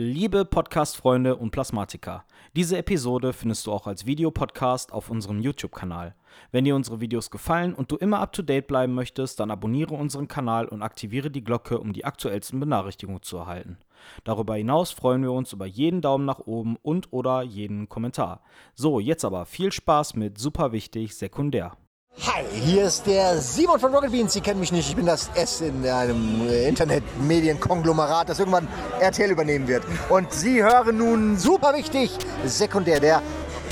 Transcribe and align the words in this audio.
Liebe 0.00 0.44
Podcast-Freunde 0.44 1.34
und 1.34 1.50
Plasmatiker, 1.50 2.24
diese 2.54 2.78
Episode 2.78 3.32
findest 3.32 3.66
du 3.66 3.72
auch 3.72 3.88
als 3.88 4.06
Videopodcast 4.06 4.92
auf 4.92 5.10
unserem 5.10 5.40
YouTube-Kanal. 5.40 6.14
Wenn 6.52 6.64
dir 6.64 6.76
unsere 6.76 7.00
Videos 7.00 7.32
gefallen 7.32 7.74
und 7.74 7.90
du 7.90 7.96
immer 7.96 8.20
up-to-date 8.20 8.68
bleiben 8.68 8.94
möchtest, 8.94 9.40
dann 9.40 9.50
abonniere 9.50 9.94
unseren 9.94 10.28
Kanal 10.28 10.68
und 10.68 10.82
aktiviere 10.82 11.32
die 11.32 11.42
Glocke, 11.42 11.80
um 11.80 11.92
die 11.92 12.04
aktuellsten 12.04 12.60
Benachrichtigungen 12.60 13.22
zu 13.22 13.38
erhalten. 13.38 13.76
Darüber 14.22 14.54
hinaus 14.54 14.92
freuen 14.92 15.22
wir 15.22 15.32
uns 15.32 15.52
über 15.52 15.66
jeden 15.66 16.00
Daumen 16.00 16.26
nach 16.26 16.38
oben 16.38 16.76
und 16.80 17.12
oder 17.12 17.42
jeden 17.42 17.88
Kommentar. 17.88 18.42
So, 18.76 19.00
jetzt 19.00 19.24
aber 19.24 19.46
viel 19.46 19.72
Spaß 19.72 20.14
mit 20.14 20.38
super 20.38 20.70
wichtig 20.70 21.16
sekundär. 21.16 21.76
Hi, 22.20 22.44
hier 22.52 22.84
ist 22.84 23.06
der 23.06 23.38
Simon 23.38 23.78
von 23.78 23.94
Rocket 23.94 24.10
Beans. 24.10 24.32
Sie 24.32 24.40
kennen 24.40 24.58
mich 24.58 24.72
nicht. 24.72 24.88
Ich 24.88 24.96
bin 24.96 25.06
das 25.06 25.30
S 25.34 25.60
in 25.60 25.86
einem 25.86 26.48
äh, 26.48 26.68
Internetmedienkonglomerat, 26.68 28.28
das 28.28 28.40
irgendwann 28.40 28.66
RTL 29.00 29.30
übernehmen 29.30 29.68
wird. 29.68 29.84
Und 30.08 30.32
Sie 30.32 30.62
hören 30.62 30.98
nun 30.98 31.36
super 31.36 31.74
wichtig, 31.74 32.10
sekundär, 32.44 32.98
der 32.98 33.22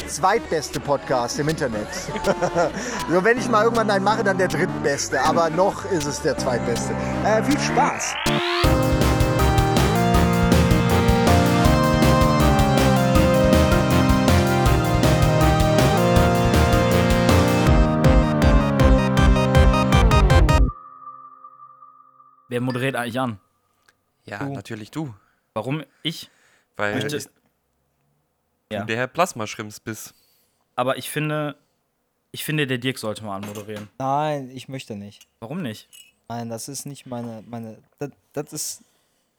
zweitbeste 0.07 0.79
Podcast 0.79 1.41
im 1.41 1.49
Internet. 1.49 1.89
so, 3.11 3.25
wenn 3.25 3.37
ich 3.37 3.49
mal 3.49 3.65
irgendwann 3.65 3.91
einen 3.91 4.05
mache, 4.05 4.23
dann 4.23 4.39
der 4.39 4.49
drittbeste. 4.49 5.21
Aber 5.21 5.51
noch 5.51 5.85
ist 5.91 6.07
es 6.07 6.23
der 6.23 6.39
zweitbeste. 6.39 6.93
Äh, 7.25 7.43
viel 7.43 7.59
Spaß. 7.59 8.15
Wer 22.49 22.61
moderiert 22.61 22.97
eigentlich 22.97 23.19
an? 23.21 23.39
Ja, 24.25 24.39
Du. 24.39 24.53
natürlich 24.53 24.91
du. 24.91 25.15
Warum 25.55 25.83
ich? 26.03 26.31
Weil 26.77 26.95
Möchte- 26.95 27.19
du 27.19 27.31
Ja. 28.73 28.85
der 28.85 28.97
Herr 28.97 29.07
Plasmaschrimps 29.07 29.81
bist. 29.81 30.15
Aber 30.75 30.97
ich 30.99 31.11
finde, 31.11 31.57
ich 32.33 32.45
finde, 32.45 32.67
der 32.67 32.79
Dirk 32.79 32.99
sollte 32.99 33.25
mal 33.25 33.37
anmoderieren. 33.37 33.89
Nein, 33.99 34.51
ich 34.51 34.69
möchte 34.69 34.95
nicht. 34.97 35.27
Warum 35.41 35.63
nicht? 35.63 35.89
Nein, 36.29 36.49
das 36.51 36.69
ist 36.69 36.85
nicht 36.87 37.07
meine, 37.07 37.43
meine, 37.47 37.79
das, 37.99 38.11
das 38.33 38.53
ist, 38.53 38.85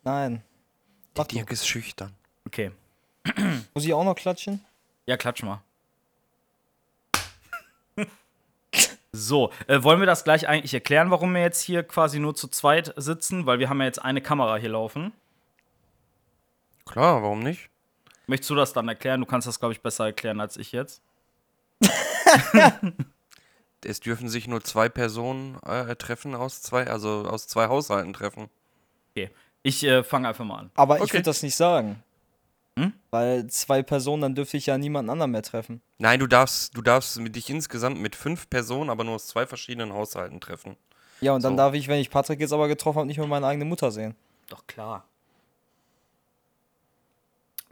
nein. 0.03 0.42
Der 1.16 1.25
du. 1.25 1.36
Dirk 1.36 1.52
ist 1.52 1.67
schüchtern. 1.67 2.14
Okay. 2.45 2.71
Muss 3.73 3.83
ich 3.83 3.94
auch 3.94 4.05
noch 4.05 4.16
klatschen? 4.16 4.64
Ja, 5.05 5.17
klatsch 5.17 5.44
mal. 5.44 5.61
So, 9.20 9.52
äh, 9.66 9.82
wollen 9.82 10.00
wir 10.00 10.06
das 10.06 10.23
gleich 10.23 10.48
eigentlich 10.48 10.76
erklären, 10.76 11.10
warum 11.10 11.34
wir 11.34 11.42
jetzt 11.42 11.62
hier 11.62 11.82
quasi 11.82 12.20
nur 12.20 12.36
zu 12.36 12.48
zweit 12.48 12.94
sitzen? 12.98 13.48
Weil 13.48 13.58
wir 13.58 13.68
haben 13.68 13.80
ja 13.80 13.86
jetzt 13.88 14.00
eine 14.02 14.22
Kamera 14.22 14.58
hier 14.58 14.70
laufen. 14.70 15.12
Klar, 16.86 17.23
warum 17.23 17.40
nicht? 17.40 17.70
Möchtest 18.28 18.52
du 18.52 18.56
das 18.56 18.73
dann 18.73 18.88
erklären? 18.88 19.20
Du 19.22 19.26
kannst 19.26 19.48
das, 19.48 19.60
glaube 19.60 19.73
ich, 19.73 19.82
besser 19.82 20.06
erklären 20.06 20.40
als 20.40 20.56
ich 20.58 20.72
jetzt. 20.72 21.02
Es 23.86 24.00
dürfen 24.02 24.28
sich 24.28 24.48
nur 24.48 24.62
zwei 24.64 24.90
Personen 24.90 25.58
äh, 25.64 25.95
treffen 25.95 26.36
aus 26.36 26.62
zwei, 26.62 26.88
also 26.88 27.26
aus 27.26 27.48
zwei 27.48 27.68
Haushalten 27.68 28.12
treffen. 28.12 28.50
Okay. 29.12 29.30
Ich 29.64 29.84
äh, 29.84 30.04
fange 30.04 30.28
einfach 30.28 30.44
mal 30.44 30.58
an. 30.58 30.72
Aber 30.76 30.98
ich 30.98 31.04
Okay. 31.04 31.14
würde 31.14 31.23
das 31.23 31.42
nicht 31.44 31.56
sagen. 31.56 32.04
Hm? 32.78 32.94
Weil 33.11 33.47
zwei 33.47 33.81
Personen, 33.83 34.22
dann 34.22 34.36
dürfte 34.36 34.58
ich 34.58 34.67
ja 34.67 34.78
niemanden 34.78 35.09
anderen 35.09 35.31
mehr 35.31 35.42
treffen. 35.44 35.81
Nein, 35.97 36.20
du 36.20 36.28
darfst, 36.28 36.75
du 36.78 36.81
darfst 36.81 37.20
mit 37.20 37.36
dich 37.36 37.50
insgesamt 37.50 38.00
mit 38.00 38.16
fünf 38.16 38.50
Personen, 38.50 38.89
aber 38.89 39.03
nur 39.03 39.16
aus 39.16 39.28
zwei 39.28 39.45
verschiedenen 39.47 39.94
Haushalten 39.94 40.39
treffen. 40.39 40.78
Ja, 41.22 41.33
und 41.33 41.44
dann 41.44 41.53
So. 41.53 41.58
darf 41.58 41.73
ich, 41.73 41.88
wenn 41.88 42.00
ich 42.00 42.09
Patrick 42.11 42.39
jetzt 42.39 42.53
aber 42.53 42.67
getroffen 42.67 43.00
habe, 43.00 43.08
nicht 43.08 43.17
mehr 43.17 43.28
meine 43.28 43.48
eigene 43.48 43.66
Mutter 43.66 43.92
sehen. 43.92 44.16
Doch, 44.50 44.66
klar. 44.67 45.05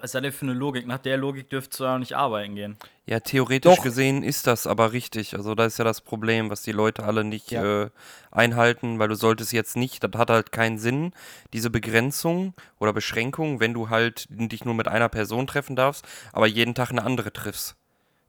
Was 0.06 0.10
ist 0.10 0.14
das 0.14 0.22
denn 0.22 0.32
für 0.32 0.46
eine 0.46 0.54
Logik? 0.54 0.86
Nach 0.86 1.00
der 1.00 1.18
Logik 1.18 1.50
dürftest 1.50 1.80
du 1.80 1.86
ja 1.86 1.96
auch 1.96 1.98
nicht 1.98 2.14
arbeiten 2.14 2.54
gehen. 2.54 2.78
Ja, 3.08 3.20
theoretisch 3.22 3.78
Doch. 3.78 3.82
gesehen 3.84 4.22
ist 4.22 4.46
das 4.46 4.68
aber 4.68 4.92
richtig. 4.92 5.34
Also 5.36 5.56
da 5.56 5.66
ist 5.66 5.80
ja 5.80 5.84
das 5.84 6.02
Problem, 6.02 6.52
was 6.52 6.62
die 6.62 6.74
Leute 6.74 7.04
alle 7.04 7.24
nicht 7.24 7.50
Ja. 7.50 7.86
äh, 7.86 7.90
einhalten, 8.30 9.00
weil 9.00 9.08
du 9.08 9.16
solltest 9.16 9.52
jetzt 9.52 9.76
nicht, 9.76 10.04
das 10.04 10.12
hat 10.16 10.30
halt 10.30 10.52
keinen 10.52 10.78
Sinn, 10.78 11.12
diese 11.54 11.72
Begrenzung 11.72 12.54
oder 12.78 12.94
Beschränkung, 12.94 13.60
wenn 13.60 13.74
du 13.74 13.90
halt 13.90 14.28
dich 14.30 14.64
nur 14.64 14.76
mit 14.76 14.88
einer 14.88 15.10
Person 15.10 15.48
treffen 15.48 15.76
darfst, 15.76 16.06
aber 16.34 16.46
jeden 16.46 16.76
Tag 16.76 16.92
eine 16.92 17.02
andere 17.04 17.34
triffst. 17.34 17.76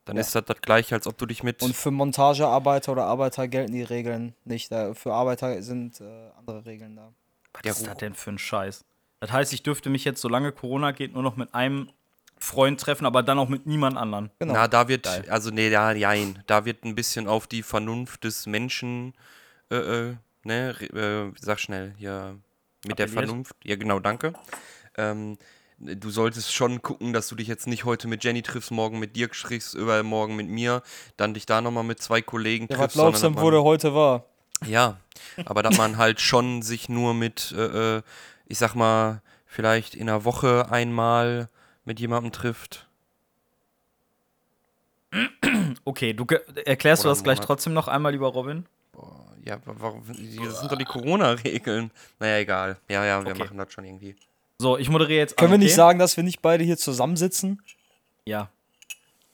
Dann 0.06 0.16
Ja. 0.16 0.22
ist 0.22 0.34
das 0.34 0.46
das 0.46 0.62
gleiche, 0.62 0.94
als 0.94 1.06
ob 1.06 1.18
du 1.18 1.26
dich 1.26 1.42
mit... 1.42 1.62
Und 1.62 1.76
für 1.76 1.90
Montagearbeiter 1.90 2.92
oder 2.92 3.04
Arbeiter 3.04 3.48
gelten 3.48 3.72
die 3.72 3.82
Regeln 3.82 4.34
nicht. 4.46 4.72
Da- 4.72 4.94
Für 4.94 5.12
Arbeiter 5.12 5.62
sind 5.62 6.00
äh, 6.00 6.04
andere 6.38 6.64
Regeln 6.64 6.96
da. 6.96 7.12
Was 7.52 7.62
Ja, 7.66 7.72
ist 7.72 7.86
das 7.86 7.98
denn 7.98 8.14
für 8.14 8.30
ein 8.30 8.38
Scheiß? 8.38 8.82
Das 9.20 9.32
heißt, 9.32 9.52
ich 9.52 9.62
dürfte 9.62 9.88
mich 9.90 10.04
jetzt, 10.04 10.20
solange 10.20 10.52
Corona 10.52 10.92
geht, 10.92 11.14
nur 11.14 11.22
noch 11.22 11.36
mit 11.36 11.54
einem 11.54 11.90
Freund 12.38 12.80
treffen, 12.80 13.06
aber 13.06 13.22
dann 13.22 13.38
auch 13.38 13.48
mit 13.48 13.66
niemand 13.66 13.96
anderen. 13.96 14.30
Genau. 14.38 14.52
Na, 14.54 14.68
da 14.68 14.88
wird, 14.88 15.04
Geil. 15.04 15.24
also 15.30 15.50
nee, 15.50 15.68
ja, 15.70 15.92
jein, 15.92 16.42
da 16.46 16.64
wird 16.64 16.84
ein 16.84 16.94
bisschen 16.94 17.26
auf 17.28 17.46
die 17.46 17.62
Vernunft 17.62 18.24
des 18.24 18.46
Menschen, 18.46 19.14
äh, 19.70 19.76
äh, 19.76 20.16
ne, 20.44 20.70
äh, 20.80 21.32
sag 21.40 21.60
schnell, 21.60 21.94
hier, 21.96 22.36
mit 22.86 22.98
der 22.98 23.06
Appelliert. 23.06 23.28
Vernunft, 23.28 23.56
ja 23.64 23.76
genau, 23.76 24.00
danke. 24.00 24.34
Ähm, 24.98 25.38
du 25.78 26.10
solltest 26.10 26.54
schon 26.54 26.82
gucken, 26.82 27.12
dass 27.12 27.28
du 27.28 27.36
dich 27.36 27.48
jetzt 27.48 27.66
nicht 27.66 27.84
heute 27.84 28.06
mit 28.08 28.22
Jenny 28.22 28.42
triffst, 28.42 28.70
morgen 28.70 28.98
mit 28.98 29.16
Dirk 29.16 29.32
triffst, 29.32 29.74
übermorgen 29.74 30.36
mit 30.36 30.48
mir, 30.48 30.82
dann 31.16 31.34
dich 31.34 31.46
da 31.46 31.60
nochmal 31.62 31.84
mit 31.84 32.02
zwei 32.02 32.20
Kollegen 32.22 32.66
Ja, 32.70 32.78
was 32.78 32.92
triffst. 32.92 32.96
glaubst 32.96 33.22
du 33.22 33.36
wo 33.40 33.50
der 33.50 33.62
heute 33.62 33.94
war? 33.94 34.24
ja, 34.64 34.96
aber 35.44 35.62
dass 35.62 35.76
man 35.76 35.96
halt 35.98 36.20
schon 36.20 36.62
sich 36.62 36.88
nur 36.88 37.12
mit, 37.12 37.52
äh, 37.56 37.96
äh, 37.98 38.02
ich 38.46 38.58
sag 38.58 38.74
mal, 38.74 39.22
vielleicht 39.46 39.94
in 39.94 40.08
einer 40.08 40.24
Woche 40.24 40.66
einmal 40.70 41.48
mit 41.84 42.00
jemandem 42.00 42.32
trifft. 42.32 42.86
Okay, 45.84 46.12
du 46.12 46.26
ge- 46.26 46.40
erklärst 46.64 47.04
du 47.04 47.08
Oder 47.08 47.12
das 47.14 47.22
gleich 47.22 47.36
Monat. 47.38 47.46
trotzdem 47.46 47.72
noch 47.72 47.88
einmal, 47.88 48.12
lieber 48.12 48.28
Robin? 48.28 48.66
Ja, 49.44 49.58
wa- 49.64 49.74
warum? 49.78 50.02
Das 50.06 50.58
sind 50.60 50.72
doch 50.72 50.76
die 50.76 50.84
Corona-Regeln. 50.84 51.90
Naja, 52.18 52.38
egal. 52.38 52.78
Ja, 52.88 53.04
ja, 53.04 53.24
wir 53.24 53.30
Okay. 53.32 53.44
machen 53.44 53.56
das 53.58 53.72
schon 53.72 53.84
irgendwie. 53.84 54.16
So, 54.58 54.76
ich 54.76 54.88
moderiere 54.88 55.20
jetzt 55.20 55.36
Können 55.36 55.52
an, 55.54 55.60
wir 55.60 55.64
nicht 55.64 55.72
okay? 55.72 55.76
sagen, 55.76 55.98
dass 55.98 56.16
wir 56.16 56.24
nicht 56.24 56.42
beide 56.42 56.64
hier 56.64 56.76
zusammensitzen? 56.76 57.62
Ja. 58.24 58.50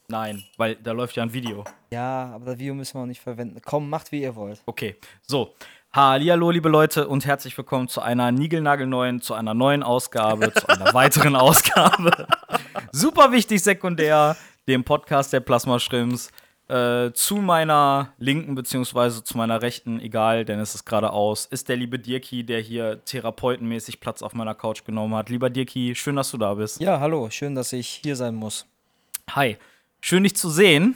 Nein, 0.07 0.43
weil 0.57 0.75
da 0.75 0.91
läuft 0.91 1.15
ja 1.15 1.23
ein 1.23 1.33
Video. 1.33 1.63
Ja, 1.91 2.31
aber 2.35 2.45
das 2.45 2.59
Video 2.59 2.75
müssen 2.75 2.95
wir 2.95 3.01
auch 3.01 3.07
nicht 3.07 3.21
verwenden. 3.21 3.59
Komm, 3.65 3.89
macht 3.89 4.11
wie 4.11 4.21
ihr 4.21 4.35
wollt. 4.35 4.61
Okay, 4.67 4.95
so. 5.25 5.55
Hallihallo, 5.95 6.49
liebe 6.49 6.69
Leute, 6.69 7.07
und 7.07 7.23
herzlich 7.23 7.55
willkommen 7.55 7.87
zu 7.87 8.01
einer 8.01 8.31
niegelnagelneuen, 8.31 9.21
zu 9.21 9.35
einer 9.35 9.53
neuen 9.53 9.83
Ausgabe, 9.83 10.51
zu 10.51 10.67
einer 10.67 10.91
weiteren 10.95 11.35
Ausgabe. 11.35 12.25
Super 12.91 13.31
wichtig 13.31 13.61
sekundär, 13.61 14.35
dem 14.67 14.83
Podcast 14.83 15.33
der 15.33 15.41
Plasma 15.41 15.77
Shrimps. 15.77 16.31
Äh, 16.67 17.11
zu 17.13 17.35
meiner 17.35 18.11
linken, 18.17 18.55
beziehungsweise 18.55 19.23
zu 19.23 19.37
meiner 19.37 19.61
rechten, 19.61 19.99
egal, 19.99 20.45
denn 20.45 20.59
es 20.59 20.73
ist 20.73 20.85
gerade 20.85 21.11
aus, 21.11 21.45
ist 21.45 21.69
der 21.69 21.75
liebe 21.75 21.99
Dirki, 21.99 22.43
der 22.43 22.59
hier 22.59 23.05
therapeutenmäßig 23.05 23.99
Platz 23.99 24.23
auf 24.23 24.33
meiner 24.33 24.55
Couch 24.55 24.85
genommen 24.85 25.13
hat. 25.13 25.29
Lieber 25.29 25.51
Dirki, 25.51 25.93
schön, 25.93 26.15
dass 26.15 26.31
du 26.31 26.39
da 26.39 26.55
bist. 26.55 26.81
Ja, 26.81 26.99
hallo, 27.01 27.29
schön, 27.29 27.53
dass 27.53 27.71
ich 27.71 27.87
hier 27.87 28.15
sein 28.15 28.33
muss. 28.33 28.65
Hi, 29.29 29.57
schön 30.01 30.23
dich 30.23 30.35
zu 30.35 30.49
sehen 30.49 30.95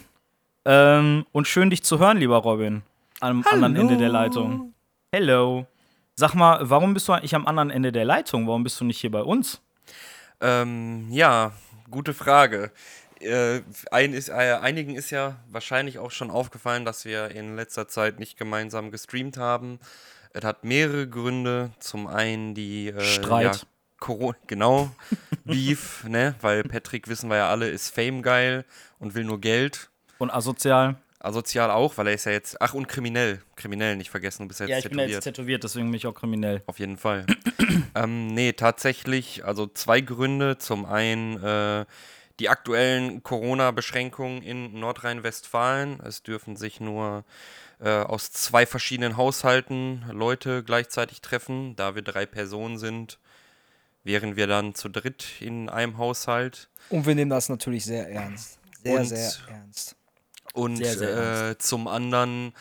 ähm, 0.65 1.27
und 1.33 1.47
schön 1.47 1.69
dich 1.69 1.83
zu 1.83 1.99
hören, 1.99 2.17
lieber 2.17 2.37
Robin, 2.37 2.81
am 3.19 3.45
anderen 3.47 3.75
Ende 3.75 3.97
der 3.97 4.09
Leitung. 4.09 4.73
Hello. 5.19 5.65
Sag 6.13 6.35
mal, 6.35 6.69
warum 6.69 6.93
bist 6.93 7.07
du 7.07 7.11
eigentlich 7.11 7.33
am 7.33 7.47
anderen 7.47 7.71
Ende 7.71 7.91
der 7.91 8.05
Leitung? 8.05 8.45
Warum 8.45 8.63
bist 8.63 8.79
du 8.79 8.85
nicht 8.85 8.99
hier 8.99 9.09
bei 9.09 9.23
uns? 9.23 9.59
Ähm, 10.39 11.07
ja, 11.09 11.53
gute 11.89 12.13
Frage. 12.13 12.71
Äh, 13.19 13.61
ein 13.89 14.13
ist, 14.13 14.29
äh, 14.29 14.59
einigen 14.61 14.93
ist 14.93 15.09
ja 15.09 15.37
wahrscheinlich 15.49 15.97
auch 15.97 16.11
schon 16.11 16.29
aufgefallen, 16.29 16.85
dass 16.85 17.03
wir 17.03 17.31
in 17.31 17.55
letzter 17.55 17.87
Zeit 17.87 18.19
nicht 18.19 18.37
gemeinsam 18.37 18.91
gestreamt 18.91 19.37
haben. 19.37 19.79
Es 20.33 20.43
hat 20.43 20.63
mehrere 20.63 21.09
Gründe. 21.09 21.71
Zum 21.79 22.05
einen 22.05 22.53
die 22.53 22.89
äh, 22.89 23.01
Streit. 23.01 23.55
Ja, 23.55 23.67
Corona, 23.99 24.37
genau, 24.45 24.91
Beef, 25.45 26.03
ne? 26.03 26.35
Weil 26.41 26.61
Patrick, 26.61 27.07
wissen 27.07 27.31
wir 27.31 27.37
ja 27.37 27.49
alle, 27.49 27.67
ist 27.69 27.89
Fame 27.89 28.21
geil 28.21 28.65
und 28.99 29.15
will 29.15 29.23
nur 29.23 29.41
Geld. 29.41 29.89
Und 30.19 30.29
asozial? 30.29 30.97
Asozial 31.19 31.71
auch, 31.71 31.97
weil 31.97 32.07
er 32.07 32.13
ist 32.13 32.25
ja 32.25 32.31
jetzt. 32.31 32.61
Ach, 32.61 32.73
und 32.73 32.87
kriminell. 32.87 33.41
Kriminell 33.55 33.95
nicht 33.95 34.09
vergessen, 34.11 34.43
du 34.43 34.47
bist 34.49 34.59
jetzt 34.59 34.69
Ja, 34.69 34.77
ich 34.77 34.83
bin 34.83 34.93
ja 34.93 35.05
tätowiert. 35.05 35.15
jetzt 35.17 35.23
tätowiert, 35.23 35.63
deswegen 35.63 35.87
bin 35.87 35.95
ich 35.95 36.05
auch 36.07 36.13
kriminell. 36.13 36.61
Auf 36.67 36.79
jeden 36.79 36.97
Fall. 36.97 37.25
ähm, 37.95 38.27
nee, 38.27 38.53
tatsächlich, 38.53 39.43
also 39.43 39.67
zwei 39.67 40.01
Gründe. 40.01 40.57
Zum 40.59 40.85
einen 40.85 41.41
äh, 41.43 41.85
die 42.39 42.49
aktuellen 42.49 43.23
Corona-Beschränkungen 43.23 44.43
in 44.43 44.79
Nordrhein-Westfalen. 44.79 45.99
Es 46.01 46.21
dürfen 46.21 46.55
sich 46.55 46.79
nur 46.79 47.25
äh, 47.79 47.89
aus 47.89 48.31
zwei 48.31 48.67
verschiedenen 48.67 49.17
Haushalten 49.17 50.03
Leute 50.11 50.63
gleichzeitig 50.63 51.21
treffen. 51.21 51.75
Da 51.75 51.95
wir 51.95 52.03
drei 52.03 52.27
Personen 52.27 52.77
sind, 52.77 53.17
wären 54.03 54.35
wir 54.35 54.45
dann 54.45 54.75
zu 54.75 54.87
dritt 54.87 55.25
in 55.39 55.67
einem 55.67 55.97
Haushalt. 55.97 56.69
Und 56.89 57.07
wir 57.07 57.15
nehmen 57.15 57.31
das 57.31 57.49
natürlich 57.49 57.85
sehr 57.85 58.07
ernst. 58.09 58.59
Sehr, 58.83 58.99
Und- 58.99 59.05
sehr 59.07 59.31
ernst. 59.49 59.95
Und 60.53 60.77
Sehr, 60.77 60.97
sehr 60.97 61.49
äh, 61.49 61.57
zum 61.57 61.87
anderen 61.87 62.53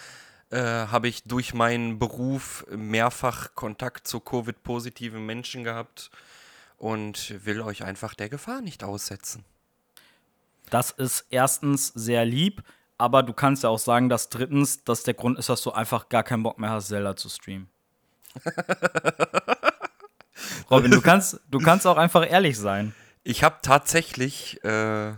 äh, 0.51 0.59
habe 0.59 1.09
ich 1.09 1.25
durch 1.25 1.55
meinen 1.55 1.99
Beruf 1.99 2.67
mehrfach 2.71 3.55
Kontakt 3.55 4.07
zu 4.07 4.21
Covid-positiven 4.21 5.25
Menschen 5.25 5.65
gehabt. 5.65 6.11
und 6.79 7.45
will 7.47 7.63
euch 7.63 7.85
einfach 7.85 8.15
der 8.15 8.29
Gefahr 8.29 8.61
nicht 8.61 8.85
aussetzen. 8.85 9.45
Das 10.71 10.91
ist 10.91 11.27
erstens 11.31 11.89
sehr 11.89 12.25
lieb, 12.25 12.63
aber 12.99 13.23
du 13.23 13.33
kannst 13.33 13.63
ja 13.63 13.71
auch 13.71 13.79
sagen, 13.79 14.09
dass 14.09 14.29
drittens, 14.29 14.85
dass 14.85 15.03
der 15.03 15.15
Grund 15.15 15.39
ist, 15.39 15.49
dass 15.49 15.63
du 15.63 15.73
einfach 15.73 16.09
gar 16.09 16.23
keinen 16.23 16.43
Bock 16.43 16.59
mehr 16.59 16.71
hast, 16.71 16.89
Zelda 16.89 17.17
zu 17.17 17.29
streamen. 17.29 17.69
Robin, 20.71 20.91
du 20.91 21.01
kannst, 21.01 21.41
du 21.51 21.59
kannst 21.61 21.87
auch 21.87 21.97
einfach 21.97 22.29
ehrlich 22.29 22.59
sein. 22.59 22.95
Ich 23.23 23.43
habe 23.43 23.57
tatsächlich 23.63 24.63
äh, 24.65 25.15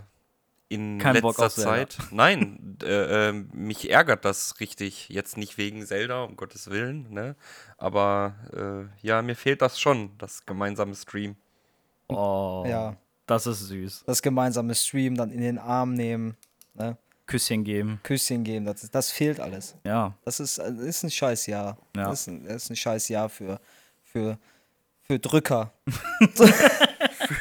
in 0.69 0.99
Kein 0.99 1.19
Bock 1.21 1.37
letzter. 1.39 1.61
Zeit, 1.63 1.97
nein, 2.11 2.77
äh, 2.83 3.29
äh, 3.29 3.31
mich 3.33 3.89
ärgert 3.89 4.23
das 4.23 4.59
richtig. 4.59 5.09
Jetzt 5.09 5.35
nicht 5.35 5.57
wegen 5.57 5.85
Zelda, 5.85 6.23
um 6.23 6.35
Gottes 6.35 6.69
Willen, 6.69 7.11
ne? 7.11 7.35
Aber 7.77 8.35
äh, 8.53 9.05
ja, 9.05 9.21
mir 9.21 9.35
fehlt 9.35 9.61
das 9.61 9.79
schon, 9.79 10.11
das 10.19 10.45
gemeinsame 10.45 10.95
Stream. 10.95 11.35
Oh, 12.07 12.65
Ja, 12.67 12.95
das 13.25 13.45
ist 13.47 13.67
süß. 13.67 14.03
das 14.05 14.21
gemeinsame 14.21 14.73
Stream, 14.75 15.15
dann 15.15 15.31
in 15.31 15.41
den 15.41 15.57
Arm 15.57 15.93
nehmen, 15.95 16.37
ne? 16.75 16.97
Küsschen 17.25 17.63
geben. 17.63 17.99
Küsschen 18.03 18.43
geben, 18.43 18.65
das, 18.65 18.83
ist- 18.83 18.95
das 18.95 19.11
fehlt 19.11 19.39
alles. 19.39 19.75
Ja, 19.83 20.13
Das 20.25 20.39
ist, 20.39 20.57
äh, 20.59 20.71
ist 20.87 21.03
ein 21.03 21.11
scheiß 21.11 21.45
Jahr. 21.47 21.77
Ja. 21.95 22.05
Das, 22.09 22.21
ist 22.21 22.27
ein, 22.27 22.43
das 22.45 22.63
ist 22.63 22.69
ein 22.71 22.75
scheiß 22.75 23.09
Jahr 23.09 23.29
für, 23.29 23.59
für, 24.03 24.37
für 25.03 25.19
Drücker. 25.19 25.71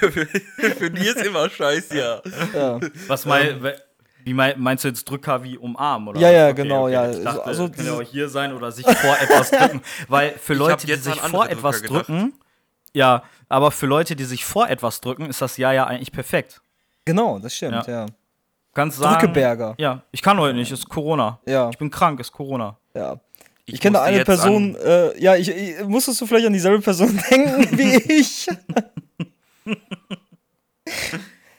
Für 0.79 0.91
die 0.91 1.07
ist 1.07 1.25
immer 1.25 1.49
scheiß, 1.51 1.89
ja. 1.93 2.21
Ja. 2.55 2.81
was 3.07 3.25
mein, 3.27 3.63
we- 3.63 3.77
wie 4.25 4.35
mein, 4.35 4.55
meinst 4.61 4.85
du 4.85 4.89
jetzt 4.89 5.05
Drücker 5.09 5.43
wie 5.43 5.57
umarmen 5.57 6.09
oder? 6.09 6.21
Ja, 6.21 6.31
ja, 6.31 6.49
was? 6.49 6.57
genau, 6.57 6.89
ja. 6.89 7.11
Ich 7.11 7.23
dachte, 7.23 7.45
Also 7.45 7.69
kann 7.69 7.87
ja 7.87 7.93
auch 7.95 8.03
hier 8.03 8.29
sein 8.29 8.53
oder 8.53 8.71
sich 8.73 8.85
vor 8.87 9.17
etwas 9.21 9.51
drücken, 9.51 9.81
weil 10.09 10.31
für 10.33 10.55
Leute, 10.55 10.87
die 10.87 10.95
sich 10.95 11.15
vor 11.21 11.49
etwas 11.49 11.81
Drücker 11.83 11.89
gedacht. 11.95 12.09
drücken, 12.09 12.33
ja, 12.93 13.23
aber 13.49 13.71
für 13.71 13.87
Leute, 13.87 14.17
die 14.17 14.25
sich 14.25 14.45
vor 14.45 14.69
etwas 14.69 15.01
drücken, 15.01 15.27
ist 15.27 15.41
das 15.41 15.57
Jahr 15.57 15.73
ja 15.73 15.85
eigentlich 15.87 16.13
perfekt. 16.13 16.61
Genau, 17.05 17.39
das 17.39 17.55
stimmt, 17.55 17.87
Ja. 17.87 17.93
ja. 18.01 18.07
Kannst 18.75 18.99
sagen, 18.99 19.19
Drückeberger. 19.19 19.75
Ja, 19.79 20.03
ich 20.13 20.21
kann 20.23 20.39
heute 20.39 20.55
nicht, 20.55 20.71
ist 20.71 20.89
Corona. 20.89 21.41
Ja, 21.47 21.71
Ich 21.71 21.79
bin 21.79 21.91
krank, 21.91 22.21
ist 22.21 22.33
Corona. 22.33 22.77
ja. 22.95 23.19
Ich, 23.65 23.75
Ich 23.75 23.81
kenne 23.83 24.01
eine 24.01 24.25
Person, 24.25 24.77
äh, 24.77 25.19
ja, 25.23 25.37
ich, 25.37 25.51
ich, 25.51 25.85
musstest 25.85 26.19
du 26.23 26.27
vielleicht 26.27 26.47
an 26.47 26.55
dieselbe 26.55 26.81
Person 26.81 27.21
denken 27.31 27.77
wie 27.79 27.97
ich? 27.97 28.47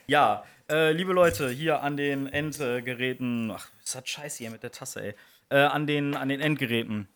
Ja, 0.09 0.43
äh, 0.67 0.91
liebe 0.91 1.13
Leute, 1.13 1.51
hier 1.51 1.83
an 1.83 1.95
den 1.95 2.25
Endgeräten, 2.25 3.51
ach, 3.51 3.67
ist 3.83 3.93
das 3.93 4.09
scheiße 4.09 4.39
hier 4.39 4.49
mit 4.49 4.63
der 4.63 4.71
Tasse, 4.71 5.03
ey. 5.03 5.15
Äh, 5.49 5.59
an, 5.59 5.85
den, 5.85 6.15
an 6.15 6.29
den 6.29 6.41
Endgeräten, 6.41 7.07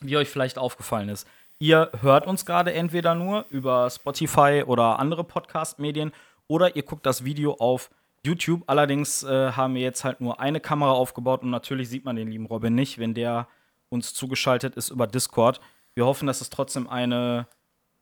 wie 0.00 0.16
euch 0.16 0.28
vielleicht 0.28 0.58
aufgefallen 0.58 1.10
ist. 1.10 1.28
Ihr 1.60 1.92
hört 2.00 2.26
uns 2.26 2.44
gerade 2.44 2.74
entweder 2.74 3.14
nur 3.14 3.46
über 3.50 3.88
Spotify 3.88 4.64
oder 4.66 4.98
andere 4.98 5.22
Podcast-Medien 5.22 6.10
oder 6.48 6.74
ihr 6.74 6.82
guckt 6.82 7.06
das 7.06 7.24
Video 7.24 7.54
auf 7.54 7.88
YouTube. 8.24 8.64
Allerdings 8.66 9.22
äh, 9.22 9.52
haben 9.52 9.76
wir 9.76 9.82
jetzt 9.82 10.02
halt 10.02 10.20
nur 10.20 10.40
eine 10.40 10.58
Kamera 10.58 10.90
aufgebaut 10.90 11.44
und 11.44 11.50
natürlich 11.50 11.88
sieht 11.88 12.04
man 12.04 12.16
den 12.16 12.32
lieben 12.32 12.46
Robin 12.46 12.74
nicht, 12.74 12.98
wenn 12.98 13.14
der 13.14 13.46
uns 13.90 14.12
zugeschaltet 14.12 14.74
ist 14.74 14.90
über 14.90 15.06
Discord. 15.06 15.60
Wir 15.94 16.04
hoffen, 16.04 16.26
dass 16.26 16.40
es 16.40 16.50
trotzdem 16.50 16.88
eine 16.88 17.46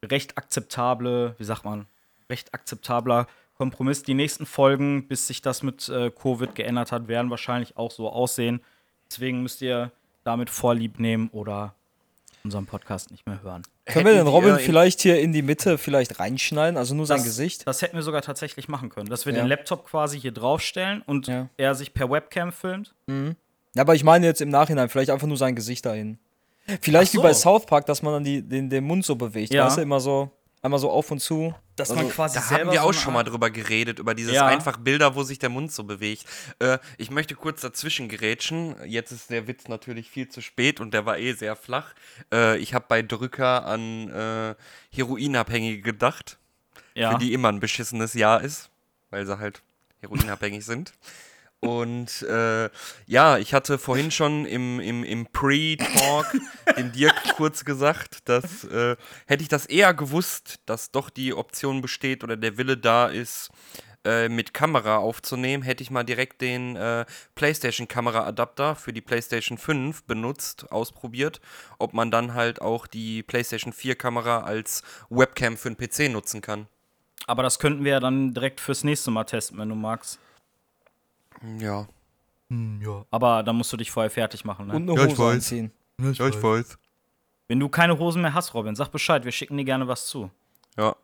recht 0.02 0.38
akzeptable, 0.38 1.34
wie 1.37 1.44
sagt 1.44 1.67
man, 1.67 1.87
recht 2.31 2.55
akzeptabler 2.55 3.26
Kompromiss. 3.70 4.03
Die 4.03 4.14
nächsten 4.14 4.44
Folgen, 4.47 5.06
bis 5.06 5.26
sich 5.29 5.41
das 5.43 5.62
mit 5.62 5.88
äh, 5.88 6.11
Covid 6.11 6.55
geändert 6.55 6.91
hat, 6.93 7.06
werden 7.09 7.31
wahrscheinlich 7.31 7.76
auch 7.76 7.91
so 7.91 8.11
aussehen. 8.11 8.61
Deswegen 9.11 9.43
müsst 9.43 9.62
ihr 9.62 9.93
damit 10.25 10.50
Vorlieb 10.50 10.99
nehmen 10.99 11.29
oder 11.32 11.75
unseren 12.44 12.67
Podcast 12.67 13.11
nicht 13.12 13.25
mehr 13.26 13.41
hören. 13.43 13.62
Können 13.87 14.06
wir 14.06 14.14
den 14.14 14.26
Robin 14.26 14.56
vielleicht 14.59 15.00
hier 15.00 15.20
in 15.20 15.32
die 15.32 15.43
Mitte 15.43 15.79
vielleicht 15.79 16.19
reinschneiden, 16.19 16.76
also 16.76 16.94
nur 16.94 17.06
sein 17.06 17.19
Das- 17.19 17.26
Gesicht? 17.26 17.67
Das 17.69 17.82
hätten 17.82 17.94
wir 17.97 18.03
sogar 18.03 18.23
tatsächlich 18.23 18.69
machen 18.69 18.88
können, 18.88 19.09
dass 19.09 19.26
wir 19.26 19.32
Ja. 19.32 19.41
den 19.43 19.49
Laptop 19.49 19.87
quasi 19.87 20.20
hier 20.20 20.32
draufstellen 20.32 21.03
und 21.06 21.29
Ja. 21.29 21.49
er 21.56 21.75
sich 21.76 21.94
per 21.94 22.11
Webcam 22.11 22.50
filmt. 22.53 22.94
Ja, 23.06 23.82
aber 23.82 23.94
ich 23.94 24.03
meine 24.05 24.26
jetzt 24.26 24.41
im 24.41 24.49
Nachhinein, 24.50 24.88
vielleicht 24.88 25.11
einfach 25.11 25.26
nur 25.29 25.37
sein 25.37 25.55
Gesicht 25.55 25.87
dahin. 25.87 26.19
Vielleicht 26.81 27.12
so. 27.12 27.19
wie 27.19 27.23
bei 27.23 27.35
South 27.35 27.67
Park, 27.67 27.87
dass 27.87 28.03
man 28.03 28.12
dann 28.15 28.25
die, 28.25 28.43
den, 28.43 28.70
den 28.70 28.85
Mund 28.85 29.05
so 29.05 29.15
bewegt, 29.17 29.53
Ja. 29.53 29.67
weißt 29.67 29.79
du, 29.79 29.82
immer 29.82 30.00
so, 30.00 30.31
einmal 30.62 30.79
so 30.81 30.91
auf 30.91 31.11
und 31.11 31.19
zu. 31.20 31.55
Dass 31.76 31.91
Also, 31.91 32.03
man 32.03 32.12
quasi 32.12 32.38
Da 32.38 32.50
haben 32.50 32.70
wir 32.70 32.81
so 32.81 32.88
auch 32.88 32.93
schon 32.94 33.12
mal 33.12 33.25
drüber 33.25 33.50
geredet, 33.50 33.99
über 33.99 34.14
dieses 34.14 34.35
Ja. 34.35 34.47
einfach 34.47 34.76
Bilder, 34.79 35.14
wo 35.17 35.23
sich 35.25 35.38
der 35.38 35.49
Mund 35.49 35.73
so 35.73 35.82
bewegt. 35.85 36.25
Äh, 36.61 36.79
ich 36.99 37.11
möchte 37.11 37.35
kurz 37.35 37.61
dazwischen 37.62 38.09
gerätschen. 38.09 38.76
Jetzt 38.87 39.11
ist 39.11 39.31
der 39.31 39.47
Witz 39.49 39.69
natürlich 39.69 40.09
viel 40.09 40.29
zu 40.29 40.41
spät 40.41 40.81
und 40.81 40.94
der 40.94 41.05
war 41.05 41.19
eh 41.19 41.32
sehr 41.32 41.56
flach. 41.56 41.94
Äh, 42.32 42.59
ich 42.59 42.75
habe 42.75 42.85
bei 42.88 43.03
Drücker 43.03 43.64
an 43.67 44.09
äh, 44.11 44.55
Heroinabhängige 44.94 45.82
gedacht, 45.82 46.38
Ja. 46.94 47.12
für 47.12 47.19
die 47.19 47.32
immer 47.32 47.49
ein 47.49 47.61
beschissenes 47.61 48.15
Jahr 48.15 48.41
ist, 48.43 48.70
weil 49.11 49.26
sie 49.26 49.38
halt 49.38 49.62
heroinabhängig 50.00 50.65
sind. 50.65 50.93
Und 51.62 52.23
äh, 52.23 52.69
ja, 53.06 53.38
ich 53.38 53.55
hatte 53.55 53.79
vorhin 53.79 54.11
schon 54.11 54.47
im, 54.47 54.81
im, 54.81 55.05
im 55.05 55.26
Pre-Talk 55.26 56.26
dem 56.76 56.91
Dirk 56.91 57.14
kurz 57.37 57.64
gesagt, 57.64 58.29
dass 58.29 58.64
äh, 58.64 58.97
hätte 59.26 59.43
ich 59.43 59.49
das 59.49 59.67
eher 59.67 59.94
gewusst, 59.94 60.59
dass 60.67 60.91
doch 60.91 61.09
die 61.09 61.32
Option 61.32 61.81
besteht 61.81 62.25
oder 62.25 62.37
der 62.37 62.59
Wille 62.59 62.76
da 62.76 63.06
ist, 63.06 63.50
äh, 64.05 64.29
mit 64.29 64.53
Kamera 64.53 64.97
aufzunehmen, 64.97 65.62
hätte 65.62 65.85
ich 65.85 65.93
mal 65.93 66.03
direkt 66.03 66.41
den 66.41 66.75
äh, 66.75 67.05
PlayStation-Kamera-Adapter 67.37 68.75
für 68.75 68.93
die 68.93 69.00
PlayStation 69.00 69.56
5 69.56 70.03
benutzt, 70.03 70.73
ausprobiert, 70.73 71.41
ob 71.79 71.94
man 71.94 72.11
dann 72.11 72.35
halt 72.35 72.61
auch 72.61 72.88
die 72.88 73.23
PlayStation 73.23 73.73
4-Kamera 73.73 74.41
als 74.41 74.82
Webcam 75.11 75.56
für 75.56 75.73
den 75.73 75.76
PC 75.76 76.11
nutzen 76.12 76.41
kann. 76.41 76.67
Aber 77.29 77.44
das 77.44 77.61
könnten 77.61 77.85
wir 77.85 77.93
ja 77.93 78.00
dann 78.00 78.35
direkt 78.35 78.58
fürs 78.58 78.82
nächste 78.82 79.12
Mal 79.12 79.23
testen, 79.23 79.58
wenn 79.58 79.69
du 79.69 79.76
magst. 79.76 80.19
Ja. 81.59 81.87
Aber 83.11 83.43
dann 83.43 83.56
musst 83.56 83.73
du 83.73 83.77
dich 83.79 83.91
vorher 83.91 84.11
fertig 84.11 84.44
machen. 84.44 84.67
Ne? 84.67 84.75
Und 84.77 84.91
eine 84.91 84.99
Ja, 85.00 85.06
ich 85.06 85.12
Hose 85.12 85.23
weiß. 85.23 85.35
anziehen. 85.35 85.71
Ja, 86.00 86.11
ich 86.29 86.43
weiß. 86.43 86.79
Wenn 87.49 87.61
du 87.61 87.69
keine 87.69 87.99
Hosen 87.99 88.23
mehr 88.23 88.35
hast, 88.35 88.53
Robin, 88.55 88.75
sag 88.75 88.89
Bescheid, 88.91 89.25
wir 89.25 89.33
schicken 89.33 89.56
dir 89.56 89.65
gerne 89.65 89.89
was 89.89 90.06
zu. 90.06 90.31
Ja. 90.77 90.94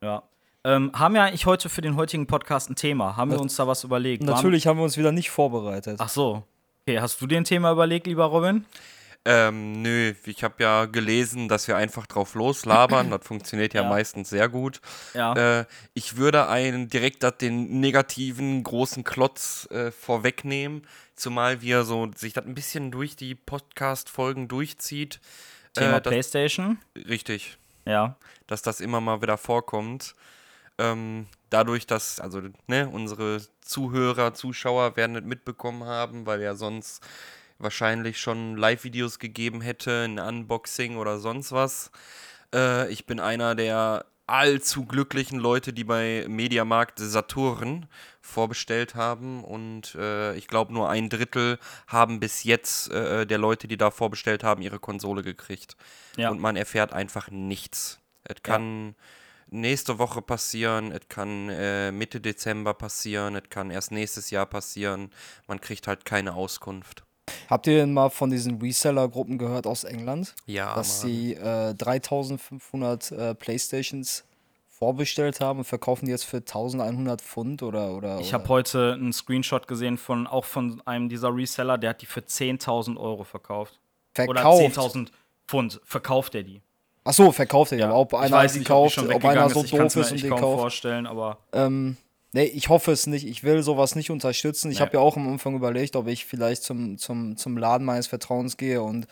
Ja. 0.00 0.22
Ähm, 0.64 0.90
haben 0.94 1.14
wir 1.14 1.22
eigentlich 1.22 1.46
heute 1.46 1.68
für 1.68 1.82
den 1.82 1.96
heutigen 1.96 2.26
Podcast 2.26 2.70
ein 2.70 2.76
Thema? 2.76 3.16
Haben 3.16 3.30
wir 3.32 3.40
uns 3.40 3.54
da 3.56 3.66
was 3.66 3.84
überlegt? 3.84 4.22
Waren- 4.26 4.34
Natürlich 4.34 4.66
haben 4.66 4.78
wir 4.78 4.84
uns 4.84 4.96
wieder 4.96 5.12
nicht 5.12 5.30
vorbereitet. 5.30 5.96
Ach 6.00 6.08
so. 6.08 6.42
Okay, 6.86 7.00
hast 7.00 7.20
du 7.20 7.26
dir 7.26 7.38
ein 7.38 7.44
Thema 7.44 7.72
überlegt, 7.72 8.06
lieber 8.06 8.24
Robin? 8.26 8.64
Ähm, 9.26 9.80
nö, 9.80 10.12
ich 10.26 10.44
habe 10.44 10.62
ja 10.62 10.84
gelesen, 10.84 11.48
dass 11.48 11.66
wir 11.66 11.76
einfach 11.76 12.06
drauf 12.06 12.34
loslabern. 12.34 13.10
Das 13.10 13.26
funktioniert 13.26 13.72
ja, 13.72 13.82
Ja. 13.82 13.88
meistens 13.88 14.28
sehr 14.28 14.48
gut. 14.50 14.80
Ja. 15.14 15.60
Äh, 15.60 15.64
ich 15.94 16.16
würde 16.18 16.48
einen 16.48 16.88
direkt 16.88 17.24
den 17.40 17.80
negativen 17.80 18.62
großen 18.62 19.02
Klotz 19.02 19.66
äh, 19.70 19.90
vorwegnehmen, 19.90 20.86
zumal 21.16 21.62
wir 21.62 21.84
so 21.84 22.10
sich 22.14 22.34
das 22.34 22.44
ein 22.44 22.54
bisschen 22.54 22.90
durch 22.90 23.16
die 23.16 23.34
Podcast-Folgen 23.34 24.46
durchzieht. 24.48 25.20
Thema 25.72 25.96
äh, 25.96 26.00
das, 26.02 26.10
PlayStation. 26.10 26.78
richtig, 27.08 27.56
Ja. 27.86 28.16
dass 28.46 28.60
das 28.60 28.80
immer 28.80 29.00
mal 29.00 29.22
wieder 29.22 29.38
vorkommt. 29.38 30.14
Ähm, 30.76 31.26
dadurch, 31.50 31.86
dass, 31.86 32.20
also, 32.20 32.42
ne, 32.66 32.88
unsere 32.90 33.40
Zuhörer, 33.62 34.34
Zuschauer 34.34 34.96
werden 34.96 35.16
es 35.16 35.24
mitbekommen 35.24 35.84
haben, 35.84 36.26
weil 36.26 36.42
ja 36.42 36.54
sonst 36.56 37.00
wahrscheinlich 37.58 38.18
schon 38.18 38.56
Live-Videos 38.56 39.18
gegeben 39.18 39.60
hätte, 39.60 40.04
ein 40.04 40.18
Unboxing 40.18 40.96
oder 40.96 41.18
sonst 41.18 41.52
was. 41.52 41.90
Äh, 42.54 42.90
ich 42.90 43.06
bin 43.06 43.20
einer 43.20 43.54
der 43.54 44.06
allzu 44.26 44.86
glücklichen 44.86 45.38
Leute, 45.38 45.72
die 45.72 45.84
bei 45.84 46.24
Mediamarkt 46.28 46.98
Saturn 46.98 47.86
vorbestellt 48.22 48.94
haben 48.94 49.44
und 49.44 49.94
äh, 49.96 50.34
ich 50.36 50.48
glaube 50.48 50.72
nur 50.72 50.88
ein 50.88 51.10
Drittel 51.10 51.58
haben 51.86 52.20
bis 52.20 52.42
jetzt 52.44 52.90
äh, 52.90 53.26
der 53.26 53.38
Leute, 53.38 53.68
die 53.68 53.76
da 53.76 53.90
vorbestellt 53.90 54.42
haben, 54.42 54.62
ihre 54.62 54.78
Konsole 54.78 55.22
gekriegt. 55.22 55.76
Ja. 56.16 56.30
Und 56.30 56.40
man 56.40 56.56
erfährt 56.56 56.94
einfach 56.94 57.30
nichts. 57.30 58.00
Es 58.24 58.42
kann 58.42 58.94
nächste 59.50 59.98
Woche 59.98 60.22
passieren, 60.22 60.90
es 60.90 61.08
kann 61.08 61.50
äh, 61.50 61.92
Mitte 61.92 62.20
Dezember 62.20 62.72
passieren, 62.72 63.36
es 63.36 63.50
kann 63.50 63.70
erst 63.70 63.92
nächstes 63.92 64.30
Jahr 64.30 64.46
passieren. 64.46 65.10
Man 65.46 65.60
kriegt 65.60 65.86
halt 65.86 66.06
keine 66.06 66.32
Auskunft. 66.32 67.04
Habt 67.48 67.66
ihr 67.66 67.76
denn 67.78 67.92
mal 67.92 68.10
von 68.10 68.30
diesen 68.30 68.60
Reseller-Gruppen 68.60 69.38
gehört 69.38 69.66
aus 69.66 69.84
England? 69.84 70.34
Ja, 70.46 70.74
dass 70.74 71.02
Mann. 71.02 71.10
sie 71.12 71.34
äh, 71.34 71.74
3500 71.74 73.12
äh, 73.12 73.34
Playstations 73.34 74.24
vorbestellt 74.68 75.40
haben 75.40 75.60
und 75.60 75.64
verkaufen 75.64 76.06
die 76.06 76.10
jetzt 76.10 76.24
für 76.24 76.38
1100 76.38 77.20
Pfund 77.22 77.62
oder. 77.62 77.92
oder 77.92 78.18
Ich 78.20 78.28
oder- 78.28 78.38
habe 78.38 78.48
heute 78.48 78.92
einen 78.94 79.12
Screenshot 79.12 79.68
gesehen 79.68 79.96
von 79.98 80.26
auch 80.26 80.44
von 80.44 80.82
einem 80.84 81.08
dieser 81.08 81.34
Reseller, 81.34 81.78
der 81.78 81.90
hat 81.90 82.02
die 82.02 82.06
für 82.06 82.20
10.000 82.20 82.96
Euro 82.98 83.24
verkauft. 83.24 83.78
Oder 84.18 84.40
verkauft. 84.42 84.62
10.000 84.78 85.08
Pfund 85.46 85.80
verkauft 85.84 86.34
er 86.34 86.42
die. 86.42 86.60
Ach 87.04 87.12
so, 87.12 87.30
verkauft 87.32 87.72
er 87.72 87.78
ja. 87.78 87.86
Aber 87.88 87.98
ob 87.98 88.12
ich 88.14 88.18
einer 88.18 88.36
weiß 88.36 88.52
die 88.54 88.60
nicht, 88.60 88.70
ob 88.70 88.76
kauft, 88.76 88.94
schon 88.94 89.12
ob 89.12 89.24
einer 89.24 89.48
so 89.50 89.60
ist. 89.60 89.66
Ich 89.66 89.70
doof 89.72 89.94
mir 89.94 90.00
ist 90.00 90.08
und 90.10 90.14
echt 90.14 90.24
die 90.24 90.28
kaum 90.28 90.40
kauft. 90.40 90.60
vorstellen, 90.60 91.06
aber 91.06 91.38
Ähm, 91.52 91.96
nee, 92.34 92.44
ich 92.44 92.68
hoffe 92.68 92.92
es 92.92 93.06
nicht. 93.06 93.26
Ich 93.26 93.42
will 93.44 93.62
sowas 93.62 93.94
nicht 93.96 94.10
unterstützen. 94.10 94.70
Ich 94.70 94.78
Nee. 94.78 94.84
habe 94.84 94.92
ja 94.98 95.00
auch 95.00 95.16
am 95.16 95.26
Anfang 95.26 95.54
überlegt, 95.56 95.96
ob 95.96 96.06
ich 96.08 96.26
vielleicht 96.26 96.62
zum, 96.62 96.98
zum, 96.98 97.38
zum 97.38 97.56
Laden 97.56 97.86
meines 97.86 98.06
Vertrauens 98.08 98.56
gehe 98.58 98.82
und 98.82 99.06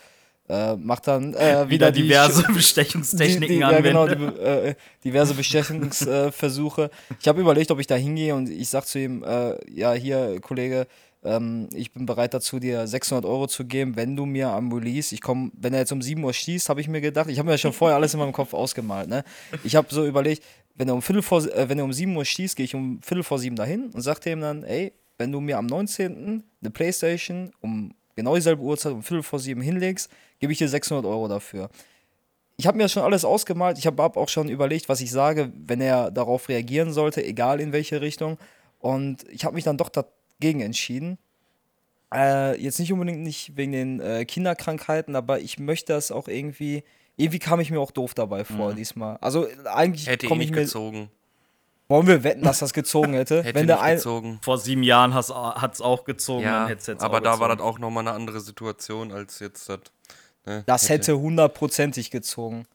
Äh, 0.49 0.75
macht 0.75 1.07
dann 1.07 1.33
äh, 1.35 1.37
wieder, 1.69 1.69
Wieder 1.69 1.91
die 1.93 2.01
diverse 2.01 2.43
Bestechungstechniken 2.51 3.41
die, 3.47 3.53
die, 3.53 3.59
ja, 3.61 3.79
genau, 3.79 4.07
die, 4.09 4.15
äh, 4.41 4.75
diverse 5.05 5.33
Bestechungsversuche. 5.35 6.89
ich 7.19 7.27
habe 7.29 7.41
überlegt, 7.41 7.71
ob 7.71 7.79
ich 7.79 7.87
da 7.87 7.95
hingehe 7.95 8.35
und 8.35 8.49
ich 8.49 8.67
sag 8.69 8.85
zu 8.85 8.99
ihm, 8.99 9.23
äh, 9.23 9.55
ja, 9.71 9.93
hier, 9.93 10.39
Kollege, 10.41 10.87
ähm, 11.23 11.69
ich 11.73 11.93
bin 11.93 12.05
bereit 12.05 12.33
dazu, 12.33 12.59
dir 12.59 12.85
600 12.87 13.23
Euro 13.25 13.47
zu 13.47 13.63
geben, 13.65 13.95
wenn 13.95 14.17
du 14.17 14.25
mir 14.25 14.49
am 14.49 14.71
Release, 14.73 15.15
ich 15.15 15.21
komme, 15.21 15.51
wenn 15.57 15.73
er 15.73 15.79
jetzt 15.79 15.93
um 15.93 16.01
7 16.01 16.21
Uhr 16.21 16.33
schießt, 16.33 16.67
habe 16.67 16.81
ich 16.81 16.89
mir 16.89 16.99
gedacht, 16.99 17.29
ich 17.29 17.37
habe 17.39 17.45
mir 17.47 17.53
ja 17.53 17.57
schon 17.57 17.71
vorher 17.73 17.95
alles 17.95 18.13
in 18.13 18.19
meinem 18.19 18.33
Kopf 18.33 18.53
ausgemalt, 18.53 19.07
ne? 19.07 19.23
Ich 19.63 19.77
habe 19.77 19.87
so 19.91 20.05
überlegt, 20.05 20.43
wenn 20.75 20.87
er 20.87 20.95
um 20.95 21.01
Viertel 21.01 21.21
vor, 21.21 21.43
äh, 21.45 21.69
wenn 21.69 21.77
er 21.77 21.85
um 21.85 21.93
7 21.93 22.15
Uhr 22.15 22.25
schießt, 22.25 22.55
gehe 22.55 22.65
ich 22.65 22.75
um 22.75 23.01
Viertel 23.01 23.23
vor 23.23 23.39
7 23.39 23.55
dahin 23.55 23.91
und 23.91 24.01
sagte 24.01 24.29
ihm 24.29 24.41
dann, 24.41 24.63
ey, 24.63 24.93
wenn 25.17 25.31
du 25.31 25.39
mir 25.39 25.57
am 25.57 25.65
19. 25.65 26.43
eine 26.61 26.71
Playstation 26.71 27.51
um 27.61 27.93
genau 28.15 28.35
dieselbe 28.35 28.61
Uhrzeit 28.61 28.93
um 28.93 29.03
Viertel 29.03 29.23
vor 29.23 29.39
7 29.39 29.61
hinlegst, 29.61 30.09
gebe 30.39 30.51
ich 30.51 30.59
dir 30.59 30.69
600 30.69 31.05
Euro 31.05 31.27
dafür 31.27 31.69
ich 32.57 32.67
habe 32.67 32.77
mir 32.77 32.83
das 32.83 32.91
schon 32.91 33.03
alles 33.03 33.25
ausgemalt. 33.25 33.77
Ich 33.77 33.87
habe 33.87 34.03
auch 34.03 34.29
schon 34.29 34.49
überlegt, 34.49 34.89
was 34.89 35.01
ich 35.01 35.11
sage, 35.11 35.51
wenn 35.55 35.81
er 35.81 36.11
darauf 36.11 36.49
reagieren 36.49 36.93
sollte, 36.93 37.23
egal 37.23 37.59
in 37.59 37.73
welche 37.73 38.01
Richtung. 38.01 38.37
Und 38.79 39.25
ich 39.29 39.45
habe 39.45 39.55
mich 39.55 39.63
dann 39.63 39.77
doch 39.77 39.89
dagegen 39.89 40.61
entschieden. 40.61 41.17
Äh, 42.13 42.61
jetzt 42.61 42.79
nicht 42.79 42.93
unbedingt 42.93 43.21
nicht 43.21 43.57
wegen 43.57 43.71
den 43.71 43.99
äh, 43.99 44.25
Kinderkrankheiten, 44.25 45.15
aber 45.15 45.39
ich 45.39 45.57
möchte 45.57 45.93
das 45.93 46.11
auch 46.11 46.27
irgendwie. 46.27 46.83
Irgendwie 47.15 47.39
kam 47.39 47.59
ich 47.59 47.69
mir 47.71 47.79
auch 47.79 47.91
doof 47.91 48.13
dabei 48.13 48.43
vor 48.43 48.73
diesmal. 48.73 49.17
Also 49.21 49.47
eigentlich 49.65 50.07
Hätte 50.07 50.25
ich 50.25 50.33
nicht 50.35 50.51
mir. 50.51 50.61
gezogen. 50.61 51.09
Wollen 51.89 52.07
wir 52.07 52.23
wetten, 52.23 52.41
dass 52.43 52.59
das 52.59 52.73
gezogen 52.73 53.13
hätte? 53.13 53.43
Hätte 53.43 53.59
wenn 53.59 53.67
der 53.67 53.75
nicht 53.75 53.85
ein, 53.85 53.95
gezogen. 53.97 54.39
Vor 54.41 54.57
sieben 54.57 54.83
Jahren 54.83 55.13
hat 55.13 55.25
es 55.73 55.81
auch 55.81 56.05
gezogen, 56.05 56.43
Ja, 56.43 56.61
dann 56.61 56.67
hätt's 56.69 56.87
jetzt 56.87 57.03
aber 57.03 57.17
auch 57.17 57.21
da 57.21 57.39
war 57.39 57.49
das 57.49 57.57
gezogen. 57.57 57.75
auch 57.75 57.79
nochmal 57.79 58.07
eine 58.07 58.15
andere 58.15 58.39
Situation 58.39 59.11
als 59.11 59.39
jetzt 59.39 59.69
das. 59.69 59.79
Ne? 60.45 60.63
das 60.65 60.89
hätte 60.89 61.17
hundertprozentig 61.19 62.09
gezogen. 62.11 62.65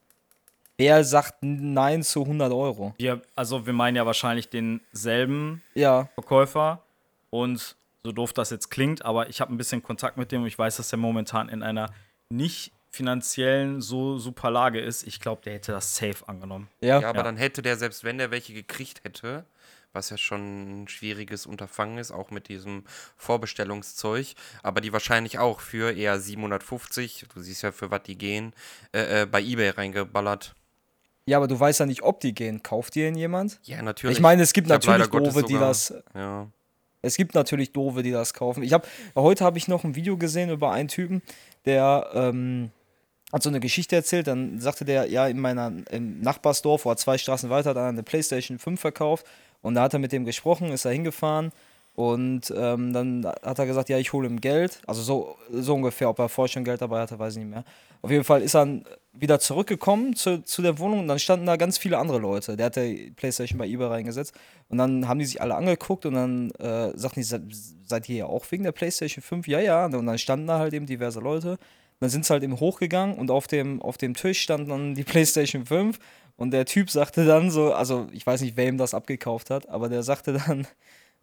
Wer 0.76 1.02
sagt 1.04 1.38
Nein 1.40 2.02
zu 2.04 2.22
100 2.22 2.52
Euro? 2.52 2.94
Wir, 2.98 3.20
also 3.34 3.66
wir 3.66 3.72
meinen 3.72 3.96
ja 3.96 4.06
wahrscheinlich 4.06 4.48
denselben 4.48 5.62
Ja, 5.74 6.08
Verkäufer 6.14 6.82
und 7.30 7.74
so 8.04 8.12
doof 8.12 8.32
das 8.32 8.50
jetzt 8.50 8.70
klingt, 8.70 9.04
aber 9.04 9.28
ich 9.28 9.40
habe 9.40 9.52
ein 9.52 9.56
bisschen 9.58 9.82
Kontakt 9.82 10.16
mit 10.16 10.30
dem 10.30 10.42
und 10.42 10.46
ich 10.46 10.56
weiß, 10.58 10.76
dass 10.76 10.92
er 10.92 10.98
momentan 10.98 11.48
in 11.48 11.62
einer 11.64 11.90
nicht 12.30 12.70
finanziellen 12.98 13.80
so 13.80 14.18
super 14.18 14.50
Lage 14.50 14.80
ist. 14.80 15.06
Ich 15.06 15.20
glaube, 15.20 15.40
der 15.44 15.54
hätte 15.54 15.72
das 15.72 15.96
safe 15.96 16.28
angenommen. 16.28 16.68
ja. 16.80 17.00
Ja, 17.00 17.08
aber 17.08 17.18
Ja. 17.18 17.24
dann 17.24 17.36
hätte 17.36 17.62
der, 17.62 17.76
selbst 17.76 18.04
wenn 18.04 18.18
der 18.18 18.30
welche 18.30 18.52
gekriegt 18.52 19.04
hätte, 19.04 19.44
was 19.92 20.10
ja 20.10 20.18
schon 20.18 20.82
ein 20.82 20.88
schwieriges 20.88 21.46
Unterfangen 21.46 21.96
ist, 21.98 22.10
auch 22.10 22.30
mit 22.30 22.48
diesem 22.48 22.84
Vorbestellungszeug, 23.16 24.34
aber 24.62 24.80
die 24.80 24.92
wahrscheinlich 24.92 25.38
auch 25.38 25.60
für 25.60 25.92
eher 25.96 26.18
750, 26.20 27.26
du 27.32 27.40
siehst 27.40 27.62
ja, 27.62 27.72
für 27.72 27.90
was 27.90 28.02
die 28.02 28.18
gehen, 28.18 28.52
äh, 28.92 29.22
äh, 29.22 29.26
bei 29.26 29.40
Ebay 29.40 29.70
reingeballert. 29.70 30.54
Ja, 31.26 31.36
aber 31.38 31.46
du 31.48 31.58
weißt 31.58 31.80
ja 31.80 31.86
nicht, 31.86 32.02
ob 32.02 32.20
die 32.20 32.34
gehen. 32.34 32.62
Kauft 32.62 32.94
die 32.96 33.00
denn 33.00 33.14
jemand? 33.14 33.60
Ja, 33.62 33.80
natürlich. 33.82 34.16
Ich 34.16 34.22
meine, 34.22 34.42
es 34.42 34.52
gibt 34.52 34.66
Ich 34.66 34.72
natürlich 34.72 35.06
Doofe, 35.08 35.42
die 35.42 35.54
das. 35.58 35.94
Ja. 36.14 36.48
Es 37.00 37.16
gibt 37.16 37.34
natürlich 37.34 37.72
Doofe, 37.72 38.02
die 38.02 38.10
das 38.10 38.34
kaufen. 38.34 38.62
Ich 38.62 38.72
habe 38.72 38.86
heute 39.14 39.44
habe 39.44 39.56
ich 39.56 39.68
noch 39.68 39.84
ein 39.84 39.94
Video 39.94 40.16
gesehen 40.16 40.50
über 40.50 40.72
einen 40.72 40.88
Typen, 40.88 41.22
der 41.64 42.10
ähm, 42.12 42.70
hat 43.32 43.42
so 43.42 43.48
eine 43.48 43.60
Geschichte 43.60 43.96
erzählt. 43.96 44.26
Dann 44.26 44.58
sagte 44.60 44.84
der, 44.84 45.06
ja, 45.10 45.26
in 45.26 45.38
meiner 45.40 45.72
im 45.90 46.20
Nachbarsdorf 46.20 46.86
oder 46.86 46.96
zwei 46.96 47.18
Straßen 47.18 47.50
weiter 47.50 47.70
hat 47.70 47.76
einer 47.76 47.88
eine 47.88 48.02
PlayStation 48.02 48.58
5 48.58 48.80
verkauft 48.80 49.26
und 49.62 49.74
da 49.74 49.82
hat 49.82 49.92
er 49.92 49.98
mit 49.98 50.12
dem 50.12 50.24
gesprochen, 50.24 50.70
ist 50.72 50.84
er 50.84 50.92
hingefahren 50.92 51.50
und 51.94 52.52
ähm, 52.56 52.92
dann 52.92 53.26
hat 53.26 53.58
er 53.58 53.66
gesagt, 53.66 53.88
ja, 53.88 53.98
ich 53.98 54.12
hole 54.12 54.28
ihm 54.28 54.40
Geld. 54.40 54.80
Also 54.86 55.02
so, 55.02 55.36
so 55.50 55.74
ungefähr, 55.74 56.08
ob 56.08 56.18
er 56.20 56.28
vorher 56.28 56.52
schon 56.52 56.64
Geld 56.64 56.80
dabei 56.80 57.00
hatte, 57.00 57.18
weiß 57.18 57.34
ich 57.34 57.40
nicht 57.40 57.50
mehr. 57.50 57.64
Auf 58.02 58.10
jeden 58.12 58.22
Fall 58.22 58.40
ist 58.42 58.54
er 58.54 58.68
wieder 59.12 59.40
zurückgekommen 59.40 60.14
zu, 60.14 60.44
zu 60.44 60.62
der 60.62 60.78
Wohnung 60.78 61.00
und 61.00 61.08
dann 61.08 61.18
standen 61.18 61.46
da 61.46 61.56
ganz 61.56 61.76
viele 61.76 61.98
andere 61.98 62.18
Leute. 62.20 62.56
Der 62.56 62.66
hat 62.66 62.76
die 62.76 63.12
Playstation 63.16 63.58
bei 63.58 63.66
eBay 63.66 63.88
reingesetzt 63.88 64.32
und 64.68 64.78
dann 64.78 65.08
haben 65.08 65.18
die 65.18 65.24
sich 65.26 65.42
alle 65.42 65.56
angeguckt 65.56 66.06
und 66.06 66.14
dann 66.14 66.50
äh, 66.52 66.96
sagten 66.96 67.18
die, 67.18 67.24
"Se- 67.24 67.42
seid 67.84 68.08
ihr 68.08 68.14
hier 68.14 68.28
auch 68.28 68.44
wegen 68.52 68.62
der 68.62 68.70
Playstation 68.72 69.20
5? 69.20 69.48
Ja, 69.48 69.58
ja. 69.58 69.86
Und 69.86 70.06
dann 70.06 70.18
standen 70.18 70.46
da 70.46 70.60
halt 70.60 70.72
eben 70.74 70.86
diverse 70.86 71.18
Leute. 71.18 71.58
Dann 72.00 72.10
sind 72.10 72.24
sie 72.24 72.32
halt 72.32 72.42
eben 72.42 72.60
hochgegangen 72.60 73.16
und 73.16 73.30
auf 73.30 73.46
dem, 73.46 73.82
auf 73.82 73.98
dem 73.98 74.14
Tisch 74.14 74.40
stand 74.40 74.70
dann 74.70 74.94
die 74.94 75.04
PlayStation 75.04 75.66
5 75.66 75.98
und 76.36 76.52
der 76.52 76.64
Typ 76.64 76.90
sagte 76.90 77.24
dann 77.24 77.50
so, 77.50 77.72
also 77.72 78.06
ich 78.12 78.26
weiß 78.26 78.40
nicht, 78.42 78.56
wer 78.56 78.68
ihm 78.68 78.78
das 78.78 78.94
abgekauft 78.94 79.50
hat, 79.50 79.68
aber 79.68 79.88
der 79.88 80.02
sagte 80.02 80.34
dann, 80.34 80.66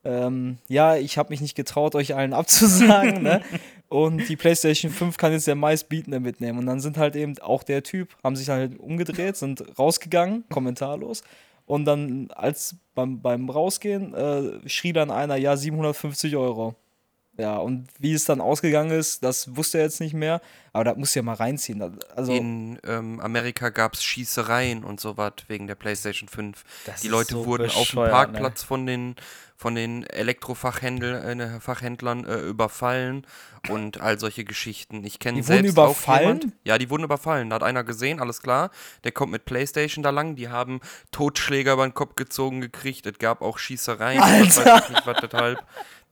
ähm, 0.06 0.60
ja, 0.68 0.96
ich 0.96 1.18
habe 1.18 1.30
mich 1.30 1.42
nicht 1.42 1.56
getraut, 1.56 1.96
euch 1.96 2.16
allen 2.16 2.34
abzusagen, 2.34 3.24
ne? 3.24 3.42
Und 3.90 4.30
die 4.30 4.36
PlayStation 4.36 4.92
5 4.92 5.18
kann 5.18 5.32
jetzt 5.32 5.48
der 5.48 5.56
meistbietende 5.56 6.20
mitnehmen. 6.20 6.60
Und 6.60 6.66
dann 6.66 6.80
sind 6.80 6.98
halt 6.98 7.16
eben 7.16 7.38
auch 7.40 7.64
der 7.64 7.82
Typ, 7.84 8.16
haben 8.24 8.36
sich 8.36 8.50
halt 8.50 8.80
umgedreht, 8.80 9.36
sind 9.36 9.64
rausgegangen, 9.78 10.44
kommentarlos. 10.50 11.24
Und 11.66 11.86
dann, 11.86 12.30
als 12.32 12.76
beim, 12.94 13.22
beim 13.22 13.50
Rausgehen, 13.50 14.14
äh, 14.14 14.70
schrie 14.70 14.94
dann 14.94 15.12
einer, 15.12 15.36
ja, 15.38 15.58
750 15.58 16.36
Euro. 16.36 16.76
Ja, 17.38 17.58
und 17.58 17.90
wie 18.00 18.14
es 18.14 18.24
dann 18.26 18.40
ausgegangen 18.40 18.92
ist, 18.92 19.24
das 19.24 19.56
wusste 19.58 19.80
er 19.80 19.84
jetzt 19.86 20.00
nicht 20.00 20.14
mehr. 20.14 20.42
Aber 20.72 20.84
da 20.86 20.96
muss 20.96 21.14
ja 21.16 21.22
mal 21.22 21.36
reinziehen. 21.36 22.00
Also, 22.16 22.34
In 22.34 22.80
ähm, 22.86 23.20
Amerika 23.20 23.70
gab 23.70 23.94
es 23.94 24.04
Schießereien 24.04 24.84
und 24.84 25.00
so 25.00 25.18
was 25.18 25.34
wegen 25.48 25.68
der 25.68 25.76
PlayStation 25.76 26.28
5. 26.30 26.64
Das 26.86 27.02
die 27.02 27.08
Leute 27.08 27.34
so 27.34 27.46
wurden 27.46 27.68
auf 27.68 27.74
dem 27.74 27.80
bescheuert, 27.82 28.12
Parkplatz 28.12 28.64
von 28.64 28.86
den, 28.86 29.16
von 29.56 29.76
den 29.76 30.04
Elektrofachhändlern 30.04 31.40
äh, 31.40 31.60
Fachhändlern, 31.60 32.26
äh, 32.26 32.40
überfallen 32.40 33.26
und 33.70 34.02
all 34.02 34.20
solche 34.20 34.44
Geschichten. 34.44 35.04
Ich 35.06 35.20
kenne 35.20 35.42
Die 35.42 35.48
wurden 35.48 35.64
selbst 35.64 35.78
auch 35.80 35.86
überfallen? 35.92 36.40
jemand. 36.40 36.54
Ja, 36.66 36.78
die 36.78 36.90
wurden 36.90 37.04
überfallen. 37.04 37.50
Da 37.50 37.56
hat 37.56 37.64
einer 37.64 37.84
gesehen, 37.84 38.20
alles 38.20 38.42
klar. 38.42 38.70
Der 39.04 39.12
kommt 39.12 39.32
mit 39.32 39.46
PlayStation 39.46 40.04
da 40.04 40.10
lang. 40.10 40.36
Die 40.36 40.50
haben 40.50 40.82
Totschläger 41.12 41.74
über 41.74 41.88
den 41.88 41.94
Kopf 41.94 42.16
gezogen 42.16 42.62
gekriegt. 42.62 43.06
Es 43.06 43.18
gab 43.18 43.42
auch 43.42 43.58
Schießereien. 43.58 44.22
Ich 44.44 44.56
weiß 44.58 44.84
ich 44.84 44.90
nicht, 44.90 45.06
was 45.08 45.18
deshalb. 45.22 45.64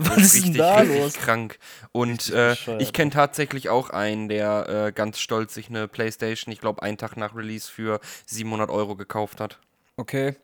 Was 0.06 0.36
ist 0.36 0.46
denn 0.46 0.54
da 0.54 0.82
los? 0.82 1.14
krank. 1.14 1.58
Und 1.92 2.30
äh, 2.32 2.56
ich 2.80 2.94
kenne 2.94 3.12
tatsächlich 3.12 3.70
auch 3.70 3.90
einen, 3.90 4.30
der 4.30 4.88
äh, 4.88 4.92
ganz 4.92 5.20
stolz 5.20 5.54
sich 5.54 5.70
eine 5.70 5.88
Playstation, 5.88 6.52
ich 6.52 6.60
glaube, 6.60 6.82
einen 6.82 6.98
Tag 6.98 7.18
nach 7.18 7.36
Release 7.36 7.72
für 7.72 8.00
700 8.26 8.70
Euro 8.70 8.96
gekauft 8.96 9.40
hat. 9.40 9.60
okay. 9.98 10.36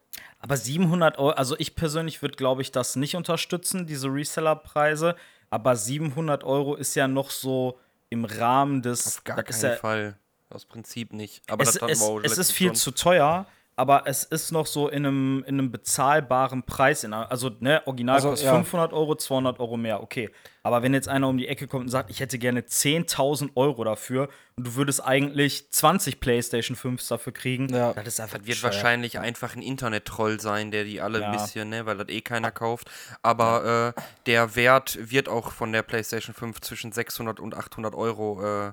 Aber 0.41 0.55
700 0.55 1.17
Euro, 1.17 1.31
also 1.31 1.55
ich 1.59 1.75
persönlich 1.75 2.21
würde, 2.21 2.35
glaube 2.35 2.61
ich, 2.61 2.71
das 2.71 2.95
nicht 2.95 3.15
unterstützen, 3.15 3.85
diese 3.85 4.07
Reseller-Preise. 4.07 5.15
Aber 5.49 5.75
700 5.75 6.43
Euro 6.43 6.75
ist 6.75 6.95
ja 6.95 7.07
noch 7.07 7.29
so 7.29 7.77
im 8.09 8.25
Rahmen 8.25 8.81
des. 8.81 9.07
Auf 9.07 9.23
gar 9.23 9.43
keinen 9.43 9.61
ja, 9.61 9.75
Fall. 9.75 10.17
Aus 10.49 10.65
Prinzip 10.65 11.13
nicht. 11.13 11.43
Aber 11.49 11.63
es, 11.63 11.73
das 11.73 11.91
es, 11.91 11.99
wir 11.99 12.07
auch 12.07 12.23
es 12.23 12.37
ist 12.37 12.51
viel 12.51 12.69
schon. 12.69 12.75
zu 12.75 12.91
teuer, 12.91 13.45
aber 13.79 14.03
es 14.07 14.25
ist 14.25 14.51
noch 14.51 14.65
so 14.65 14.89
in 14.89 15.05
einem, 15.05 15.39
in 15.47 15.55
einem 15.57 15.71
bezahlbaren 15.71 16.63
Preis. 16.63 17.05
In, 17.05 17.13
also, 17.13 17.49
ne, 17.61 17.81
original 17.87 18.15
Also, 18.15 18.29
kostet 18.31 18.47
ja. 18.47 18.53
500 18.55 18.91
Euro, 18.91 19.15
200 19.15 19.59
Euro 19.61 19.77
mehr, 19.77 20.03
okay. 20.03 20.29
Aber 20.63 20.83
wenn 20.83 20.93
jetzt 20.93 21.07
einer 21.07 21.29
um 21.29 21.37
die 21.37 21.47
Ecke 21.47 21.67
kommt 21.67 21.83
und 21.85 21.89
sagt, 21.89 22.09
ich 22.09 22.19
hätte 22.19 22.37
gerne 22.37 22.59
10.000 22.61 23.51
Euro 23.55 23.85
dafür 23.85 24.27
und 24.57 24.67
du 24.67 24.75
würdest 24.75 25.01
eigentlich 25.03 25.71
20 25.71 26.19
PlayStation 26.19 26.75
5s 26.75 27.07
dafür 27.07 27.31
kriegen, 27.31 27.69
Ja. 27.73 27.93
das 27.93 28.05
ist 28.07 28.19
einfach 28.19 28.39
Das 28.39 28.47
wird 28.47 28.57
bescheuert. 28.57 28.73
wahrscheinlich 28.75 29.17
einfach 29.19 29.55
ein 29.55 29.61
Internet-Troll 29.61 30.41
sein, 30.41 30.71
der 30.71 30.83
die 30.83 30.99
alle 30.99 31.21
Ja. 31.21 31.27
ein 31.27 31.31
bisschen, 31.31 31.69
ne, 31.69 31.85
weil 31.85 31.97
das 31.97 32.09
eh 32.09 32.19
keiner 32.19 32.51
kauft. 32.51 32.91
Aber 33.21 33.93
äh, 33.97 34.01
der 34.25 34.57
Wert 34.57 34.97
wird 35.09 35.29
auch 35.29 35.51
von 35.53 35.71
der 35.71 35.83
PlayStation 35.83 36.35
5 36.35 36.59
zwischen 36.59 36.91
600 36.91 37.39
und 37.39 37.55
800 37.55 37.95
Euro 37.95 38.41
äh, 38.43 38.67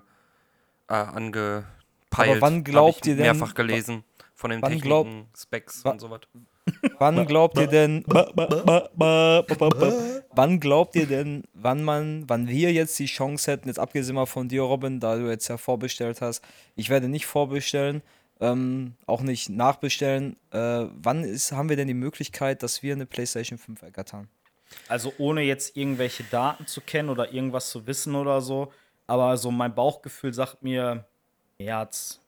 äh, 0.89 0.95
angepeilt. 0.95 1.63
Aber 2.13 2.41
wann 2.41 2.65
glaubt 2.65 3.01
ich 3.03 3.11
ihr 3.11 3.17
denn- 3.17 3.25
Mehrfach 3.25 3.55
gelesen 3.55 4.03
von 4.37 4.50
den 4.50 4.62
wann 4.62 4.73
Techniken, 4.73 4.88
glaub- 4.88 5.09
Specs 5.37 5.85
und 5.85 6.00
sowas. 6.00 6.21
Wann 6.99 7.26
glaubt 7.26 7.59
ihr 7.59 7.69
denn, 7.69 8.05
wann 8.07 8.31
glaubt 10.61 10.95
ihr 10.95 11.07
denn, 11.07 11.45
wann 11.55 11.83
man, 11.83 12.28
wann 12.28 12.47
wir 12.47 12.73
jetzt 12.73 12.99
die 12.99 13.07
Chance 13.07 13.50
hätten, 13.50 13.69
jetzt 13.69 13.78
abgesehen 13.78 14.14
mal 14.14 14.26
von 14.26 14.49
dir, 14.49 14.62
Robin, 14.62 15.00
da 15.00 15.16
du 15.16 15.28
jetzt 15.28 15.49
ja 15.49 15.57
vorbestellt 15.57 16.21
hast, 16.21 16.45
ich 16.75 16.90
werde 16.90 17.09
nicht 17.09 17.25
vorbestellen, 17.26 18.02
ähm, 18.40 18.95
auch 19.07 19.23
nicht 19.23 19.49
nachbestellen. 19.49 20.37
Äh, 20.50 20.87
wann 20.93 21.25
ist, 21.25 21.52
haben 21.52 21.71
wir 21.71 21.76
denn 21.76 21.88
die 21.88 21.95
Möglichkeit, 21.95 22.62
dass 22.62 22.83
wir 22.83 22.93
eine 22.95 23.07
PlayStation 23.07 23.59
5 23.59 23.81
ergattern? 23.83 24.28
Also 24.88 25.14
ohne 25.16 25.40
jetzt 25.43 25.75
irgendwelche 25.76 26.25
Daten 26.25 26.66
zu 26.66 26.83
kennen 26.83 27.09
oder 27.09 27.33
irgendwas 27.33 27.71
zu 27.71 27.87
wissen 27.87 28.14
oder 28.14 28.43
so. 28.43 28.71
Aber 29.07 29.38
so 29.38 29.50
mein 29.50 29.75
Bauchgefühl 29.75 30.35
sagt 30.35 30.62
mir 30.62 31.07
März. 31.59 32.21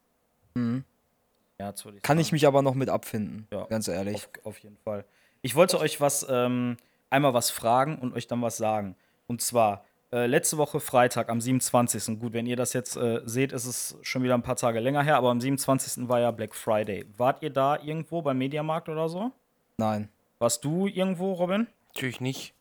März 1.58 1.84
würde 1.84 1.96
ich. 1.98 2.02
Kann 2.02 2.16
sagen. 2.16 2.20
ich 2.22 2.32
mich 2.32 2.46
aber 2.46 2.62
noch 2.62 2.74
mit 2.74 2.88
abfinden, 2.88 3.46
Ja. 3.52 3.64
ganz 3.66 3.88
ehrlich. 3.88 4.14
Auf, 4.16 4.28
auf 4.44 4.58
jeden 4.58 4.76
Fall. 4.78 5.04
Ich 5.42 5.54
wollte 5.56 5.78
euch 5.80 6.00
was, 6.00 6.26
ähm, 6.30 6.76
einmal 7.10 7.34
was 7.34 7.50
fragen 7.50 7.98
und 7.98 8.14
euch 8.14 8.26
dann 8.28 8.40
was 8.42 8.56
sagen. 8.56 8.94
Und 9.26 9.42
zwar, 9.42 9.84
äh, 10.12 10.26
letzte 10.26 10.56
Woche 10.56 10.78
Freitag 10.80 11.28
am 11.28 11.40
27. 11.40 12.18
Gut, 12.20 12.32
wenn 12.32 12.46
ihr 12.46 12.56
das 12.56 12.72
jetzt 12.72 12.96
äh, 12.96 13.20
seht, 13.24 13.52
ist 13.52 13.66
es 13.66 13.96
schon 14.02 14.22
wieder 14.22 14.34
ein 14.34 14.42
paar 14.42 14.56
Tage 14.56 14.78
länger 14.80 15.02
her, 15.02 15.16
aber 15.16 15.30
am 15.30 15.40
27. 15.40 16.08
war 16.08 16.20
ja 16.20 16.30
Black 16.30 16.54
Friday. 16.54 17.04
Wart 17.16 17.42
ihr 17.42 17.50
da 17.50 17.76
irgendwo 17.82 18.22
beim 18.22 18.38
Mediamarkt 18.38 18.88
oder 18.88 19.08
so? 19.08 19.32
Nein. 19.76 20.08
Warst 20.38 20.64
du 20.64 20.86
irgendwo, 20.86 21.32
Robin? 21.32 21.66
Natürlich 21.92 22.20
nicht. 22.20 22.54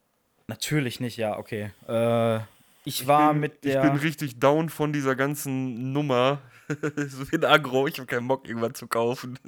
Natürlich 0.47 0.99
nicht, 0.99 1.17
ja, 1.17 1.37
okay. 1.37 1.71
Äh, 1.87 2.39
ich 2.83 3.05
war 3.05 3.33
mit 3.33 3.53
Ich 3.55 3.73
der. 3.73 3.81
bin 3.81 3.95
richtig 3.97 4.39
down 4.39 4.69
von 4.69 4.91
dieser 4.91 5.15
ganzen 5.15 5.91
Nummer. 5.93 6.39
so 7.07 7.25
bin 7.25 7.45
aggro, 7.45 7.87
ich 7.87 7.97
habe 7.97 8.07
keinen 8.07 8.27
Bock, 8.27 8.47
irgendwas 8.47 8.73
zu 8.73 8.87
kaufen. 8.87 9.39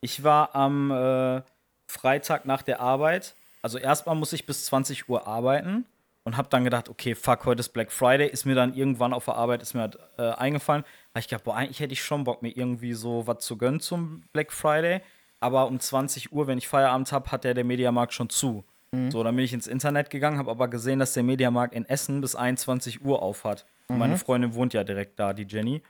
Ich 0.00 0.22
war 0.22 0.54
am 0.54 0.90
äh, 0.90 1.42
Freitag 1.86 2.44
nach 2.44 2.62
der 2.62 2.80
Arbeit. 2.80 3.34
Also 3.62 3.78
erstmal 3.78 4.14
muss 4.14 4.32
ich 4.32 4.46
bis 4.46 4.66
20 4.66 5.08
Uhr 5.08 5.26
arbeiten 5.26 5.86
und 6.24 6.36
habe 6.36 6.48
dann 6.48 6.64
gedacht, 6.64 6.88
okay, 6.88 7.14
fuck, 7.14 7.46
heute 7.46 7.60
ist 7.60 7.70
Black 7.70 7.90
Friday. 7.90 8.28
Ist 8.28 8.44
mir 8.44 8.54
dann 8.54 8.74
irgendwann 8.74 9.12
auf 9.12 9.24
der 9.24 9.36
Arbeit 9.36 9.62
ist 9.62 9.74
mir 9.74 9.82
halt, 9.82 9.98
äh, 10.18 10.30
eingefallen. 10.32 10.84
Habe 11.10 11.20
ich 11.20 11.28
gedacht, 11.28 11.44
boah, 11.44 11.56
eigentlich 11.56 11.80
hätte 11.80 11.92
ich 11.92 12.02
schon 12.02 12.24
Bock, 12.24 12.42
mir 12.42 12.54
irgendwie 12.54 12.92
so 12.92 13.26
was 13.26 13.38
zu 13.44 13.56
gönnen 13.56 13.80
zum 13.80 14.24
Black 14.32 14.52
Friday. 14.52 15.00
Aber 15.40 15.66
um 15.66 15.80
20 15.80 16.32
Uhr, 16.32 16.46
wenn 16.46 16.58
ich 16.58 16.68
Feierabend 16.68 17.12
habe, 17.12 17.30
hat 17.30 17.44
der, 17.44 17.54
der 17.54 17.64
Mediamarkt 17.64 18.12
schon 18.12 18.28
zu. 18.30 18.64
So, 19.10 19.24
dann 19.24 19.34
bin 19.34 19.44
ich 19.44 19.52
ins 19.52 19.66
Internet 19.66 20.08
gegangen, 20.10 20.38
habe 20.38 20.50
aber 20.50 20.68
gesehen, 20.68 21.00
dass 21.00 21.14
der 21.14 21.24
Mediamarkt 21.24 21.74
in 21.74 21.84
Essen 21.84 22.20
bis 22.20 22.36
21 22.36 23.04
Uhr 23.04 23.22
auf 23.22 23.44
hat. 23.44 23.66
Und 23.88 23.98
Meine 23.98 24.16
Freundin 24.18 24.54
wohnt 24.54 24.72
ja 24.72 24.84
direkt 24.84 25.18
da, 25.18 25.32
die 25.32 25.46
Jenny. 25.48 25.82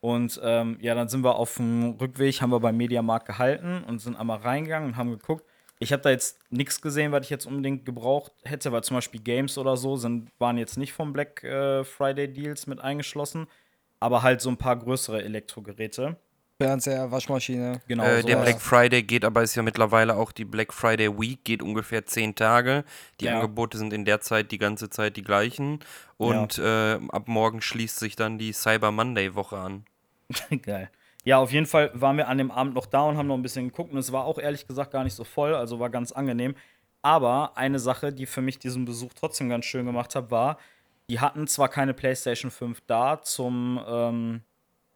Und 0.00 0.40
ähm, 0.44 0.78
ja, 0.80 0.94
dann 0.94 1.08
sind 1.08 1.24
wir 1.24 1.36
auf 1.36 1.56
dem 1.56 1.96
Rückweg, 2.00 2.40
haben 2.40 2.50
wir 2.50 2.60
beim 2.60 2.76
Mediamarkt 2.76 3.26
gehalten 3.26 3.82
und 3.84 4.00
sind 4.00 4.16
einmal 4.16 4.38
reingegangen 4.38 4.90
und 4.90 4.96
haben 4.96 5.10
geguckt. 5.10 5.44
Ich 5.80 5.92
habe 5.92 6.02
da 6.02 6.10
jetzt 6.10 6.38
nichts 6.50 6.80
gesehen, 6.80 7.12
was 7.12 7.24
ich 7.24 7.30
jetzt 7.30 7.46
unbedingt 7.46 7.84
gebraucht 7.84 8.32
hätte, 8.44 8.72
weil 8.72 8.82
zum 8.82 8.96
Beispiel 8.96 9.20
Games 9.20 9.58
oder 9.58 9.76
so 9.76 9.96
sind, 9.96 10.30
waren 10.38 10.58
jetzt 10.58 10.76
nicht 10.76 10.92
vom 10.92 11.12
Black 11.12 11.44
äh, 11.44 11.84
Friday 11.84 12.32
Deals 12.32 12.66
mit 12.66 12.80
eingeschlossen, 12.80 13.46
aber 14.00 14.22
halt 14.22 14.40
so 14.40 14.50
ein 14.50 14.56
paar 14.56 14.76
größere 14.76 15.22
Elektrogeräte. 15.22 16.16
Fernseher, 16.60 17.10
Waschmaschine. 17.12 17.80
Genau. 17.86 18.02
äh, 18.02 18.22
der. 18.22 18.36
Black 18.36 18.60
Friday 18.60 19.04
geht 19.04 19.24
aber, 19.24 19.42
ist 19.42 19.54
ja 19.54 19.62
mittlerweile 19.62 20.16
auch 20.16 20.32
die 20.32 20.44
Black 20.44 20.72
Friday 20.74 21.08
Week, 21.08 21.44
geht 21.44 21.62
ungefähr 21.62 22.04
zehn 22.04 22.34
Tage. 22.34 22.84
Die 23.20 23.26
Ja. 23.26 23.36
Angebote 23.36 23.78
sind 23.78 23.92
in 23.92 24.04
der 24.04 24.20
Zeit 24.20 24.50
die 24.50 24.58
ganze 24.58 24.90
Zeit 24.90 25.16
die 25.16 25.22
gleichen. 25.22 25.78
Und 26.16 26.58
äh, 26.58 26.98
ab 27.10 27.28
morgen 27.28 27.62
schließt 27.62 27.98
sich 28.00 28.16
dann 28.16 28.38
die 28.38 28.52
Cyber 28.52 28.90
Monday 28.90 29.36
Woche 29.36 29.56
an. 29.56 29.84
Geil. 30.62 30.90
Ja, 31.24 31.38
auf 31.38 31.52
jeden 31.52 31.66
Fall 31.66 31.92
waren 31.94 32.16
wir 32.16 32.26
an 32.26 32.38
dem 32.38 32.50
Abend 32.50 32.74
noch 32.74 32.86
da 32.86 33.02
und 33.02 33.16
haben 33.16 33.28
noch 33.28 33.36
ein 33.36 33.42
bisschen 33.42 33.68
geguckt. 33.68 33.92
Und 33.92 33.98
es 33.98 34.10
war 34.10 34.24
auch 34.24 34.38
ehrlich 34.38 34.66
gesagt 34.66 34.90
gar 34.90 35.04
nicht 35.04 35.14
so 35.14 35.22
voll, 35.24 35.54
also 35.54 35.78
war 35.78 35.90
ganz 35.90 36.10
angenehm. 36.10 36.56
Aber 37.02 37.56
eine 37.56 37.78
Sache, 37.78 38.12
die 38.12 38.26
für 38.26 38.42
mich 38.42 38.58
diesen 38.58 38.84
Besuch 38.84 39.12
trotzdem 39.14 39.48
ganz 39.48 39.64
schön 39.64 39.86
gemacht 39.86 40.16
hat, 40.16 40.32
war, 40.32 40.58
die 41.08 41.20
hatten 41.20 41.46
zwar 41.46 41.68
keine 41.68 41.94
PlayStation 41.94 42.50
5 42.50 42.80
da 42.88 43.22
zum, 43.22 43.80
ähm, 43.86 44.42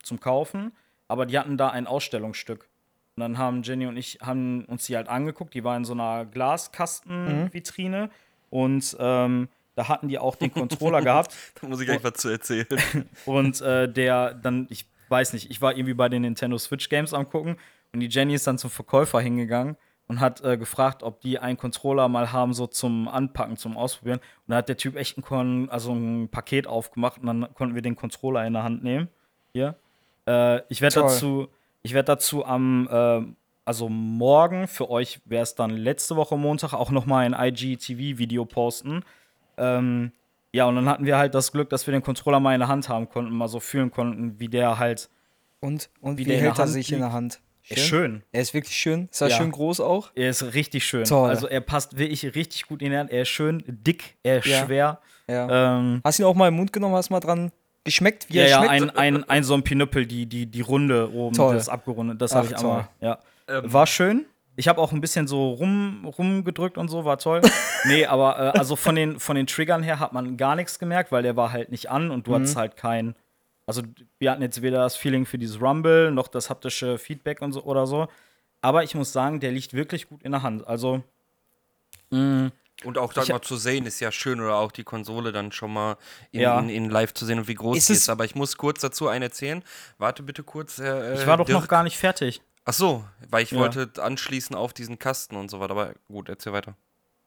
zum 0.02 0.18
Kaufen, 0.18 0.72
aber 1.12 1.26
die 1.26 1.38
hatten 1.38 1.58
da 1.58 1.68
ein 1.68 1.86
Ausstellungsstück. 1.86 2.70
Und 3.16 3.20
dann 3.20 3.36
haben 3.36 3.62
Jenny 3.62 3.86
und 3.86 3.98
ich 3.98 4.20
haben 4.22 4.64
uns 4.64 4.86
die 4.86 4.96
halt 4.96 5.08
angeguckt. 5.08 5.52
Die 5.52 5.62
war 5.62 5.76
in 5.76 5.84
so 5.84 5.92
einer 5.92 6.24
Glaskastenvitrine 6.24 8.08
und 8.48 8.96
ähm, 8.98 9.48
da 9.74 9.88
hatten 9.88 10.08
die 10.08 10.18
auch 10.18 10.36
den 10.36 10.50
Controller 10.50 11.02
gehabt. 11.02 11.36
Da 11.60 11.68
muss 11.68 11.80
ich 11.80 11.86
gleich 11.86 12.02
was 12.02 12.14
zu 12.14 12.30
erzählen. 12.30 12.66
Und 13.26 13.60
äh, 13.60 13.90
der 13.90 14.32
dann, 14.32 14.66
ich 14.70 14.86
weiß 15.08 15.34
nicht, 15.34 15.50
ich 15.50 15.60
war 15.60 15.76
irgendwie 15.76 15.94
bei 15.94 16.08
den 16.08 16.22
Nintendo 16.22 16.56
Switch 16.56 16.88
Games 16.88 17.12
am 17.12 17.28
gucken 17.28 17.56
und 17.92 18.00
die 18.00 18.08
Jenny 18.08 18.34
ist 18.34 18.46
dann 18.46 18.56
zum 18.56 18.70
Verkäufer 18.70 19.20
hingegangen 19.20 19.76
und 20.08 20.20
hat 20.20 20.42
äh, 20.42 20.56
gefragt, 20.56 21.02
ob 21.02 21.20
die 21.20 21.38
einen 21.38 21.58
Controller 21.58 22.08
mal 22.08 22.32
haben, 22.32 22.54
so 22.54 22.66
zum 22.66 23.08
Anpacken, 23.08 23.58
zum 23.58 23.76
Ausprobieren. 23.76 24.18
Und 24.18 24.52
da 24.52 24.56
hat 24.56 24.70
der 24.70 24.78
Typ 24.78 24.96
echt 24.96 25.18
ein, 25.18 25.22
Kon 25.22 25.68
also 25.68 25.92
ein 25.92 26.30
Paket 26.30 26.66
aufgemacht 26.66 27.20
und 27.20 27.26
dann 27.26 27.54
konnten 27.54 27.74
wir 27.74 27.82
den 27.82 27.96
Controller 27.96 28.46
in 28.46 28.54
der 28.54 28.62
Hand 28.62 28.82
nehmen. 28.82 29.08
Hier. 29.52 29.76
Äh, 30.26 30.60
ich 30.68 30.80
werde 30.80 31.00
dazu, 31.00 31.48
ich 31.82 31.94
werde 31.94 32.06
dazu 32.06 32.44
am, 32.44 32.88
äh, 32.90 33.22
also 33.64 33.88
morgen, 33.88 34.66
für 34.68 34.90
euch 34.90 35.20
wäre 35.24 35.42
es 35.42 35.54
dann 35.54 35.70
letzte 35.70 36.16
Woche 36.16 36.36
Montag, 36.36 36.72
auch 36.74 36.90
nochmal 36.90 37.24
ein 37.32 37.34
IGTV-Video 37.48 38.44
posten. 38.44 39.04
Ähm, 39.56 40.12
ja, 40.52 40.66
und 40.66 40.74
dann 40.76 40.88
hatten 40.88 41.06
wir 41.06 41.16
halt 41.16 41.34
das 41.34 41.52
Glück, 41.52 41.70
dass 41.70 41.86
wir 41.86 41.92
den 41.92 42.02
Controller 42.02 42.40
mal 42.40 42.54
in 42.54 42.60
der 42.60 42.68
Hand 42.68 42.88
haben 42.88 43.08
konnten, 43.08 43.32
mal 43.34 43.48
so 43.48 43.60
fühlen 43.60 43.90
konnten, 43.90 44.38
wie 44.38 44.48
der 44.48 44.78
halt. 44.78 45.08
Und, 45.60 45.90
und 46.00 46.18
Wie 46.18 46.22
wie, 46.22 46.24
der 46.30 46.38
in 46.38 46.44
hält 46.44 46.58
er 46.58 46.66
sich 46.66 46.88
in 46.90 46.96
liegt. 46.98 47.06
der 47.06 47.12
Hand? 47.12 47.40
Er 47.68 47.76
ist 47.76 47.84
schön. 47.86 48.22
Er 48.32 48.42
ist 48.42 48.52
wirklich 48.52 48.76
schön. 48.76 49.08
Ist 49.12 49.20
er 49.20 49.28
Ja. 49.28 49.36
schön 49.36 49.52
groß 49.52 49.78
auch? 49.80 50.10
Er 50.16 50.28
ist 50.30 50.42
richtig 50.54 50.84
schön. 50.84 51.04
Toll. 51.04 51.28
Also 51.30 51.46
er 51.46 51.60
passt 51.60 51.96
wirklich 51.96 52.34
richtig 52.34 52.66
gut 52.66 52.82
in 52.82 52.90
die 52.90 52.96
Hand. 52.98 53.10
Er 53.12 53.22
ist 53.22 53.28
schön 53.28 53.62
dick, 53.66 54.16
er 54.24 54.38
ist 54.38 54.46
Ja. 54.46 54.66
schwer. 54.66 55.00
Ja. 55.28 55.76
Ähm, 55.78 56.00
Hast 56.04 56.18
du 56.18 56.24
ihn 56.24 56.26
auch 56.26 56.34
mal 56.34 56.48
im 56.48 56.54
Mund 56.54 56.72
genommen? 56.72 56.96
Hast 56.96 57.10
du 57.10 57.14
mal 57.14 57.20
dran 57.20 57.52
geschmeckt, 57.84 58.26
wie 58.28 58.38
ja, 58.38 58.42
er 58.42 58.48
ja, 58.48 58.64
schmeckt? 58.64 58.96
ein, 58.96 59.16
ein, 59.16 59.24
ein 59.24 59.44
so 59.44 59.54
ein 59.54 59.62
Pinöppel, 59.62 60.06
die, 60.06 60.26
die, 60.26 60.46
die 60.46 60.60
Runde 60.60 61.12
oben, 61.12 61.34
Toll. 61.34 61.54
das 61.54 61.68
abgerundet, 61.68 62.20
das 62.20 62.34
habe 62.34 62.46
ich 62.46 62.56
einmal. 62.56 62.88
Ja. 63.00 63.18
War 63.46 63.86
schön. 63.86 64.26
Ich 64.54 64.68
habe 64.68 64.80
auch 64.80 64.92
ein 64.92 65.00
bisschen 65.00 65.26
so 65.26 65.50
rum, 65.50 66.04
rumgedrückt 66.04 66.76
und 66.76 66.88
so, 66.88 67.04
war 67.04 67.18
toll. 67.18 67.40
nee, 67.86 68.04
aber 68.04 68.54
äh, 68.54 68.58
also 68.58 68.76
von 68.76 68.94
den, 68.94 69.18
von 69.18 69.34
den 69.34 69.46
Triggern 69.46 69.82
her 69.82 69.98
hat 69.98 70.12
man 70.12 70.36
gar 70.36 70.56
nichts 70.56 70.78
gemerkt, 70.78 71.10
weil 71.10 71.22
der 71.22 71.36
war 71.36 71.52
halt 71.52 71.70
nicht 71.70 71.90
an 71.90 72.10
und 72.10 72.26
du 72.26 72.34
hattest 72.34 72.56
halt 72.56 72.76
kein. 72.76 73.14
Also 73.66 73.82
wir 74.18 74.30
hatten 74.30 74.42
jetzt 74.42 74.60
weder 74.60 74.78
das 74.78 74.96
Feeling 74.96 75.24
für 75.24 75.38
dieses 75.38 75.60
Rumble 75.60 76.10
noch 76.10 76.28
das 76.28 76.50
haptische 76.50 76.98
Feedback 76.98 77.40
und 77.40 77.52
so 77.52 77.62
oder 77.62 77.86
so. 77.86 78.08
Aber 78.60 78.84
ich 78.84 78.94
muss 78.94 79.12
sagen, 79.12 79.40
der 79.40 79.52
liegt 79.52 79.72
wirklich 79.72 80.08
gut 80.08 80.22
in 80.22 80.32
der 80.32 80.42
Hand. 80.42 80.66
Also 80.66 81.02
Und 82.84 82.98
auch 82.98 83.12
das 83.12 83.24
Ich- 83.24 83.32
mal 83.32 83.40
zu 83.42 83.56
sehen 83.56 83.86
ist 83.86 84.00
ja 84.00 84.10
schön 84.12 84.40
oder 84.40 84.56
auch 84.56 84.72
die 84.72 84.84
Konsole 84.84 85.32
dann 85.32 85.52
schon 85.52 85.72
mal 85.72 85.96
in, 86.30 86.40
Ja. 86.40 86.58
in, 86.58 86.68
in 86.68 86.90
live 86.90 87.14
zu 87.14 87.24
sehen 87.26 87.38
und 87.38 87.48
wie 87.48 87.54
groß 87.54 87.76
Ist 87.76 87.90
es- 87.90 87.98
ist. 87.98 88.08
Aber 88.08 88.24
ich 88.24 88.34
muss 88.34 88.56
kurz 88.56 88.80
dazu 88.80 89.08
einen 89.08 89.22
erzählen. 89.22 89.62
Warte 89.98 90.22
bitte 90.22 90.42
kurz. 90.42 90.78
Äh, 90.78 91.14
ich 91.14 91.26
war 91.26 91.36
doch 91.36 91.48
noch 91.48 91.60
Dirk. 91.60 91.68
gar 91.70 91.82
nicht 91.84 91.96
fertig. 91.96 92.42
Ach 92.64 92.72
so, 92.72 93.04
weil 93.28 93.42
ich 93.42 93.50
Ja. 93.52 93.58
wollte 93.58 93.90
anschließen 94.00 94.54
auf 94.54 94.72
diesen 94.72 94.98
Kasten 94.98 95.36
und 95.36 95.50
so 95.50 95.60
weiter. 95.60 95.72
Aber 95.72 95.94
gut, 96.08 96.28
erzähl 96.28 96.52
weiter. 96.52 96.76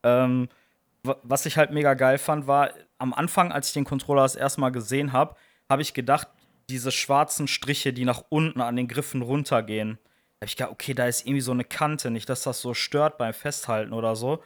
Ähm, 0.04 0.48
wa- 1.04 1.18
was 1.24 1.46
ich 1.46 1.58
halt 1.58 1.72
mega 1.72 1.94
geil 1.94 2.18
fand, 2.18 2.48
war, 2.48 2.70
am 2.98 3.14
Anfang, 3.14 3.52
als 3.52 3.68
ich 3.68 3.74
den 3.74 3.84
Controller 3.86 4.22
das 4.24 4.36
erste 4.36 4.62
Mal 4.62 4.70
gesehen 4.72 5.12
habe, 5.14 5.36
habe 5.70 5.82
ich 5.82 5.94
gedacht, 5.94 6.28
diese 6.70 6.92
schwarzen 6.92 7.48
Striche, 7.48 7.92
die 7.94 8.06
nach 8.06 8.24
unten 8.30 8.62
an 8.62 8.76
den 8.76 8.88
Griffen 8.88 9.22
runtergehen, 9.22 10.00
habe 10.42 10.46
ich 10.46 10.56
gedacht, 10.56 10.72
okay, 10.72 10.94
da 10.94 11.06
ist 11.06 11.26
irgendwie 11.26 11.42
so 11.42 11.52
eine 11.52 11.64
Kante, 11.64 12.12
nicht, 12.12 12.30
dass 12.30 12.44
das 12.44 12.62
so 12.62 12.74
stört 12.74 13.18
beim 13.18 13.34
Festhalten 13.34 13.94
oder 13.94 14.16
so. 14.16 14.42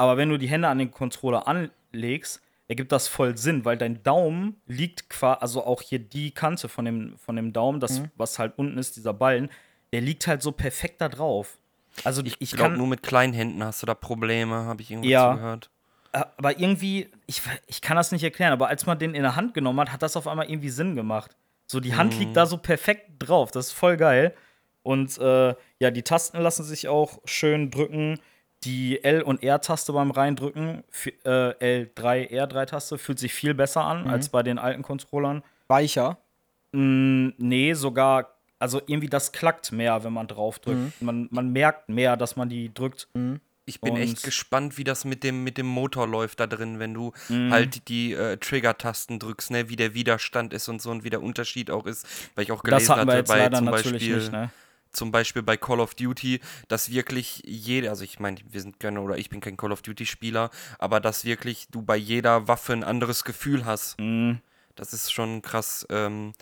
Aber 0.00 0.16
wenn 0.16 0.30
du 0.30 0.38
die 0.38 0.48
Hände 0.48 0.66
an 0.68 0.78
den 0.78 0.90
Controller 0.90 1.46
anlegst, 1.46 2.40
ergibt 2.68 2.90
das 2.90 3.06
voll 3.06 3.36
Sinn, 3.36 3.66
weil 3.66 3.76
dein 3.76 4.02
Daumen 4.02 4.56
liegt 4.66 5.10
quasi, 5.10 5.40
also 5.42 5.62
auch 5.66 5.82
hier 5.82 5.98
die 5.98 6.30
Kante 6.30 6.70
von 6.70 6.86
dem, 6.86 7.18
von 7.18 7.36
dem 7.36 7.52
Daumen, 7.52 7.80
das, 7.80 8.00
was 8.16 8.38
halt 8.38 8.54
unten 8.56 8.78
ist, 8.78 8.96
dieser 8.96 9.12
Ballen, 9.12 9.50
der 9.92 10.00
liegt 10.00 10.26
halt 10.26 10.40
so 10.40 10.52
perfekt 10.52 11.02
da 11.02 11.10
drauf. 11.10 11.58
Also 12.02 12.22
Ich, 12.24 12.36
ich, 12.38 12.52
glaube, 12.52 12.78
nur 12.78 12.86
mit 12.86 13.02
kleinen 13.02 13.34
Händen 13.34 13.62
hast 13.62 13.82
du 13.82 13.86
da 13.86 13.92
Probleme, 13.92 14.64
habe 14.64 14.80
ich 14.80 14.90
irgendwie 14.90 15.10
Ja. 15.10 15.32
zugehört. 15.32 15.68
Äh, 16.12 16.24
aber 16.38 16.58
irgendwie, 16.58 17.10
ich, 17.26 17.42
ich 17.66 17.82
kann 17.82 17.98
das 17.98 18.10
nicht 18.10 18.24
erklären, 18.24 18.54
aber 18.54 18.68
als 18.68 18.86
man 18.86 18.98
den 18.98 19.14
in 19.14 19.22
der 19.22 19.36
Hand 19.36 19.52
genommen 19.52 19.80
hat, 19.80 19.92
hat 19.92 20.02
das 20.02 20.16
auf 20.16 20.26
einmal 20.26 20.48
irgendwie 20.48 20.70
Sinn 20.70 20.96
gemacht. 20.96 21.36
So, 21.66 21.78
die 21.78 21.94
Hand 21.94 22.18
liegt 22.18 22.38
da 22.38 22.46
so 22.46 22.56
perfekt 22.56 23.10
drauf. 23.18 23.50
Das 23.50 23.66
ist 23.66 23.72
voll 23.72 23.98
geil. 23.98 24.34
Und 24.82 25.18
äh, 25.18 25.54
ja, 25.78 25.90
die 25.90 26.02
Tasten 26.02 26.40
lassen 26.40 26.64
sich 26.64 26.88
auch 26.88 27.18
schön 27.26 27.70
drücken. 27.70 28.18
Die 28.64 29.02
L- 29.02 29.22
und 29.22 29.42
R-Taste 29.42 29.92
beim 29.92 30.10
Reindrücken, 30.10 30.84
äh, 31.24 31.28
L3, 31.88 32.30
R3-Taste, 32.30 32.98
fühlt 32.98 33.18
sich 33.18 33.32
viel 33.32 33.54
besser 33.54 33.84
an 33.84 34.06
als 34.06 34.28
bei 34.28 34.42
den 34.42 34.58
alten 34.58 34.82
Controllern. 34.82 35.42
Weicher. 35.68 36.18
Mm, 36.72 37.28
nee, 37.38 37.72
sogar, 37.72 38.34
also 38.58 38.82
irgendwie 38.86 39.08
das 39.08 39.32
klackt 39.32 39.72
mehr, 39.72 40.04
wenn 40.04 40.12
man 40.12 40.26
drauf 40.26 40.58
drückt. 40.58 41.00
Man, 41.00 41.28
man 41.30 41.52
merkt 41.52 41.88
mehr, 41.88 42.16
dass 42.18 42.36
man 42.36 42.50
die 42.50 42.72
drückt. 42.74 43.08
Ich 43.64 43.80
bin 43.80 43.94
Und- 43.94 44.00
echt 44.00 44.22
gespannt, 44.24 44.76
wie 44.76 44.84
das 44.84 45.04
mit 45.06 45.24
dem, 45.24 45.42
mit 45.42 45.56
dem 45.56 45.66
Motor 45.66 46.06
läuft 46.06 46.40
da 46.40 46.46
drin, 46.46 46.78
wenn 46.78 46.92
du 46.92 47.12
Mhm. 47.30 47.50
halt 47.52 47.88
die 47.88 48.12
äh, 48.12 48.36
Trigger-Tasten 48.36 49.18
drückst, 49.20 49.52
ne, 49.52 49.68
wie 49.70 49.76
der 49.76 49.94
Widerstand 49.94 50.52
ist 50.52 50.68
und 50.68 50.82
so 50.82 50.90
und 50.90 51.02
wie 51.04 51.10
der 51.10 51.22
Unterschied 51.22 51.70
auch 51.70 51.86
ist. 51.86 52.06
Weil 52.34 52.44
ich 52.44 52.52
auch 52.52 52.62
gelesen 52.62 52.88
Das 52.88 52.96
hatten 52.96 53.06
wir 53.08 53.12
hatte 53.12 53.18
jetzt 53.20 53.28
bei 53.28 53.38
leider 53.38 53.56
zum 53.58 53.64
natürlich 53.66 53.92
Beispiel, 53.92 54.16
nicht, 54.16 54.32
ne? 54.32 54.50
Zum 54.92 55.12
Beispiel 55.12 55.42
bei 55.42 55.56
Call 55.56 55.80
of 55.80 55.94
Duty, 55.94 56.40
dass 56.68 56.90
wirklich 56.90 57.42
jede, 57.44 57.90
also 57.90 58.04
ich 58.04 58.18
meine, 58.18 58.38
wir 58.48 58.60
sind 58.60 58.80
keine 58.80 59.00
oder 59.00 59.18
ich 59.18 59.30
bin 59.30 59.40
kein 59.40 59.56
Call 59.56 59.72
of 59.72 59.82
Duty-Spieler, 59.82 60.50
aber 60.78 61.00
dass 61.00 61.24
wirklich 61.24 61.68
du 61.70 61.82
bei 61.82 61.96
jeder 61.96 62.48
Waffe 62.48 62.72
ein 62.72 62.84
anderes 62.84 63.24
Gefühl 63.24 63.64
hast. 63.64 63.98
Mhm. 63.98 64.40
Das 64.74 64.92
ist 64.92 65.12
schon 65.12 65.42
krass. 65.42 65.86
Ähm, 65.90 66.32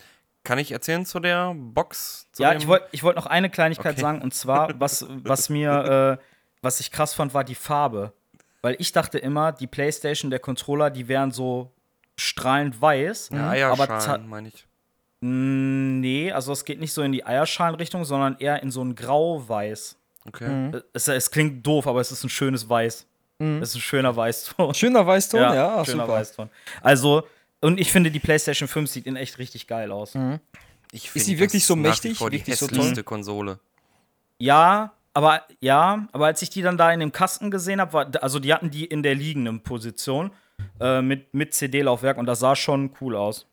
kann 0.43 0.57
ich 0.57 0.71
erzählen 0.71 1.05
zu 1.05 1.19
der 1.19 1.53
Box? 1.53 2.27
Zu 2.31 2.43
Ja, 2.43 2.53
ich 2.53 2.67
wollte 2.67 2.87
ich 2.91 3.03
wollt 3.03 3.15
noch 3.15 3.25
eine 3.25 3.49
Kleinigkeit 3.49 3.93
Okay. 3.93 4.01
sagen, 4.01 4.21
und 4.21 4.33
zwar, 4.33 4.79
was, 4.79 5.05
was 5.09 5.49
mir, 5.49 6.17
äh, 6.19 6.23
was 6.61 6.79
ich 6.79 6.91
krass 6.91 7.13
fand, 7.13 7.33
war 7.33 7.43
die 7.43 7.55
Farbe. 7.55 8.13
Weil 8.61 8.75
ich 8.79 8.91
dachte 8.91 9.19
immer, 9.19 9.51
die 9.51 9.67
Playstation, 9.67 10.31
der 10.31 10.39
Controller, 10.39 10.89
die 10.89 11.07
wären 11.07 11.31
so 11.31 11.71
strahlend 12.17 12.81
weiß. 12.81 13.29
Ja, 13.31 13.71
aber 13.71 13.89
Eierschalen, 13.89 14.27
meine 14.27 14.49
ich. 14.49 14.65
Nee, 15.21 16.31
also 16.31 16.53
es 16.53 16.63
geht 16.63 16.79
nicht 16.79 16.93
so 16.93 17.01
in 17.01 17.11
die 17.11 17.25
Eierschalenrichtung, 17.25 18.05
sondern 18.05 18.37
eher 18.39 18.63
in 18.63 18.71
so 18.71 18.81
ein 18.81 18.95
Grau-Weiß. 18.95 19.97
Okay. 20.27 20.71
Es, 20.93 21.07
es 21.07 21.31
klingt 21.31 21.65
doof, 21.65 21.87
aber 21.87 21.99
es 21.99 22.11
ist 22.11 22.23
ein 22.23 22.29
schönes 22.29 22.69
Weiß. 22.69 23.05
Es 23.39 23.69
ist 23.69 23.75
ein 23.75 23.81
schöner 23.81 24.15
Weißton. 24.15 24.73
Schöner 24.73 25.07
Weißton, 25.07 25.39
ja, 25.39 25.77
ach, 25.77 25.85
schöner 25.85 26.03
super. 26.03 26.13
Weißton. 26.13 26.49
Also, 26.81 27.23
und 27.61 27.79
ich 27.79 27.91
finde, 27.91 28.11
die 28.11 28.19
PlayStation 28.19 28.67
5 28.67 28.89
sieht 28.89 29.05
in 29.05 29.15
echt 29.15 29.37
richtig 29.37 29.65
geil 29.67 29.91
aus. 29.91 30.13
Ich 30.91 31.09
sie 31.11 31.19
find 31.19 31.39
wirklich 31.39 31.63
das 31.63 31.67
so 31.67 31.75
nach 31.75 31.83
wie 31.83 31.87
mächtig, 31.89 32.17
vor 32.17 32.29
die 32.29 32.39
wirklich 32.39 32.57
so 32.57 32.67
toll? 32.67 33.03
Konsole. 33.03 33.59
Ja, 34.39 34.93
aber 35.13 35.43
ja, 35.61 36.07
aber 36.11 36.25
als 36.25 36.41
ich 36.41 36.49
die 36.49 36.61
dann 36.61 36.77
da 36.77 36.91
in 36.91 36.99
dem 36.99 37.11
Kasten 37.11 37.49
gesehen 37.49 37.79
habe, 37.79 37.93
war, 37.93 38.11
also 38.21 38.39
die 38.39 38.53
hatten 38.53 38.71
die 38.71 38.85
in 38.85 39.03
der 39.03 39.15
liegenden 39.15 39.61
Position 39.61 40.31
äh, 40.79 41.01
mit, 41.01 41.33
mit 41.33 41.53
CD-Laufwerk 41.53 42.17
und 42.17 42.25
das 42.25 42.39
sah 42.39 42.55
schon 42.55 42.91
cool 42.99 43.15
aus. 43.15 43.45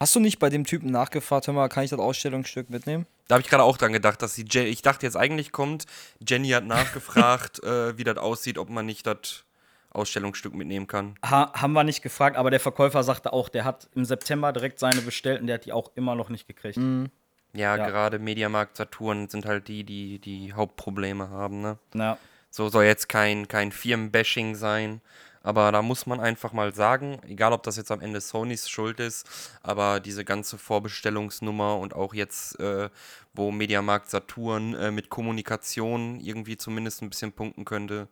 Hast 0.00 0.14
du 0.16 0.20
nicht 0.20 0.38
bei 0.38 0.50
dem 0.50 0.64
Typen 0.64 0.90
nachgefragt, 0.90 1.46
hör 1.46 1.54
mal, 1.54 1.68
kann 1.68 1.84
ich 1.84 1.90
das 1.90 2.00
Ausstellungsstück 2.00 2.68
mitnehmen? 2.68 3.06
Da 3.28 3.36
habe 3.36 3.42
ich 3.42 3.48
gerade 3.48 3.62
auch 3.62 3.76
dran 3.76 3.92
gedacht, 3.92 4.20
dass 4.22 4.34
die 4.34 4.44
Je 4.50 4.64
ich 4.64 4.82
dachte 4.82 5.06
jetzt 5.06 5.16
eigentlich 5.16 5.52
kommt, 5.52 5.86
Jenny 6.26 6.48
hat 6.50 6.64
nachgefragt, 6.64 7.62
äh, 7.62 7.96
wie 7.96 8.04
das 8.04 8.18
aussieht, 8.18 8.58
ob 8.58 8.68
man 8.70 8.86
nicht 8.86 9.06
das 9.06 9.44
Ausstellungsstück 9.90 10.54
mitnehmen 10.54 10.86
kann. 10.88 11.14
Ha 11.24 11.52
haben 11.54 11.72
wir 11.72 11.84
nicht 11.84 12.02
gefragt, 12.02 12.36
aber 12.36 12.50
der 12.50 12.60
Verkäufer 12.60 13.04
sagte 13.04 13.32
auch, 13.32 13.48
der 13.48 13.64
hat 13.64 13.88
im 13.94 14.04
September 14.04 14.52
direkt 14.52 14.78
seine 14.80 15.00
bestellt 15.00 15.40
und 15.40 15.46
der 15.46 15.54
hat 15.54 15.64
die 15.64 15.72
auch 15.72 15.92
immer 15.94 16.16
noch 16.16 16.28
nicht 16.28 16.48
gekriegt. 16.48 16.76
Ja, 16.76 17.76
Ja. 17.76 17.86
gerade 17.86 18.18
Mediamarkt 18.18 18.76
Saturn 18.76 19.28
sind 19.28 19.46
halt 19.46 19.68
die, 19.68 19.84
die 19.84 20.18
die 20.18 20.52
Hauptprobleme 20.52 21.30
haben, 21.30 21.60
ne? 21.62 21.78
Ja. 21.94 22.18
So 22.50 22.68
soll 22.68 22.84
jetzt 22.84 23.08
kein, 23.08 23.46
kein 23.48 23.70
Firmenbashing 23.72 24.56
sein. 24.56 25.00
Aber 25.44 25.70
da 25.70 25.82
muss 25.82 26.06
man 26.06 26.20
einfach 26.20 26.52
mal 26.52 26.74
sagen, 26.74 27.20
egal 27.28 27.52
ob 27.52 27.62
das 27.62 27.76
jetzt 27.76 27.90
am 27.92 28.00
Ende 28.00 28.20
Sonys 28.20 28.68
Schuld 28.68 28.98
ist, 28.98 29.28
aber 29.62 30.00
diese 30.00 30.24
ganze 30.24 30.56
Vorbestellungsnummer 30.58 31.78
und 31.78 31.94
auch 31.94 32.14
jetzt, 32.14 32.58
äh, 32.58 32.88
wo 33.34 33.52
Mediamarkt 33.52 34.08
Saturn 34.08 34.74
äh, 34.74 34.90
mit 34.90 35.10
Kommunikation 35.10 36.18
irgendwie 36.18 36.56
zumindest 36.56 37.02
ein 37.02 37.10
bisschen 37.10 37.32
punkten 37.32 37.66
könnte, 37.66 38.08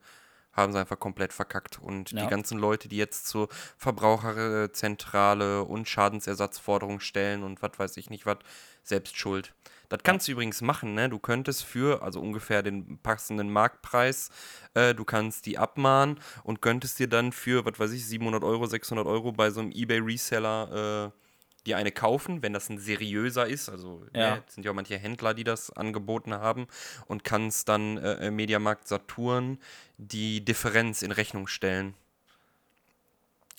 haben 0.53 0.73
sie 0.73 0.79
einfach 0.79 0.99
komplett 0.99 1.33
verkackt. 1.33 1.81
Und 1.81 2.13
Ja. 2.13 2.21
die 2.23 2.29
ganzen 2.29 2.59
Leute, 2.59 2.87
die 2.89 2.99
jetzt 2.99 3.27
zur 3.27 3.49
Verbraucherzentrale 3.79 5.65
und 5.65 5.89
Schadensersatzforderung 5.89 7.01
stellen 7.01 7.43
und 7.43 7.63
was 7.63 7.79
weiß 7.79 7.97
ich 7.97 8.11
nicht 8.11 8.27
was, 8.27 8.39
selbst 8.83 9.17
schuld. 9.17 9.55
Das 9.93 10.03
kannst 10.05 10.27
du 10.27 10.33
übrigens 10.33 10.63
machen, 10.63 10.95
ne? 10.95 11.11
Du 11.11 11.19
könntest 11.19 11.65
für, 11.65 12.03
also 12.03 12.19
ungefähr 12.19 12.63
den 12.63 12.97
passenden 13.03 13.53
Marktpreis, 13.53 14.31
äh, 14.73 14.95
du 14.95 15.05
kannst 15.05 15.45
die 15.45 15.59
abmahnen 15.59 16.19
und 16.45 16.63
könntest 16.63 16.99
dir 16.99 17.09
dann 17.09 17.31
für, 17.31 17.67
was 17.67 17.79
weiß 17.79 17.93
ich, 17.93 18.07
700 18.07 18.43
Euro, 18.43 18.65
600 18.65 19.07
Euro 19.07 19.33
bei 19.33 19.51
so 19.51 19.61
einem 19.61 19.71
Ebay-Reseller 19.71 21.13
äh, 21.13 21.67
dir 21.67 21.77
eine 21.77 21.93
kaufen, 21.93 22.43
wenn 22.43 22.55
das 22.55 22.71
ein 22.71 22.79
seriöser 22.79 23.47
ist. 23.47 23.69
Also 23.69 24.07
Ja. 24.15 24.37
ne, 24.37 24.45
es 24.49 24.55
sind 24.55 24.65
ja 24.65 24.71
auch 24.71 24.75
manche 24.75 24.97
Händler, 24.97 25.35
die 25.35 25.45
das 25.45 25.71
angeboten 25.71 26.33
haben 26.33 26.69
und 27.07 27.23
kannst 27.23 27.69
dann 27.69 27.99
äh, 27.99 28.29
im 28.29 28.37
Mediamarkt 28.37 28.89
Saturn 28.89 29.59
die 29.99 30.43
Differenz 30.43 31.03
in 31.03 31.13
Rechnung 31.13 31.47
stellen. 31.49 31.93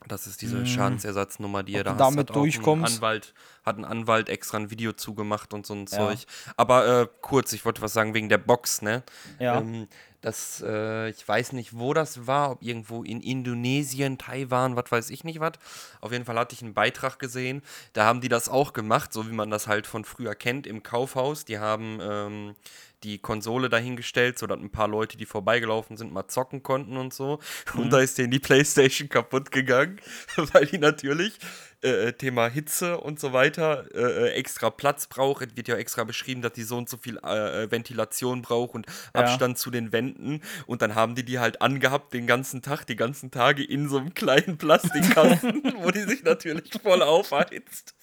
Das 0.07 0.27
ist 0.27 0.41
diese 0.41 0.65
Schadensersatznummer, 0.65 1.63
die 1.63 1.73
ihr 1.73 1.79
Ob 1.79 1.85
da 1.85 1.93
du 1.93 1.99
hast. 2.03 2.11
damit 2.11 2.29
ein 2.29 2.33
durchkommst? 2.33 2.95
Anwalt, 2.97 3.33
hat 3.65 3.77
ein 3.77 3.85
Anwalt 3.85 4.27
extra 4.27 4.57
ein 4.57 4.69
Video 4.69 4.91
zugemacht 4.93 5.53
und 5.53 5.65
so 5.65 5.73
ein 5.73 5.85
Ja. 5.89 5.97
Zeug. 5.97 6.19
Aber 6.57 7.01
äh, 7.03 7.07
kurz, 7.21 7.53
ich 7.53 7.63
wollte 7.63 7.81
was 7.81 7.93
sagen 7.93 8.13
wegen 8.13 8.27
der 8.27 8.37
Box, 8.37 8.81
ne? 8.81 9.03
Ja. 9.39 9.59
Ähm, 9.59 9.87
das, 10.19 10.63
äh, 10.65 11.09
ich 11.09 11.25
weiß 11.27 11.51
nicht, 11.53 11.77
wo 11.77 11.93
das 11.93 12.27
war, 12.27 12.51
ob 12.51 12.61
irgendwo 12.63 13.03
in 13.03 13.19
Indonesien, 13.21 14.17
Taiwan, 14.17 14.75
was 14.77 14.89
weiß 14.91 15.09
ich 15.09 15.23
nicht 15.25 15.39
was. 15.41 15.53
Auf 16.01 16.11
jeden 16.13 16.23
Fall 16.25 16.37
hatte 16.37 16.53
ich 16.55 16.61
einen 16.61 16.73
Beitrag 16.73 17.19
gesehen. 17.19 17.61
Da 17.93 18.05
haben 18.05 18.21
die 18.21 18.29
das 18.29 18.47
auch 18.49 18.71
gemacht, 18.73 19.11
so 19.13 19.27
wie 19.29 19.33
man 19.33 19.49
das 19.49 19.67
halt 19.67 19.85
von 19.87 20.05
früher 20.05 20.33
kennt 20.35 20.65
im 20.65 20.81
Kaufhaus. 20.81 21.43
Die 21.45 21.59
haben 21.59 21.99
ähm, 22.01 22.55
die 23.03 23.19
Konsole 23.19 23.69
dahingestellt, 23.69 24.39
sodass 24.39 24.59
ein 24.59 24.71
paar 24.71 24.87
Leute, 24.87 25.17
die 25.17 25.25
vorbeigelaufen 25.25 25.97
sind, 25.97 26.13
mal 26.13 26.27
zocken 26.27 26.63
konnten 26.63 26.97
und 26.97 27.13
so. 27.13 27.39
Und 27.75 27.91
da 27.91 27.99
ist 27.99 28.17
denen 28.17 28.31
die 28.31 28.39
Playstation 28.39 29.09
kaputt 29.09 29.51
gegangen, 29.51 29.99
weil 30.35 30.65
die 30.65 30.77
natürlich 30.77 31.37
äh, 31.83 32.13
Thema 32.13 32.47
Hitze 32.47 32.97
und 32.99 33.19
so 33.19 33.33
weiter 33.33 33.85
äh, 33.93 34.27
äh, 34.27 34.29
extra 34.31 34.69
Platz 34.69 35.07
braucht. 35.07 35.45
Es 35.45 35.57
wird 35.57 35.67
ja 35.67 35.75
extra 35.75 36.03
beschrieben, 36.03 36.41
dass 36.41 36.53
die 36.53 36.63
so 36.63 36.77
und 36.77 36.89
so 36.89 36.97
viel 36.97 37.19
äh, 37.23 37.63
äh, 37.63 37.71
Ventilation 37.71 38.41
braucht 38.41 38.73
und 38.73 38.87
Abstand 39.11 39.57
zu 39.57 39.69
den 39.69 39.91
Wänden. 39.91 40.41
Und 40.65 40.81
dann 40.81 40.95
haben 40.95 41.15
die 41.15 41.23
die 41.23 41.39
halt 41.39 41.61
angehabt 41.61 42.13
den 42.13 42.25
ganzen 42.25 42.61
Tag, 42.61 42.85
die 42.85 42.95
ganzen 42.95 43.31
Tage 43.31 43.63
in 43.63 43.89
so 43.89 43.97
einem 43.97 44.13
kleinen 44.13 44.57
Plastikkasten, 44.57 45.73
wo 45.81 45.91
die 45.91 46.03
sich 46.03 46.23
natürlich 46.23 46.71
voll 46.81 47.01
aufheizt. 47.01 47.95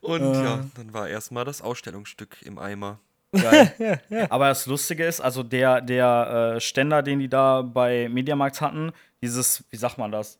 Und 0.00 0.34
ja, 0.34 0.66
dann 0.74 0.92
war 0.92 1.08
erstmal 1.08 1.44
das 1.44 1.62
Ausstellungsstück 1.62 2.42
im 2.42 2.58
Eimer. 2.58 3.00
Geil. 3.32 4.00
Aber 4.30 4.48
das 4.48 4.66
Lustige 4.66 5.04
ist, 5.04 5.20
also 5.20 5.42
der, 5.42 5.80
der 5.80 6.54
äh, 6.56 6.60
Ständer, 6.60 7.02
den 7.02 7.18
die 7.18 7.28
da 7.28 7.62
bei 7.62 8.08
Mediamarkt 8.08 8.60
hatten, 8.60 8.92
dieses, 9.22 9.64
wie 9.70 9.76
sagt 9.76 9.98
man 9.98 10.12
das? 10.12 10.38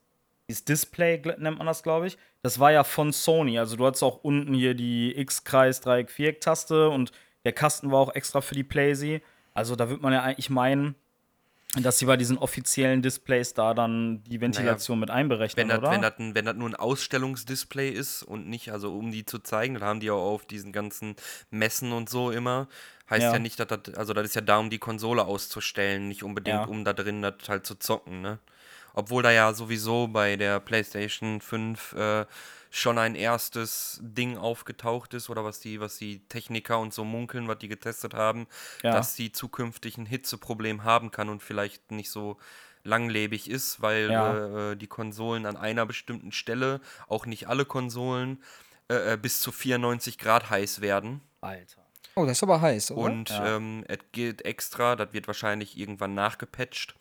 Dieses 0.49 0.65
Display 0.65 1.23
nennt 1.39 1.59
man 1.59 1.67
das, 1.67 1.83
glaube 1.83 2.07
ich. 2.07 2.19
Das 2.43 2.59
war 2.59 2.73
ja 2.73 2.85
von 2.85 3.13
Sony. 3.13 3.59
Also 3.59 3.77
du 3.77 3.87
hattest 3.87 4.03
auch 4.03 4.23
unten 4.23 4.53
hier 4.55 4.75
die 4.75 5.17
X-Kreis, 5.19 5.81
Dreieck, 5.81 6.11
Viereck-Taste 6.11 6.91
und 6.91 7.13
der 7.45 7.53
Kasten 7.53 7.91
war 7.91 8.01
auch 8.01 8.15
extra 8.15 8.41
für 8.41 8.55
die 8.55 8.65
Playsee. 8.65 9.23
Also 9.55 9.77
da 9.77 9.89
wird 9.89 10.03
man 10.03 10.13
ja 10.13 10.23
eigentlich 10.23 10.51
meinen, 10.51 10.95
dass 11.81 11.99
sie 11.99 12.05
bei 12.05 12.17
diesen 12.19 12.37
offiziellen 12.37 13.01
Displays 13.01 13.55
da 13.55 13.73
dann 13.73 14.23
die 14.25 14.41
Ventilation 14.41 15.01
mit 15.01 15.11
einberechnen, 15.11 15.63
Wenn 15.63 15.69
das, 15.71 15.79
oder? 15.79 15.91
wenn, 15.91 16.03
das, 16.03 16.19
ein- 16.19 16.35
wenn 16.35 16.45
das 16.45 16.55
nur 16.57 16.69
ein 16.69 16.75
Ausstellungsdisplay 16.75 17.89
ist 17.91 18.23
und 18.23 18.47
nicht, 18.47 18.73
also 18.73 18.95
um 18.97 19.11
die 19.11 19.25
zu 19.25 19.39
zeigen, 19.39 19.75
dann 19.75 19.83
haben 19.85 20.01
die 20.01 20.11
auch 20.11 20.23
auf 20.35 20.45
diesen 20.45 20.73
ganzen 20.73 21.17
Messen 21.51 21.93
und 21.93 22.11
so 22.11 22.31
immer. 22.31 22.69
Heißt 23.09 23.23
ja, 23.23 23.33
Ja. 23.33 23.39
nicht, 23.39 23.59
dass 23.59 23.69
das, 23.69 23.95
also 23.95 24.13
das 24.13 24.25
ist 24.27 24.35
ja 24.35 24.41
da, 24.43 24.59
um 24.59 24.69
die 24.71 24.79
Konsole 24.79 25.25
auszustellen, 25.25 26.09
nicht 26.09 26.23
unbedingt, 26.23 26.57
Ja. 26.57 26.65
um 26.65 26.85
da 26.85 26.93
drin 26.93 27.23
das 27.23 27.35
halt 27.49 27.67
zu 27.67 27.75
zocken, 27.77 28.21
ne? 28.21 28.39
Obwohl 28.95 29.23
da 29.23 29.31
ja 29.31 29.55
sowieso 29.55 30.09
bei 30.09 30.37
der 30.37 30.61
PlayStation 30.61 31.41
5 31.41 31.95
äh, 31.95 32.27
schon 32.75 32.97
ein 32.99 33.15
erstes 33.15 34.01
Ding 34.03 34.39
aufgetaucht 34.39 35.13
ist 35.13 35.29
oder 35.29 35.45
was 35.45 35.61
die, 35.61 35.79
was 35.79 35.99
die 35.99 36.27
Techniker 36.29 36.79
und 36.79 36.95
so 36.95 37.05
munkeln, 37.05 37.47
was 37.47 37.59
die 37.59 37.69
getestet 37.69 38.15
haben, 38.15 38.47
Ja. 38.83 38.93
dass 38.93 39.15
sie 39.15 39.31
zukünftig 39.31 39.99
ein 39.99 40.07
Hitzeproblem 40.07 40.83
haben 40.83 41.11
kann 41.11 41.29
und 41.29 41.43
vielleicht 41.43 41.91
nicht 41.91 42.11
so 42.11 42.39
langlebig 42.83 43.51
ist, 43.51 43.83
weil 43.83 44.11
Ja. 44.11 44.71
äh, 44.73 44.77
die 44.77 44.87
Konsolen 44.87 45.45
an 45.45 45.59
einer 45.59 45.85
bestimmten 45.85 46.33
Stelle, 46.33 46.81
auch 47.09 47.27
nicht 47.27 47.47
alle 47.47 47.67
Konsolen, 47.67 48.43
äh, 48.89 49.13
äh, 49.13 49.17
bis 49.19 49.43
zu 49.43 49.53
94 49.53 50.17
Grad 50.17 50.49
heiß 50.49 50.81
werden. 50.81 51.21
Alter. 51.43 51.85
Oh, 52.15 52.25
das 52.25 52.39
ist 52.39 52.43
aber 52.43 52.63
heiß, 52.63 52.93
oder? 52.93 53.03
Und 53.13 53.31
ähm, 53.31 53.85
es 53.87 53.99
gilt 54.13 54.45
extra, 54.47 54.97
das 54.97 55.13
wird 55.13 55.27
wahrscheinlich 55.27 55.77
irgendwann 55.77 56.15
nachgepatcht, 56.15 56.95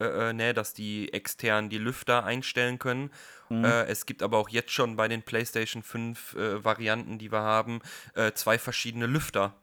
äh, 0.00 0.30
äh, 0.30 0.32
ne, 0.32 0.54
dass 0.54 0.74
die 0.74 1.12
extern 1.12 1.68
die 1.68 1.78
Lüfter 1.78 2.24
einstellen 2.24 2.78
können. 2.78 3.10
Mhm. 3.48 3.64
Äh, 3.64 3.84
es 3.84 4.06
gibt 4.06 4.22
aber 4.22 4.38
auch 4.38 4.48
jetzt 4.48 4.72
schon 4.72 4.96
bei 4.96 5.06
den 5.06 5.22
PlayStation 5.22 5.82
5 5.82 6.34
äh, 6.34 6.64
Varianten, 6.64 7.18
die 7.18 7.30
wir 7.30 7.42
haben, 7.42 7.80
äh, 8.14 8.32
zwei 8.32 8.58
verschiedene 8.58 9.06
Lüfter. 9.06 9.54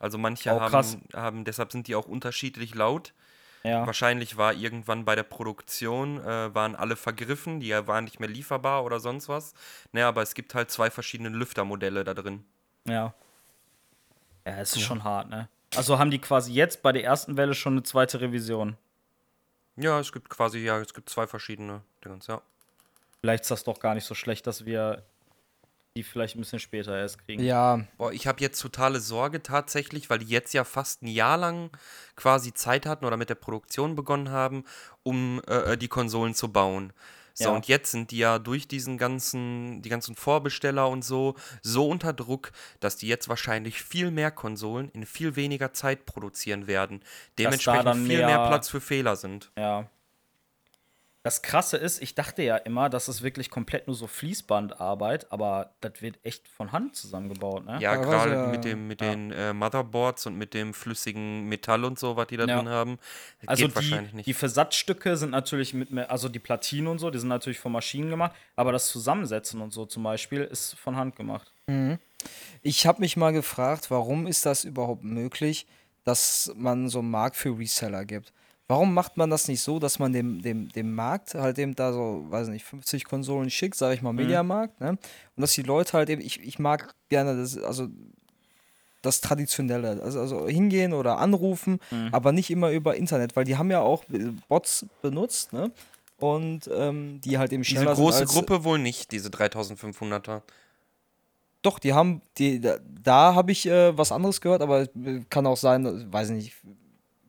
Also 0.00 0.18
manche 0.18 0.50
Oh, 0.50 0.60
haben, 0.60 1.02
haben, 1.14 1.44
deshalb 1.44 1.70
sind 1.70 1.86
die 1.86 1.94
auch 1.94 2.06
unterschiedlich 2.06 2.74
laut. 2.74 3.14
Ja. 3.62 3.86
Wahrscheinlich 3.86 4.36
war 4.36 4.52
irgendwann 4.52 5.04
bei 5.04 5.14
der 5.14 5.22
Produktion, 5.22 6.18
äh, 6.18 6.52
waren 6.52 6.74
alle 6.74 6.96
vergriffen, 6.96 7.60
die 7.60 7.70
waren 7.70 8.02
nicht 8.02 8.18
mehr 8.18 8.28
lieferbar 8.28 8.82
oder 8.84 8.98
sonst 8.98 9.28
was. 9.28 9.54
Ne, 9.92 10.04
aber 10.04 10.22
es 10.22 10.34
gibt 10.34 10.56
halt 10.56 10.72
zwei 10.72 10.90
verschiedene 10.90 11.28
Lüftermodelle 11.28 12.02
da 12.02 12.14
drin. 12.14 12.44
Ja. 12.88 13.14
Ja, 14.44 14.56
es 14.56 14.74
ist 14.74 14.82
schon 14.82 15.04
hart, 15.04 15.30
ne? 15.30 15.48
Also 15.76 16.00
haben 16.00 16.10
die 16.10 16.18
quasi 16.18 16.52
jetzt 16.52 16.82
bei 16.82 16.90
der 16.90 17.04
ersten 17.04 17.36
Welle 17.36 17.54
schon 17.54 17.74
eine 17.74 17.84
zweite 17.84 18.20
Revision. 18.20 18.76
Ja, 19.76 19.98
es 20.00 20.12
gibt 20.12 20.28
quasi, 20.28 20.58
ja, 20.58 20.78
es 20.78 20.92
gibt 20.92 21.08
zwei 21.08 21.26
verschiedene 21.26 21.82
Dingens, 22.04 22.26
ja. 22.26 22.42
Vielleicht 23.20 23.44
ist 23.44 23.50
das 23.50 23.64
doch 23.64 23.78
gar 23.78 23.94
nicht 23.94 24.04
so 24.04 24.14
schlecht, 24.14 24.46
dass 24.46 24.64
wir 24.64 25.04
die 25.94 26.02
vielleicht 26.02 26.36
ein 26.36 26.40
bisschen 26.40 26.58
später 26.58 26.96
erst 26.96 27.18
kriegen. 27.18 27.42
ja, 27.42 27.84
Boah, 27.98 28.12
ich 28.12 28.26
habe 28.26 28.40
jetzt 28.40 28.60
totale 28.60 29.00
Sorge 29.00 29.42
tatsächlich, 29.42 30.08
weil 30.08 30.20
die 30.20 30.26
jetzt 30.26 30.54
ja 30.54 30.64
fast 30.64 31.02
ein 31.02 31.06
Jahr 31.06 31.36
lang 31.36 31.70
quasi 32.16 32.54
Zeit 32.54 32.86
hatten 32.86 33.04
oder 33.04 33.18
mit 33.18 33.28
der 33.28 33.34
Produktion 33.34 33.94
begonnen 33.94 34.30
haben, 34.30 34.64
um 35.02 35.42
äh, 35.46 35.76
die 35.76 35.88
Konsolen 35.88 36.34
zu 36.34 36.50
bauen. 36.50 36.92
So, 37.34 37.44
Ja. 37.44 37.50
und 37.50 37.68
jetzt 37.68 37.90
sind 37.90 38.10
die 38.10 38.18
ja 38.18 38.38
durch 38.38 38.68
diesen 38.68 38.98
ganzen, 38.98 39.82
die 39.82 39.88
ganzen 39.88 40.14
Vorbesteller 40.14 40.88
und 40.88 41.02
so, 41.04 41.34
so 41.62 41.88
unter 41.88 42.12
Druck, 42.12 42.52
dass 42.80 42.96
die 42.96 43.08
jetzt 43.08 43.28
wahrscheinlich 43.28 43.82
viel 43.82 44.10
mehr 44.10 44.30
Konsolen 44.30 44.90
in 44.90 45.06
viel 45.06 45.36
weniger 45.36 45.72
Zeit 45.72 46.06
produzieren 46.06 46.66
werden. 46.66 47.02
Dementsprechend 47.38 47.86
dann 47.86 48.06
viel 48.06 48.18
mehr 48.18 48.26
mehr- 48.26 48.46
Platz 48.48 48.68
für 48.68 48.80
Fehler 48.80 49.16
sind. 49.16 49.50
Ja. 49.56 49.88
Das 51.24 51.40
Krasse 51.40 51.76
ist, 51.76 52.02
ich 52.02 52.16
dachte 52.16 52.42
ja 52.42 52.56
immer, 52.56 52.88
das 52.90 53.08
ist 53.08 53.22
wirklich 53.22 53.48
komplett 53.48 53.86
nur 53.86 53.94
so 53.94 54.08
Fließbandarbeit, 54.08 55.30
aber 55.30 55.70
das 55.80 56.02
wird 56.02 56.18
echt 56.24 56.48
von 56.48 56.72
Hand 56.72 56.96
zusammengebaut, 56.96 57.64
ne? 57.64 57.74
Ja, 57.74 57.94
Ja, 57.94 57.96
gerade 57.96 58.32
ja. 58.34 58.46
mit, 58.48 58.64
dem, 58.64 58.88
mit 58.88 59.00
Ja. 59.00 59.10
den 59.10 59.30
äh, 59.30 59.52
Motherboards 59.52 60.26
und 60.26 60.36
mit 60.36 60.52
dem 60.52 60.74
flüssigen 60.74 61.48
Metall 61.48 61.84
und 61.84 61.98
so, 61.98 62.16
was 62.16 62.26
die 62.26 62.36
da 62.36 62.46
Ja. 62.46 62.56
drin 62.58 62.68
haben. 62.68 62.98
Das 63.40 63.50
Also 63.50 63.62
geht 63.66 63.70
die, 63.70 63.74
wahrscheinlich 63.76 64.12
nicht. 64.14 64.26
die 64.26 64.34
Versatzstücke 64.34 65.16
sind 65.16 65.30
natürlich 65.30 65.74
mit, 65.74 65.92
mehr- 65.92 66.10
also 66.10 66.28
die 66.28 66.40
Platinen 66.40 66.88
und 66.88 66.98
so, 66.98 67.08
die 67.10 67.18
sind 67.20 67.28
natürlich 67.28 67.60
von 67.60 67.70
Maschinen 67.72 68.10
gemacht, 68.10 68.32
aber 68.56 68.72
das 68.72 68.88
Zusammensetzen 68.88 69.60
und 69.60 69.72
so 69.72 69.86
zum 69.86 70.02
Beispiel 70.02 70.42
ist 70.42 70.74
von 70.74 70.96
Hand 70.96 71.14
gemacht. 71.16 71.52
ich 72.62 72.86
habe 72.86 73.00
mich 73.00 73.16
mal 73.16 73.32
gefragt, 73.32 73.90
warum 73.92 74.26
ist 74.26 74.44
das 74.44 74.64
überhaupt 74.64 75.04
möglich, 75.04 75.66
dass 76.04 76.52
man 76.56 76.88
so 76.88 76.98
einen 76.98 77.10
Markt 77.10 77.36
für 77.36 77.56
Reseller 77.56 78.04
gibt? 78.04 78.32
Warum 78.72 78.94
macht 78.94 79.18
man 79.18 79.28
das 79.28 79.48
nicht 79.48 79.60
so, 79.60 79.78
dass 79.78 79.98
man 79.98 80.14
dem, 80.14 80.40
dem, 80.40 80.70
dem 80.70 80.94
Markt 80.94 81.34
halt 81.34 81.58
eben 81.58 81.74
da 81.74 81.92
so, 81.92 82.24
weiß 82.30 82.48
nicht, 82.48 82.64
50 82.64 83.04
Konsolen 83.04 83.50
schickt, 83.50 83.76
sage 83.76 83.94
ich 83.94 84.00
mal, 84.00 84.14
Mediamarkt, 84.14 84.80
ne? 84.80 84.92
Und 84.92 84.98
dass 85.36 85.52
die 85.52 85.62
Leute 85.62 85.92
halt 85.92 86.08
eben, 86.08 86.22
ich, 86.22 86.40
ich 86.40 86.58
mag 86.58 86.94
gerne 87.10 87.36
das, 87.36 87.58
also 87.58 87.88
das 89.02 89.20
Traditionelle, 89.20 90.02
also, 90.02 90.20
also 90.20 90.48
hingehen 90.48 90.94
oder 90.94 91.18
anrufen, 91.18 91.80
aber 92.12 92.32
nicht 92.32 92.48
immer 92.48 92.70
über 92.70 92.96
Internet, 92.96 93.36
weil 93.36 93.44
die 93.44 93.58
haben 93.58 93.70
ja 93.70 93.80
auch 93.80 94.04
Bots 94.48 94.86
benutzt, 95.02 95.52
ne? 95.52 95.70
und 96.16 96.70
ähm, 96.74 97.20
die 97.20 97.36
halt 97.36 97.52
eben 97.52 97.64
Diese 97.64 97.76
schneller 97.76 97.94
große 97.94 98.20
sind 98.20 98.28
als, 98.28 98.34
Gruppe 98.34 98.64
wohl 98.64 98.78
nicht, 98.78 99.12
diese 99.12 99.28
3500er. 99.28 100.40
Doch, 101.60 101.78
die 101.78 101.92
haben, 101.92 102.22
die, 102.38 102.58
da, 102.58 102.78
da 103.04 103.34
habe 103.34 103.52
ich 103.52 103.66
äh, 103.66 103.98
was 103.98 104.12
anderes 104.12 104.40
gehört, 104.40 104.62
aber 104.62 104.88
kann 105.28 105.46
auch 105.46 105.58
sein, 105.58 106.10
weiß 106.10 106.30
nicht, 106.30 106.54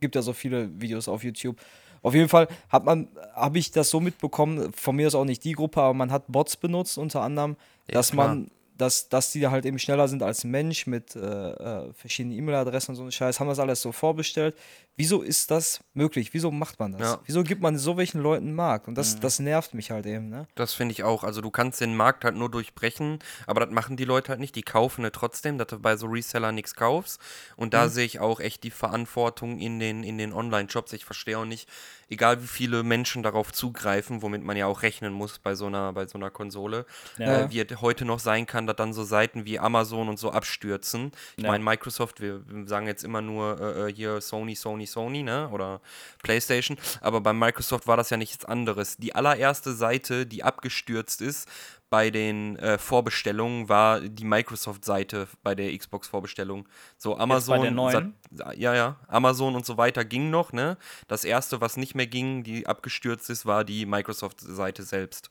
gibt 0.03 0.15
ja 0.15 0.21
so 0.21 0.33
viele 0.33 0.69
Videos 0.81 1.07
auf 1.07 1.23
YouTube. 1.23 1.55
Auf 2.01 2.13
jeden 2.13 2.27
Fall 2.27 2.49
hat 2.67 2.83
man, 2.83 3.07
habe 3.33 3.57
ich 3.57 3.71
das 3.71 3.89
so 3.89 4.01
mitbekommen, 4.01 4.73
von 4.73 4.95
mir 4.97 5.07
ist 5.07 5.15
auch 5.15 5.23
nicht 5.23 5.43
die 5.45 5.53
Gruppe, 5.53 5.81
aber 5.81 5.93
man 5.93 6.11
hat 6.11 6.25
Bots 6.27 6.57
benutzt, 6.57 6.97
unter 6.97 7.21
anderem, 7.21 7.55
Ja, 7.89 7.93
dass 7.95 8.11
klar. 8.11 8.27
man, 8.27 8.51
dass, 8.77 9.07
dass 9.09 9.31
die 9.31 9.47
halt 9.47 9.65
eben 9.65 9.77
schneller 9.79 10.07
sind 10.07 10.23
als 10.23 10.43
ein 10.43 10.51
Mensch 10.51 10.87
mit 10.87 11.15
äh, 11.15 11.19
äh, 11.19 11.93
verschiedenen 11.93 12.37
E-Mail-Adressen 12.37 12.91
und 12.91 12.95
so 12.95 13.01
einen 13.03 13.11
Scheiß, 13.11 13.39
haben 13.39 13.47
das 13.47 13.59
alles 13.59 13.81
so 13.81 13.91
vorbestellt. 13.91 14.55
Wieso 14.95 15.21
ist 15.23 15.49
das 15.49 15.79
möglich? 15.95 16.33
Wieso 16.33 16.51
macht 16.51 16.79
man 16.79 16.91
das? 16.91 17.01
Ja. 17.01 17.19
Wieso 17.25 17.43
gibt 17.43 17.61
man 17.61 17.77
so 17.77 17.97
welchen 17.97 18.21
Leuten 18.21 18.47
einen 18.47 18.55
Markt? 18.55 18.87
Und 18.87 18.93
Mhm. 18.93 18.95
das, 18.97 19.19
das 19.19 19.39
nervt 19.39 19.73
mich 19.73 19.89
halt 19.91 20.05
eben, 20.05 20.29
ne? 20.29 20.47
Das 20.55 20.73
finde 20.73 20.91
ich 20.93 21.03
auch. 21.03 21.23
Also 21.23 21.41
du 21.41 21.49
kannst 21.49 21.81
den 21.81 21.95
Markt 21.95 22.23
halt 22.25 22.35
nur 22.35 22.49
durchbrechen, 22.51 23.19
aber 23.47 23.61
das 23.65 23.73
machen 23.73 23.97
die 23.97 24.05
Leute 24.05 24.29
halt 24.29 24.39
nicht. 24.39 24.55
Die 24.55 24.61
kaufen 24.61 25.03
es 25.05 25.11
trotzdem, 25.13 25.57
dass 25.57 25.67
du 25.67 25.79
bei 25.79 25.95
so 25.97 26.05
Reseller 26.07 26.51
nichts 26.51 26.75
kaufst. 26.75 27.19
Und 27.55 27.67
Mhm. 27.67 27.71
da 27.71 27.89
sehe 27.89 28.05
ich 28.05 28.19
auch 28.19 28.39
echt 28.39 28.63
die 28.63 28.69
Verantwortung 28.71 29.57
in 29.59 29.79
den, 29.79 30.03
in 30.03 30.17
den 30.19 30.31
Online-Shops. 30.33 30.93
Ich 30.93 31.05
verstehe 31.05 31.39
auch 31.39 31.45
nicht, 31.45 31.67
egal 32.13 32.41
wie 32.41 32.47
viele 32.47 32.83
Menschen 32.83 33.23
darauf 33.23 33.51
zugreifen, 33.51 34.21
womit 34.21 34.43
man 34.43 34.55
ja 34.57 34.65
auch 34.67 34.81
rechnen 34.81 35.11
muss 35.13 35.39
bei 35.39 35.55
so 35.55 35.65
einer, 35.67 35.93
bei 35.93 36.07
so 36.07 36.17
einer 36.17 36.29
Konsole, 36.29 36.85
Ja. 37.17 37.41
äh, 37.41 37.51
wie 37.51 37.59
es 37.59 37.81
heute 37.81 38.05
noch 38.05 38.19
sein 38.19 38.45
kann, 38.45 38.67
dass 38.67 38.75
dann 38.77 38.93
so 38.93 39.03
Seiten 39.03 39.45
wie 39.45 39.59
Amazon 39.59 40.09
und 40.09 40.17
so 40.17 40.31
abstürzen. 40.31 41.11
Ich 41.37 41.43
Ja. 41.43 41.51
meine, 41.51 41.63
Microsoft, 41.63 42.21
wir 42.21 42.41
sagen 42.65 42.87
jetzt 42.87 43.03
immer 43.03 43.21
nur 43.21 43.59
äh, 43.59 43.89
äh, 43.89 43.93
hier 43.93 44.21
Sony, 44.21 44.55
Sony, 44.55 44.85
Sony, 44.85 45.23
ne? 45.23 45.49
Oder 45.51 45.81
PlayStation. 46.21 46.77
Aber 47.01 47.21
bei 47.21 47.33
Microsoft 47.33 47.87
war 47.87 47.97
das 47.97 48.09
ja 48.09 48.17
nichts 48.17 48.45
anderes. 48.45 48.97
Die 48.97 49.15
allererste 49.15 49.73
Seite, 49.73 50.25
die 50.25 50.43
abgestürzt 50.43 51.21
ist 51.21 51.47
bei 51.93 52.09
den 52.09 52.57
äh, 52.57 52.79
Vorbestellungen, 52.79 53.69
war 53.69 54.01
die 54.01 54.25
Microsoft-Seite 54.25 55.27
bei 55.43 55.53
der 55.53 55.77
Xbox-Vorbestellung. 55.77 56.67
So 56.97 57.19
Amazon. 57.19 58.15
ja, 58.55 58.73
ja. 58.73 58.95
Amazon 59.07 59.55
und 59.55 59.63
so 59.63 59.77
weiter 59.77 60.03
ging 60.03 60.31
noch, 60.31 60.53
ne? 60.53 60.77
Das 61.07 61.23
erste, 61.23 61.61
was 61.61 61.77
nicht 61.77 61.93
mehr 61.93 62.07
ging, 62.07 62.41
die 62.41 62.65
abgestürzt 62.65 63.29
ist, 63.29 63.45
war 63.45 63.63
die 63.63 63.85
Microsoft-Seite 63.85 64.81
selbst 64.81 65.29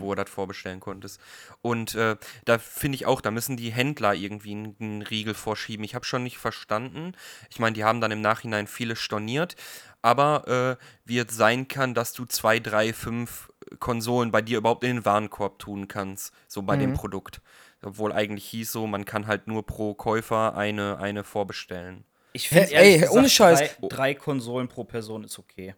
wo 0.00 0.14
du 0.14 0.22
das 0.22 0.30
vorbestellen 0.30 0.80
konntest. 0.80 1.20
Und 1.62 1.94
äh, 1.94 2.16
da 2.44 2.58
finde 2.58 2.96
ich 2.96 3.06
auch, 3.06 3.20
da 3.20 3.30
müssen 3.30 3.56
die 3.56 3.70
Händler 3.70 4.14
irgendwie 4.14 4.52
einen, 4.52 4.76
einen 4.80 5.02
Riegel 5.02 5.34
vorschieben. 5.34 5.84
Ich 5.84 5.94
habe 5.94 6.04
schon 6.04 6.22
nicht 6.22 6.38
verstanden. 6.38 7.12
Ich 7.50 7.58
meine, 7.58 7.74
die 7.74 7.84
haben 7.84 8.00
dann 8.00 8.10
im 8.10 8.20
Nachhinein 8.20 8.66
viele 8.66 8.96
storniert. 8.96 9.56
Aber 10.00 10.78
äh, 10.78 10.84
wie 11.04 11.18
es 11.18 11.34
sein 11.34 11.68
kann, 11.68 11.94
dass 11.94 12.12
du 12.12 12.24
zwei, 12.24 12.60
drei, 12.60 12.92
fünf 12.92 13.50
Konsolen 13.80 14.30
bei 14.30 14.42
dir 14.42 14.58
überhaupt 14.58 14.84
in 14.84 14.96
den 14.96 15.04
Warenkorb 15.04 15.58
tun 15.58 15.88
kannst, 15.88 16.32
so 16.46 16.62
bei 16.62 16.76
dem 16.76 16.94
Produkt. 16.94 17.40
Obwohl 17.82 18.12
eigentlich 18.12 18.46
hieß 18.46 18.72
so, 18.72 18.86
man 18.86 19.04
kann 19.04 19.26
halt 19.26 19.46
nur 19.46 19.64
pro 19.66 19.94
Käufer 19.94 20.56
eine, 20.56 20.98
eine 20.98 21.24
vorbestellen. 21.24 22.04
Ich 22.32 22.48
finde, 22.48 22.74
ey, 22.74 23.06
ohne 23.08 23.28
Scheiß. 23.28 23.58
Drei, 23.58 23.88
drei 23.88 24.14
Konsolen 24.14 24.68
pro 24.68 24.84
Person 24.84 25.24
ist 25.24 25.38
okay. 25.38 25.74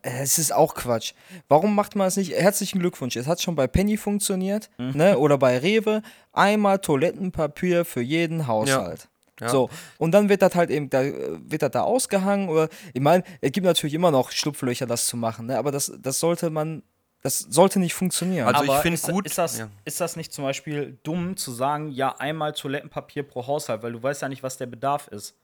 Es 0.00 0.38
ist 0.38 0.52
auch 0.52 0.74
Quatsch. 0.74 1.12
Warum 1.48 1.74
macht 1.74 1.96
man 1.96 2.08
es 2.08 2.16
nicht? 2.16 2.32
Herzlichen 2.32 2.78
Glückwunsch. 2.80 3.14
Es 3.16 3.26
hat 3.26 3.42
schon 3.42 3.54
bei 3.54 3.66
Penny 3.66 3.96
funktioniert, 3.98 4.70
ne? 4.78 5.18
Oder 5.18 5.36
bei 5.38 5.58
Rewe. 5.58 6.02
Einmal 6.32 6.78
Toilettenpapier 6.78 7.84
für 7.84 8.00
jeden 8.00 8.46
Haushalt. 8.46 9.08
Ja. 9.40 9.48
So, 9.48 9.70
und 9.98 10.12
dann 10.12 10.28
wird 10.28 10.40
das 10.42 10.54
halt 10.54 10.70
eben, 10.70 10.88
da 10.88 11.02
wird 11.04 11.62
das 11.62 11.70
da 11.72 11.82
ausgehangen 11.82 12.48
oder 12.48 12.68
ich 12.92 13.00
meine, 13.00 13.24
es 13.40 13.50
gibt 13.50 13.66
natürlich 13.66 13.94
immer 13.94 14.10
noch 14.10 14.30
Schlupflöcher, 14.30 14.86
das 14.86 15.06
zu 15.06 15.16
machen, 15.16 15.46
ne? 15.46 15.58
Aber 15.58 15.72
das, 15.72 15.92
das 16.00 16.20
sollte 16.20 16.48
man, 16.50 16.82
das 17.22 17.40
sollte 17.40 17.80
nicht 17.80 17.94
funktionieren. 17.94 18.46
Also 18.46 18.62
ich 18.64 18.70
Aber 18.70 18.80
find 18.82 18.94
ist, 18.94 19.08
gut- 19.08 19.26
Ist 19.26 19.38
das, 19.38 19.58
ja. 19.58 19.68
ist 19.84 20.00
das 20.00 20.16
nicht 20.16 20.32
zum 20.32 20.44
Beispiel 20.44 20.98
dumm 21.02 21.36
zu 21.36 21.50
sagen, 21.50 21.90
ja, 21.90 22.14
einmal 22.18 22.52
Toilettenpapier 22.52 23.24
pro 23.24 23.46
Haushalt, 23.46 23.82
weil 23.82 23.92
du 23.92 24.02
weißt 24.02 24.22
ja 24.22 24.28
nicht, 24.28 24.42
was 24.42 24.58
der 24.58 24.66
Bedarf 24.66 25.08
ist. 25.08 25.34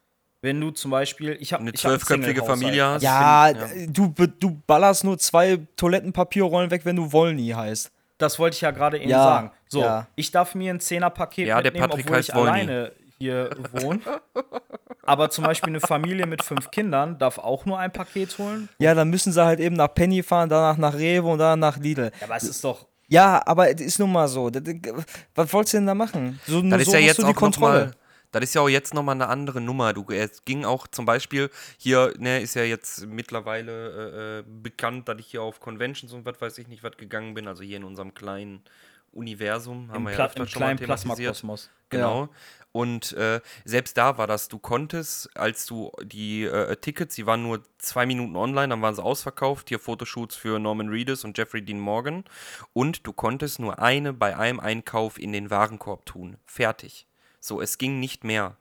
Wenn 0.40 0.61
du 0.61 0.70
zum 0.70 0.90
Beispiel, 0.92 1.37
ich 1.40 1.53
habe 1.53 1.62
Eine 1.62 1.72
zwölfköpfige 1.72 2.44
Familie 2.44 2.85
hast. 2.87 3.03
ja, 3.03 3.51
find- 3.53 3.61
äh, 3.77 3.87
Du, 3.92 4.14
du 4.38 4.61
ballerst 4.66 5.03
nur 5.05 5.18
zwei 5.18 5.59
Toilettenpapierrollen 5.77 6.70
weg, 6.70 6.83
wenn 6.85 6.96
du 6.96 7.12
Wollny 7.12 7.48
heißt. 7.48 7.90
Das 8.18 8.38
wollte 8.38 8.55
ich 8.55 8.61
ja 8.61 8.70
gerade 8.70 8.98
eben 8.98 9.11
Ja, 9.11 9.22
sagen. 9.22 9.51
So, 9.68 9.81
ja. 9.83 10.07
ich 10.16 10.31
darf 10.31 10.55
mir 10.55 10.72
ein 10.74 10.81
Zehnerpaket 10.81 11.48
Ja, 11.48 11.57
der 11.61 11.72
mitnehmen, 11.72 11.88
Patrick 11.90 12.07
obwohl 12.07 12.16
heißt 12.18 12.29
ich 12.29 12.35
Wollny. 12.35 12.51
alleine 12.51 12.92
hier 13.18 13.51
wohne. 13.72 14.01
Aber 15.05 15.31
zum 15.31 15.44
Beispiel 15.44 15.70
eine 15.70 15.81
Familie 15.81 16.27
mit 16.27 16.42
fünf 16.44 16.70
Kindern 16.70 17.18
darf 17.18 17.38
auch 17.38 17.64
nur 17.66 17.79
ein 17.79 17.92
Paket 17.92 18.37
holen. 18.38 18.68
Ja, 18.79 18.94
dann 18.94 19.09
müssen 19.11 19.33
sie 19.33 19.44
halt 19.44 19.59
eben 19.61 19.74
nach 19.77 19.92
Penny 19.94 20.22
fahren, 20.22 20.48
danach 20.48 20.77
nach 20.77 20.94
Rewe 20.94 21.27
und 21.29 21.38
danach 21.38 21.74
nach 21.77 21.83
Lidl. 21.83 22.11
Ja, 22.20 22.27
aber 22.27 22.37
es 22.37 22.42
ist 22.44 22.62
doch. 22.62 22.87
Ja, 23.09 23.42
aber 23.46 23.70
es 23.74 23.81
ist 23.81 23.98
nun 23.98 24.12
mal 24.12 24.29
so. 24.29 24.51
Was 25.35 25.53
wolltest 25.53 25.74
du 25.74 25.79
denn 25.79 25.87
da 25.87 25.94
machen? 25.94 26.38
So, 26.46 26.61
Das 26.62 26.83
ist 26.83 26.87
so 26.90 26.92
ja 26.92 26.98
jetzt 27.01 27.18
du 27.18 27.22
auch 27.22 27.27
die 27.29 27.33
noch 27.33 27.40
Kontrolle. 27.40 27.85
mal, 27.87 27.94
das 28.32 28.44
ist 28.44 28.54
ja 28.54 28.60
auch 28.60 28.68
jetzt 28.68 28.94
nochmal 28.94 29.14
eine 29.14 29.28
andere 29.28 29.60
Nummer. 29.60 29.92
Du, 29.92 30.04
es 30.08 30.44
ging 30.44 30.64
auch 30.64 30.86
zum 30.86 31.04
Beispiel, 31.04 31.50
hier 31.78 32.14
ne, 32.18 32.40
ist 32.40 32.54
ja 32.54 32.62
jetzt 32.62 33.06
mittlerweile 33.06 33.72
äh, 33.72 34.38
äh, 34.40 34.44
bekannt, 34.46 35.08
dass 35.08 35.18
ich 35.18 35.26
hier 35.26 35.42
auf 35.42 35.60
Conventions 35.60 36.12
und 36.12 36.24
was 36.26 36.40
weiß 36.40 36.58
ich 36.58 36.68
nicht 36.68 36.82
was 36.82 36.96
gegangen 36.96 37.34
bin, 37.34 37.48
also 37.48 37.62
hier 37.62 37.78
in 37.78 37.84
unserem 37.84 38.14
kleinen 38.14 38.62
Universum, 39.12 39.90
haben 39.90 39.96
Im, 39.96 40.04
wir 40.04 40.10
ja 40.10 40.16
Pla 40.16 40.26
öfter 40.26 40.40
im 40.42 40.48
schon 40.48 40.60
mal 40.60 40.66
kleinen 40.66 40.78
thematisiert. 40.78 41.16
Plasmakosmos. 41.16 41.70
Genau. 41.90 42.28
Und 42.70 43.12
äh, 43.14 43.40
selbst 43.64 43.96
da 43.96 44.18
war 44.18 44.26
das, 44.26 44.48
du 44.48 44.58
konntest, 44.58 45.34
als 45.36 45.64
du 45.64 45.90
die 46.02 46.44
äh, 46.44 46.76
Tickets, 46.76 47.14
die 47.14 47.26
waren 47.26 47.42
nur 47.42 47.62
zwei 47.78 48.04
Minuten 48.04 48.36
online, 48.36 48.68
dann 48.68 48.82
waren 48.82 48.94
sie 48.94 49.02
ausverkauft, 49.02 49.70
hier 49.70 49.78
Fotoshoots 49.78 50.36
für 50.36 50.58
Norman 50.58 50.90
Reedus 50.90 51.24
und 51.24 51.36
Jeffrey 51.36 51.64
Dean 51.64 51.80
Morgan. 51.80 52.24
Und 52.74 53.06
du 53.06 53.12
konntest 53.12 53.58
nur 53.58 53.78
eine 53.78 54.12
bei 54.12 54.36
einem 54.36 54.60
Einkauf 54.60 55.18
in 55.18 55.32
den 55.32 55.50
Warenkorb 55.50 56.04
tun. 56.04 56.36
Fertig. 56.44 57.08
So, 57.40 57.61
es 57.61 57.79
ging 57.79 58.01
nicht 58.01 58.24
mehr. 58.24 58.57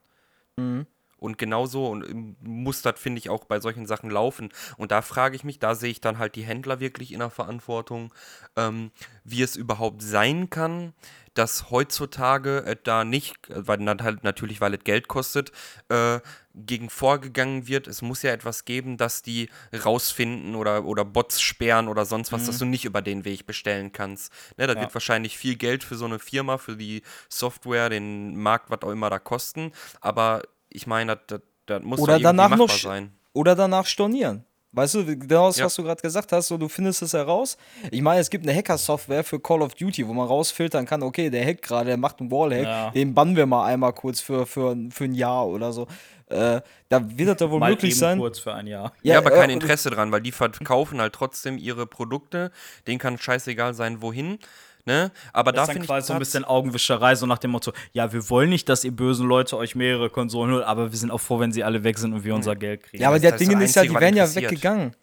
Und 1.19 1.37
genauso 1.37 1.87
und 1.87 2.07
ähm, 2.07 2.35
muss 2.41 2.81
das, 2.81 2.99
finde 2.99 3.19
ich, 3.19 3.29
auch 3.29 3.45
bei 3.45 3.59
solchen 3.59 3.87
Sachen 3.87 4.09
laufen. 4.09 4.49
Und 4.77 4.91
da 4.91 5.01
frage 5.01 5.35
ich 5.35 5.43
mich, 5.43 5.59
da 5.59 5.75
sehe 5.75 5.89
ich 5.89 6.01
dann 6.01 6.19
halt 6.19 6.35
die 6.35 6.43
Händler 6.43 6.79
wirklich 6.79 7.11
in 7.11 7.19
der 7.19 7.31
Verantwortung, 7.31 8.13
ähm, 8.55 8.91
wie 9.23 9.41
es 9.41 9.55
überhaupt 9.55 10.01
sein 10.01 10.49
kann, 10.49 10.93
dass 11.33 11.71
heutzutage 11.71 12.63
äh, 12.65 12.75
da 12.83 13.03
nicht, 13.03 13.49
äh, 13.49 13.67
weil 13.67 13.77
dann 13.79 14.01
halt 14.01 14.23
natürlich, 14.23 14.61
weil 14.61 14.75
es 14.75 14.83
Geld 14.83 15.07
kostet, 15.07 15.51
äh, 15.89 16.19
gegen 16.65 16.89
vorgegangen 16.89 17.67
wird. 17.67 17.87
Es 17.87 18.01
muss 18.01 18.21
ja 18.23 18.31
etwas 18.31 18.65
geben, 18.65 18.97
dass 18.97 19.21
die 19.21 19.49
rausfinden 19.85 20.55
oder, 20.55 20.85
oder 20.85 21.05
Bots 21.05 21.39
sperren 21.41 21.87
oder 21.87 22.05
sonst 22.05 22.31
was, 22.31 22.45
dass 22.45 22.57
du 22.57 22.65
nicht 22.65 22.85
über 22.85 23.01
den 23.01 23.25
Weg 23.25 23.45
bestellen 23.45 23.91
kannst. 23.91 24.31
Ne, 24.57 24.67
das 24.67 24.75
Ja. 24.75 24.81
wird 24.81 24.93
wahrscheinlich 24.93 25.37
viel 25.37 25.55
Geld 25.55 25.83
für 25.83 25.95
so 25.95 26.05
eine 26.05 26.19
Firma, 26.19 26.57
für 26.57 26.75
die 26.75 27.03
Software, 27.29 27.89
den 27.89 28.35
Markt, 28.35 28.69
was 28.69 28.81
auch 28.81 28.91
immer 28.91 29.09
da 29.09 29.19
kosten. 29.19 29.71
Aber 30.01 30.41
ich 30.69 30.87
meine, 30.87 31.17
das, 31.27 31.41
das, 31.65 31.83
muss 31.83 31.99
Oder 31.99 32.19
danach 32.19 32.55
noch 32.55 32.69
sein. 32.69 33.11
Oder 33.33 33.55
danach 33.55 33.85
stornieren. 33.85 34.43
Weißt 34.73 34.95
du, 34.95 35.05
genau 35.17 35.47
das, 35.47 35.57
Ja. 35.57 35.65
was 35.65 35.75
du 35.75 35.83
gerade 35.83 36.01
gesagt 36.01 36.31
hast, 36.31 36.49
so 36.49 36.57
du 36.57 36.67
findest 36.67 37.01
es 37.01 37.13
heraus. 37.13 37.57
Ich 37.89 38.01
meine, 38.01 38.19
es 38.19 38.29
gibt 38.29 38.45
eine 38.47 38.55
Hacker-Software 38.55 39.23
für 39.23 39.39
Call 39.39 39.61
of 39.61 39.73
Duty, 39.75 40.07
wo 40.07 40.13
man 40.13 40.27
rausfiltern 40.27 40.85
kann, 40.85 41.01
okay, 41.03 41.29
der 41.29 41.45
hackt 41.45 41.61
gerade, 41.63 41.85
der 41.87 41.97
macht 41.97 42.19
einen 42.19 42.29
Wallhack, 42.29 42.63
Ja. 42.63 42.89
den 42.91 43.13
bannen 43.13 43.35
wir 43.35 43.45
mal 43.45 43.65
einmal 43.65 43.93
kurz 43.93 44.19
für, 44.19 44.45
für, 44.45 44.75
für 44.91 45.05
ein 45.05 45.13
Jahr 45.15 45.47
oder 45.47 45.71
so. 45.71 45.87
Äh, 46.29 46.61
da 46.89 47.17
wird 47.17 47.29
das 47.29 47.37
doch 47.37 47.51
wohl 47.51 47.59
Mal 47.59 47.71
möglich 47.71 47.91
eben 47.91 47.99
sein. 47.99 48.19
kurz 48.19 48.39
für 48.39 48.53
ein 48.53 48.67
Jahr. 48.67 48.91
Ja, 49.01 49.17
aber 49.17 49.31
äh, 49.33 49.35
kein 49.39 49.49
Interesse 49.49 49.89
dran, 49.89 50.11
weil 50.11 50.21
die 50.21 50.31
verkaufen 50.33 50.99
halt 50.99 51.13
trotzdem 51.13 51.57
ihre 51.57 51.87
Produkte. 51.87 52.51
Denen 52.85 52.99
kann 52.99 53.17
scheißegal 53.17 53.73
sein, 53.73 54.01
wohin. 54.01 54.39
Ne? 54.85 55.11
Aber 55.33 55.51
Das 55.51 55.67
da 55.67 55.73
finde 55.73 55.83
ich 55.83 55.87
quasi 55.87 56.07
so 56.07 56.13
ein 56.13 56.19
bisschen 56.19 56.45
Augenwischerei, 56.45 57.15
so 57.15 57.25
nach 57.25 57.39
dem 57.39 57.51
Motto, 57.51 57.73
ja, 57.91 58.13
wir 58.13 58.29
wollen 58.29 58.49
nicht, 58.49 58.69
dass 58.69 58.85
ihr 58.85 58.91
bösen 58.91 59.27
Leute 59.27 59.57
euch 59.57 59.75
mehrere 59.75 60.09
Konsolen 60.09 60.53
holt, 60.53 60.63
aber 60.63 60.91
wir 60.91 60.97
sind 60.97 61.11
auch 61.11 61.17
froh, 61.19 61.39
wenn 61.41 61.51
sie 61.51 61.63
alle 61.65 61.83
weg 61.83 61.97
sind 61.97 62.13
und 62.13 62.23
wir 62.23 62.33
unser 62.33 62.55
Geld 62.55 62.83
kriegen. 62.83 63.03
Ja, 63.03 63.09
aber 63.09 63.19
das 63.19 63.31
das 63.31 63.39
Ding 63.39 63.59
ist 63.59 63.75
ja, 63.75 63.83
die 63.83 63.93
wären 63.93 64.15
ja 64.15 64.33
weggegangen. 64.33 64.95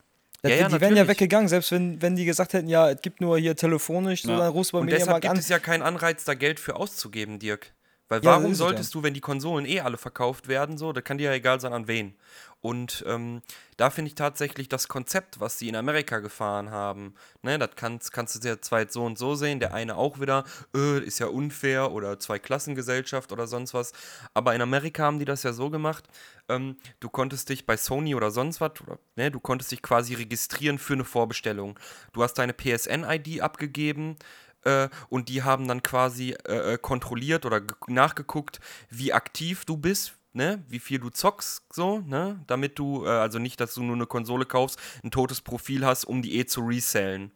Ja, 0.43 0.51
ja, 0.51 0.57
die 0.69 0.73
wären 0.73 0.83
ja 0.83 0.89
natürlich. 0.89 1.09
weggegangen, 1.09 1.49
selbst 1.49 1.71
wenn, 1.73 2.01
wenn 2.01 2.17
die 2.17 2.25
gesagt 2.27 2.53
hätten, 2.55 2.69
ja, 2.69 2.91
es 2.91 3.01
gibt 3.03 3.21
nur 3.23 3.39
hier 3.39 3.57
telefonisch, 3.57 4.23
so, 4.23 4.31
Ja. 4.31 4.39
dann 4.39 4.53
rufst 4.53 4.73
du 4.73 4.77
bei 4.77 4.81
Und 4.83 4.91
deshalb 4.91 5.21
gibt 5.23 5.31
an. 5.33 5.39
es 5.39 5.49
ja 5.49 5.59
keinen 5.59 5.83
Anreiz, 5.83 6.25
da 6.25 6.33
Geld 6.35 6.61
für 6.61 6.77
auszugeben, 6.77 7.39
Dirk. 7.39 7.73
Weil 8.09 8.23
Ja, 8.23 8.33
warum 8.33 8.55
solltest 8.55 8.95
du, 8.95 9.03
wenn 9.03 9.14
die 9.14 9.21
Konsolen 9.21 9.67
eh 9.67 9.81
alle 9.81 9.97
verkauft 9.97 10.49
werden, 10.49 10.77
so, 10.79 10.93
da 10.93 11.01
kann 11.01 11.19
dir 11.19 11.31
ja 11.31 11.33
egal 11.35 11.61
sein, 11.61 11.73
an 11.73 11.88
wen. 11.88 12.14
Und 12.61 13.05
ähm, 13.07 13.43
da 13.77 13.90
finde 13.90 14.09
ich 14.09 14.14
tatsächlich 14.14 14.71
das 14.71 14.88
Konzept, 14.88 15.38
was 15.38 15.59
sie 15.59 15.69
in 15.69 15.77
Amerika 15.77 16.21
gefahren 16.21 16.71
haben, 16.71 17.14
ne, 17.43 17.59
das 17.59 17.71
kannst, 17.77 18.11
kannst 18.11 18.43
du 18.43 18.49
ja 18.49 18.55
jetzt 18.55 18.95
so 18.95 19.05
und 19.05 19.19
so 19.19 19.35
sehen, 19.35 19.61
der 19.61 19.75
eine 19.75 19.97
auch 19.97 20.19
wieder, 20.19 20.45
äh, 20.75 20.99
ist 21.01 21.19
ja 21.19 21.27
unfair 21.27 21.93
oder 21.93 22.19
Zweiklassengesellschaft 22.19 23.33
oder 23.33 23.47
sonst 23.47 23.75
was. 23.75 23.93
Aber 24.33 24.55
in 24.55 24.62
Amerika 24.62 25.03
haben 25.05 25.19
die 25.19 25.27
das 25.27 25.43
ja 25.43 25.53
so 25.53 25.69
gemacht, 25.69 26.05
ähm, 26.49 26.77
du 27.01 27.11
konntest 27.11 27.51
dich 27.51 27.67
bei 27.67 27.77
Sony 27.77 28.14
oder 28.14 28.31
sonst 28.31 28.62
was, 28.62 28.81
oder, 28.81 28.99
ne, 29.17 29.31
du 29.31 29.40
konntest 29.40 29.71
dich 29.71 29.83
quasi 29.83 30.14
registrieren 30.14 30.79
für 30.79 30.95
eine 30.95 31.05
Vorbestellung. 31.05 31.79
Du 32.14 32.23
hast 32.23 32.35
deine 32.35 32.55
PSN-ID 32.55 33.43
abgegeben, 33.43 34.17
äh, 34.64 34.88
und 35.09 35.29
die 35.29 35.42
haben 35.42 35.68
dann 35.68 35.83
quasi 35.83 36.35
äh, 36.46 36.74
äh, 36.74 36.79
kontrolliert 36.79 37.46
oder 37.46 37.61
ge- 37.61 37.77
nachgeguckt, 37.88 38.61
wie 38.90 39.12
aktiv 39.12 39.64
du 39.64 39.77
bist, 39.77 40.14
ne, 40.33 40.62
wie 40.68 40.81
viel 40.81 40.98
du 40.98 41.11
zockst, 41.11 41.62
so, 41.72 42.00
ne, 42.00 42.40
damit 42.46 42.79
du, 42.79 43.05
äh, 43.07 43.09
also 43.09 43.38
nicht, 43.38 43.61
dass 43.61 43.74
du 43.74 43.83
nur 43.83 43.96
eine 43.96 44.07
Konsole 44.07 44.46
kaufst, 44.46 44.79
ein 45.03 45.11
totes 45.11 45.40
Profil 45.40 45.87
hast, 45.87 46.05
um 46.05 46.22
die 46.22 46.38
eh 46.38 46.46
zu 46.46 46.62
resellen. 46.62 47.31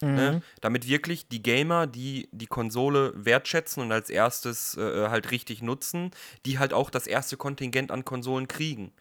Ne? 0.00 0.42
Damit 0.60 0.86
wirklich 0.86 1.28
die 1.28 1.42
Gamer, 1.42 1.86
die 1.86 2.28
die 2.32 2.48
Konsole 2.48 3.12
wertschätzen 3.16 3.82
und 3.82 3.90
als 3.92 4.10
erstes 4.10 4.76
äh, 4.76 5.08
halt 5.08 5.30
richtig 5.30 5.62
nutzen, 5.62 6.10
die 6.44 6.58
halt 6.58 6.74
auch 6.74 6.90
das 6.90 7.06
erste 7.06 7.36
Kontingent 7.38 7.90
an 7.90 8.04
Konsolen 8.04 8.46
kriegen. 8.46 8.92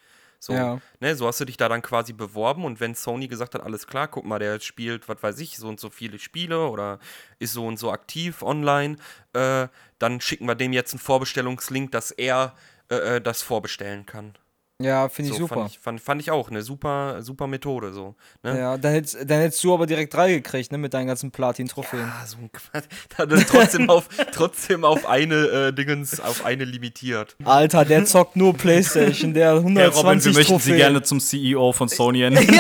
So, 0.44 0.54
Ja. 0.54 0.82
ne, 1.00 1.16
so 1.16 1.26
hast 1.26 1.40
du 1.40 1.46
dich 1.46 1.56
da 1.56 1.70
dann 1.70 1.82
quasi 1.82 2.12
beworben 2.12 2.66
und 2.66 2.82
wenn 2.82 2.96
Sony 2.96 3.30
gesagt 3.30 3.56
hat, 3.56 3.64
alles 3.64 3.88
klar, 3.88 4.10
guck 4.10 4.26
mal, 4.26 4.40
der 4.40 4.60
spielt, 4.60 5.08
was 5.08 5.24
weiß 5.24 5.40
ich, 5.40 5.56
so 5.58 5.70
und 5.70 5.80
so 5.80 5.90
viele 5.90 6.20
Spiele 6.20 6.68
oder 6.68 7.00
ist 7.40 7.54
so 7.54 7.66
und 7.66 7.80
so 7.80 7.92
aktiv 7.94 8.42
online, 8.42 8.98
äh, 9.32 9.70
dann 10.00 10.20
schicken 10.20 10.46
wir 10.46 10.56
dem 10.56 10.74
jetzt 10.74 10.92
einen 10.94 11.00
Vorbestellungslink, 11.00 11.94
dass 11.94 12.12
er 12.12 12.56
äh, 12.90 13.16
äh, 13.16 13.22
das 13.22 13.42
vorbestellen 13.42 14.06
kann. 14.06 14.34
Ja, 14.82 15.08
finde 15.08 15.32
ich 15.32 15.38
so, 15.38 15.44
super. 15.44 15.56
Fand 15.56 15.70
ich, 15.70 15.80
fand, 15.80 16.02
fand 16.02 16.22
ich 16.22 16.32
auch 16.32 16.50
eine 16.50 16.62
super, 16.62 17.22
super 17.22 17.48
Methode. 17.48 17.94
So, 17.94 18.16
ne? 18.42 18.58
Ja, 18.58 18.78
dann 18.78 18.92
hättest, 18.92 19.18
dann 19.20 19.40
hättest 19.40 19.64
du 19.64 19.74
aber 19.74 19.86
direkt 19.86 20.14
drei 20.14 20.34
gekriegt, 20.34 20.72
ne, 20.72 20.78
mit 20.78 20.94
deinen 20.94 21.08
ganzen 21.08 21.32
Platin-Trophäen. 21.32 22.04
Ah, 22.06 22.26
so 22.26 22.38
ein 22.38 22.52
Quatsch. 22.52 22.86
Da 23.16 23.24
ist 23.24 23.50
trotzdem 23.50 23.90
auf, 23.90 24.10
trotzdem 24.34 24.84
auf 24.84 25.06
eine 25.08 25.36
äh, 25.36 25.74
Dingens, 25.74 26.20
auf 26.20 26.44
eine 26.44 26.66
limitiert. 26.66 27.38
Alter, 27.44 27.86
der 27.86 28.06
zockt 28.06 28.36
nur 28.36 28.56
Playstation, 28.56 29.34
der 29.34 29.52
Herr 29.52 29.58
120 29.58 30.04
Robin, 30.04 30.24
wir 30.26 30.34
möchten 30.34 30.54
Trophäen. 30.54 30.74
Sie 30.74 30.78
gerne 30.78 31.04
zum 31.04 31.20
CEO 31.20 31.72
von 31.72 31.88
Sony 31.88 32.22
ernennen. 32.24 32.60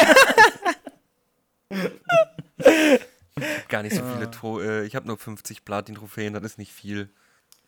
Gar 3.67 3.83
nicht 3.83 3.95
so 3.95 4.03
viele 4.13 4.29
Tro 4.29 4.61
äh, 4.61 4.85
Ich 4.85 4.95
habe 4.95 5.07
nur 5.07 5.17
50 5.17 5.65
Platin-Trophäen, 5.65 6.33
das 6.33 6.43
ist 6.43 6.57
nicht 6.59 6.71
viel. 6.71 7.09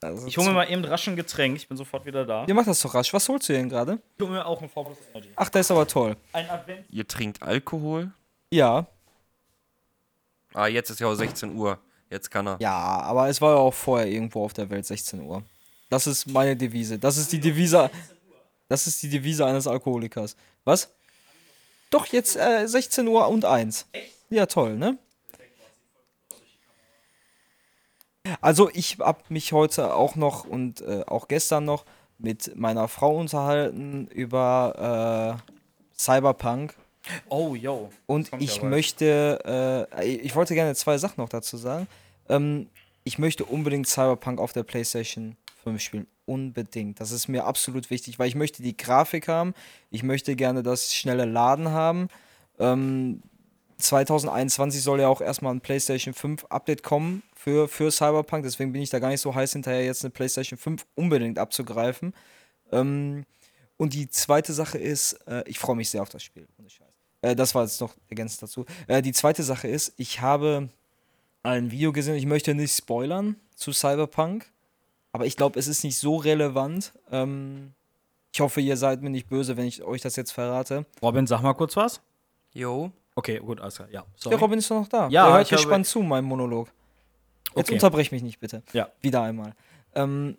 Also, 0.06 0.28
Ich 0.28 0.38
hole 0.38 0.48
mir 0.48 0.54
mal 0.54 0.70
eben 0.72 0.84
rasch 0.86 1.08
ein 1.08 1.16
Getränk, 1.16 1.58
ich 1.58 1.68
bin 1.68 1.78
sofort 1.78 2.06
wieder 2.06 2.26
da. 2.26 2.46
Ihr 2.48 2.54
macht 2.54 2.68
das 2.68 2.80
doch 2.82 2.94
rasch. 2.94 3.14
Was 3.14 3.28
holst 3.30 3.50
du 3.50 3.54
denn 3.54 3.70
gerade? 3.70 4.00
Ich 4.18 4.22
hole 4.24 4.32
mir 4.32 4.46
auch 4.46 4.62
ein 4.62 4.70
V 4.70 4.84
plus 4.84 4.98
Energy. 5.14 5.30
Ach, 5.36 5.50
der 5.50 5.62
ist 5.62 5.72
aber 5.72 5.88
toll. 5.88 6.16
Ein 6.34 6.50
Advent. 6.50 6.86
Ihr 6.90 7.08
trinkt 7.08 7.42
Alkohol? 7.44 8.12
Ja, 8.52 8.86
Ah, 10.54 10.68
jetzt 10.68 10.90
ist 10.90 11.02
ja 11.02 11.08
auch 11.08 11.16
16 11.16 11.54
Uhr. 11.58 11.78
Jetzt 12.10 12.32
kann 12.32 12.48
er. 12.48 12.56
ja, 12.62 12.72
aber 12.74 13.28
es 13.28 13.42
war 13.42 13.52
ja 13.56 13.58
auch 13.58 13.74
vorher 13.74 14.08
irgendwo 14.08 14.46
auf 14.46 14.54
der 14.54 14.70
Welt 14.70 14.86
16 14.86 15.20
Uhr. 15.22 15.44
Das 15.90 16.08
ist 16.08 16.28
meine 16.28 16.56
Devise. 16.56 16.98
Das 16.98 17.18
ist 17.18 17.32
die 17.34 17.42
Devise. 17.42 17.90
Das 18.70 18.88
ist 18.88 19.04
die 19.04 19.10
Devise 19.10 19.46
eines 19.46 19.68
Alkoholikers. 19.68 20.38
Was? 20.64 20.90
Doch 21.90 22.06
jetzt 22.08 22.38
äh, 22.38 22.66
16 22.68 23.06
Uhr 23.08 23.28
und 23.28 23.44
1. 23.44 23.86
Ja, 24.30 24.46
toll, 24.46 24.78
ne? 24.78 24.98
Also 28.42 28.70
ich 28.74 28.98
habe 29.00 29.20
mich 29.30 29.54
heute 29.54 29.94
auch 29.94 30.16
noch 30.16 30.46
und 30.46 30.82
äh, 30.82 31.04
auch 31.08 31.28
gestern 31.28 31.66
noch 31.66 31.86
mit 32.18 32.56
meiner 32.56 32.88
Frau 32.88 33.18
unterhalten 33.18 34.08
über 34.08 35.40
äh, 35.44 35.52
Cyberpunk 35.98 36.76
Oh, 37.30 37.56
yo. 37.56 37.90
und 38.08 38.32
ich 38.40 38.60
bald. 38.62 38.72
möchte, 38.72 39.88
äh, 39.96 40.06
ich 40.08 40.36
wollte 40.36 40.56
gerne 40.56 40.74
zwei 40.76 40.98
Sachen 40.98 41.22
noch 41.22 41.30
dazu 41.30 41.58
sagen. 41.58 41.88
Ähm, 42.30 42.68
ich 43.04 43.20
möchte 43.20 43.46
unbedingt 43.46 43.88
Cyberpunk 43.88 44.40
auf 44.40 44.54
der 44.54 44.64
PlayStation 44.64 45.36
5 45.64 45.82
spielen. 45.82 46.08
Unbedingt. 46.26 47.00
Das 47.00 47.12
ist 47.12 47.28
mir 47.28 47.46
absolut 47.46 47.92
wichtig, 47.92 48.18
weil 48.18 48.28
ich 48.28 48.36
möchte 48.36 48.64
die 48.64 48.76
Grafik 48.76 49.28
haben. 49.28 49.54
Ich 49.92 50.02
möchte 50.02 50.36
gerne 50.36 50.64
das 50.64 50.94
schnelle 50.96 51.26
Laden 51.26 51.70
haben. 51.70 52.08
Ähm, 52.58 53.22
2021 53.78 54.82
soll 54.82 55.02
ja 55.02 55.08
auch 55.08 55.22
erstmal 55.22 55.54
ein 55.54 55.62
PlayStation 55.62 56.14
5 56.16 56.46
Update 56.46 56.82
kommen 56.82 57.22
für, 57.46 57.68
für 57.68 57.92
Cyberpunk. 57.92 58.44
Deswegen 58.44 58.74
bin 58.74 58.82
ich 58.82 58.90
da 58.90 58.98
gar 58.98 59.10
nicht 59.10 59.22
so 59.22 59.36
heiß 59.36 59.54
hinterher, 59.54 59.86
jetzt 59.86 60.04
eine 60.04 60.10
PlayStation 60.10 60.58
5 60.58 60.84
unbedingt 60.96 61.38
abzugreifen. 61.38 62.16
Ähm, 62.72 63.24
und 63.78 63.94
die 63.94 64.10
zweite 64.10 64.52
Sache 64.52 64.80
ist, 64.80 65.14
äh, 65.28 65.44
ich 65.46 65.60
freue 65.60 65.76
mich 65.76 65.92
sehr 65.92 66.02
auf 66.02 66.10
das 66.10 66.24
Spiel. 66.24 66.48
Ohne 66.58 66.72
Scheiß. 66.72 66.88
Äh, 67.22 67.36
das 67.36 67.54
war 67.54 67.62
jetzt 67.62 67.80
noch 67.82 67.94
ergänzend 68.10 68.42
dazu. 68.42 68.66
Äh, 68.88 69.04
die 69.04 69.14
zweite 69.14 69.44
Sache 69.44 69.68
ist, 69.68 69.94
ich 69.98 70.22
habe 70.22 70.70
ein 71.44 71.70
Video 71.70 71.94
gesehen, 71.94 72.16
ich 72.16 72.26
möchte 72.26 72.56
nicht 72.56 72.76
spoilern 72.76 73.36
zu 73.54 73.72
Cyberpunk, 73.74 74.48
aber 75.12 75.28
ich 75.28 75.38
glaube, 75.38 75.60
es 75.60 75.68
ist 75.68 75.84
nicht 75.84 76.00
so 76.00 76.16
relevant. 76.16 76.94
Ähm, 77.12 77.74
ich 78.34 78.40
hoffe, 78.42 78.60
ihr 78.60 78.76
seid 78.76 79.04
mir 79.04 79.12
nicht 79.12 79.30
böse, 79.30 79.56
wenn 79.56 79.68
ich 79.68 79.84
euch 79.84 80.02
das 80.02 80.16
jetzt 80.16 80.32
verrate. 80.32 80.88
Robin, 81.04 81.28
sag 81.28 81.44
mal 81.44 81.54
kurz 81.54 81.78
was. 81.78 82.02
Jo. 82.54 82.92
Okay, 83.14 83.38
gut, 83.38 83.62
alles 83.62 83.76
klar. 83.76 83.88
Ja, 83.92 84.04
sorry. 84.16 84.34
Der 84.36 84.40
Robin 84.42 84.58
ist 84.58 84.72
doch 84.72 84.80
noch 84.82 84.88
da. 84.88 85.10
Ja, 85.10 85.26
Der 85.28 85.34
hört 85.36 85.44
ich 85.46 85.52
habe- 85.52 85.62
gespannt 85.62 85.86
zu, 85.86 86.02
meinem 86.02 86.26
Monolog. 86.26 86.70
Jetzt 87.56 87.70
Okay. 87.70 87.74
unterbrech 87.76 88.12
mich 88.12 88.24
nicht, 88.24 88.40
bitte. 88.40 88.64
Ja. 88.74 88.90
Wieder 89.02 89.22
einmal. 89.22 89.54
Ähm, 89.96 90.38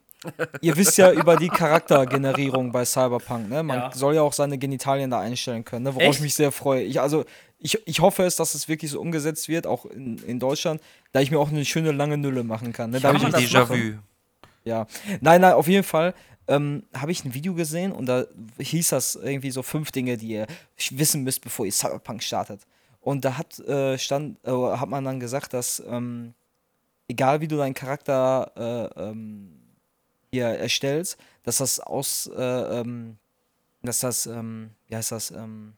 ihr 0.61 0.77
wisst 0.77 0.99
ja 0.99 1.13
über 1.13 1.37
die 1.37 1.49
Charaktergenerierung 1.49 2.73
bei 2.73 2.85
Cyberpunk, 2.85 3.49
ne? 3.49 3.63
Man 3.63 3.79
Ja. 3.79 3.91
soll 3.95 4.15
ja 4.15 4.23
auch 4.23 4.33
seine 4.33 4.59
Genitalien 4.59 5.11
da 5.11 5.21
einstellen 5.21 5.65
können, 5.65 5.85
ne? 5.85 5.95
worauf 5.95 6.09
Echt? 6.09 6.17
ich 6.17 6.23
mich 6.23 6.35
sehr 6.35 6.53
freue. 6.53 6.83
Ich, 6.83 7.01
also, 7.01 7.25
ich, 7.59 7.79
ich 7.87 8.01
hoffe 8.01 8.25
es, 8.25 8.37
dass 8.37 8.55
es 8.55 8.69
wirklich 8.69 8.91
so 8.91 9.01
umgesetzt 9.01 9.49
wird, 9.49 9.67
auch 9.67 9.87
in, 9.87 10.19
in 10.19 10.39
Deutschland, 10.39 10.81
da 11.13 11.21
ich 11.21 11.31
mir 11.31 11.39
auch 11.39 11.49
eine 11.51 11.65
schöne 11.65 11.93
lange 11.93 12.17
Nülle 12.19 12.45
machen 12.45 12.73
kann. 12.73 12.91
Ne? 12.91 13.01
Da 13.01 13.13
ich 13.15 13.23
das 13.23 13.35
Déjà-vu. 13.41 13.99
ja. 14.65 14.87
Nein, 15.21 15.41
nein, 15.41 15.53
auf 15.53 15.69
jeden 15.69 15.85
Fall 15.85 16.15
ähm, 16.49 16.83
habe 16.95 17.13
ich 17.13 17.25
ein 17.25 17.35
Video 17.35 17.55
gesehen 17.55 17.93
und 17.93 18.07
da 18.07 18.25
hieß 18.59 18.89
das 18.91 19.15
irgendwie 19.17 19.51
so 19.51 19.63
fünf 19.63 19.91
Dinge, 19.91 20.17
die 20.17 20.29
ihr 20.29 20.47
wissen 20.91 21.23
müsst, 21.25 21.41
bevor 21.41 21.67
ihr 21.67 21.73
Cyberpunk 21.73 22.23
startet. 22.23 22.61
Und 23.01 23.25
da 23.25 23.39
hat, 23.39 23.59
äh, 23.61 23.97
stand, 23.99 24.39
äh, 24.45 24.51
hat 24.51 24.89
man 24.89 25.05
dann 25.05 25.21
gesagt, 25.21 25.53
dass 25.55 25.83
ähm, 25.89 26.35
egal 27.09 27.41
wie 27.41 27.49
du 27.49 27.57
deinen 27.57 27.75
Charakter 27.75 28.53
äh, 28.97 29.01
ähm, 29.01 29.53
hier 30.33 30.47
erstellst, 30.47 31.19
dass 31.45 31.59
das 31.59 31.81
aus, 31.81 32.31
äh, 32.37 32.43
ähm, 32.43 33.17
dass 33.83 34.01
das, 34.01 34.27
ähm, 34.27 34.71
wie 34.89 34.97
heißt 34.97 35.13
das, 35.13 35.31
ähm, 35.31 35.75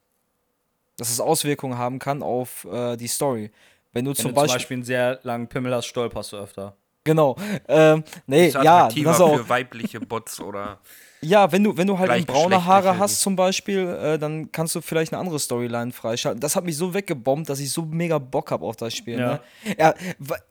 dass 0.96 1.08
das 1.08 1.20
Auswirkungen 1.20 1.78
haben 1.78 1.98
kann 1.98 2.22
auf 2.22 2.64
äh, 2.64 2.96
die 2.96 3.06
Story. 3.08 3.50
Wenn 3.92 4.04
du 4.04 4.10
Wenn 4.10 4.16
zum 4.16 4.24
du 4.24 4.28
zum 4.28 4.34
Beispiel, 4.34 4.54
Beispiel 4.56 4.74
einen 4.76 4.84
sehr 4.84 5.20
langen 5.22 5.48
Pimmel 5.48 5.74
hast, 5.74 5.86
stolperst 5.86 6.32
du 6.32 6.36
öfter. 6.38 6.76
genau, 7.04 7.36
ähm, 7.68 8.04
nee, 8.26 8.48
Ist 8.48 8.54
ja, 8.54 8.60
attraktiver 8.84 9.10
das 9.10 9.20
auch, 9.20 9.36
für 9.36 9.48
weibliche 9.48 10.00
Bots 10.00 10.40
oder. 10.40 10.80
Ja, 11.20 11.50
wenn 11.50 11.64
du, 11.64 11.76
wenn 11.76 11.88
du 11.88 11.98
halt 11.98 12.26
braune 12.28 12.64
Haare 12.64 12.96
hast 12.98 13.20
zum 13.20 13.34
Beispiel, 13.34 13.88
äh, 13.88 14.18
dann 14.20 14.52
kannst 14.52 14.74
du 14.76 14.80
vielleicht 14.80 15.12
eine 15.12 15.20
andere 15.20 15.38
Storyline 15.40 15.90
freischalten. 15.90 16.40
Das 16.40 16.54
hat 16.54 16.64
mich 16.64 16.76
so 16.76 16.94
weggebombt, 16.94 17.48
dass 17.48 17.58
ich 17.58 17.72
so 17.72 17.82
mega 17.82 18.18
Bock 18.18 18.52
habe 18.52 18.64
auf 18.64 18.76
das 18.76 18.94
Spiel. 18.94 19.18
Ja. 19.18 19.32
Ne? 19.32 19.40
Ja, 19.78 19.94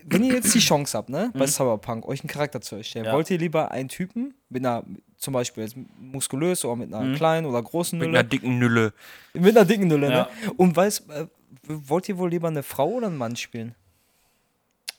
wenn 0.04 0.24
ihr 0.26 0.34
jetzt 0.34 0.54
die 0.54 0.60
Chance 0.60 0.98
habt, 0.98 1.08
ne, 1.10 1.32
bei 1.34 1.48
Cyberpunk, 1.48 2.06
euch 2.06 2.20
einen 2.20 2.28
Charakter 2.30 2.60
zu 2.60 2.76
erstellen, 2.76 3.06
Ja. 3.06 3.14
wollt 3.14 3.30
ihr 3.30 3.38
lieber 3.38 3.72
einen 3.72 3.88
Typen 3.88 4.34
mit 4.50 4.66
einer, 4.66 4.84
zum 5.18 5.34
Beispiel 5.34 5.64
jetzt 5.64 5.78
muskulös 6.02 6.66
oder 6.66 6.76
mit 6.76 6.94
einer 6.94 7.16
kleinen 7.16 7.46
oder 7.46 7.64
großen 7.64 7.98
Mit 7.98 8.10
Nülle, 8.10 8.20
einer 8.20 8.28
dicken 8.28 8.60
Nülle. 8.60 8.94
mit 9.34 9.56
einer 9.56 9.66
dicken 9.66 9.88
Nülle, 9.88 10.10
Ja. 10.12 10.24
ne? 10.24 10.28
Und 10.58 10.76
weiß, 10.76 11.08
äh, 11.10 11.28
wollt 11.64 12.10
ihr 12.10 12.18
wohl 12.18 12.30
lieber 12.30 12.50
eine 12.50 12.64
Frau 12.64 12.90
oder 12.90 13.08
einen 13.08 13.18
Mann 13.18 13.38
spielen? 13.38 13.74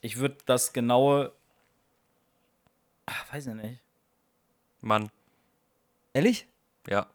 Ich 0.01 0.17
würde 0.17 0.37
das 0.47 0.73
genaue. 0.73 1.33
Ach, 3.05 3.33
weiß 3.35 3.49
ich 3.49 3.55
nicht. 3.55 3.81
Mann. 4.81 5.11
Ehrlich? 6.19 6.49
Ja. 6.89 7.07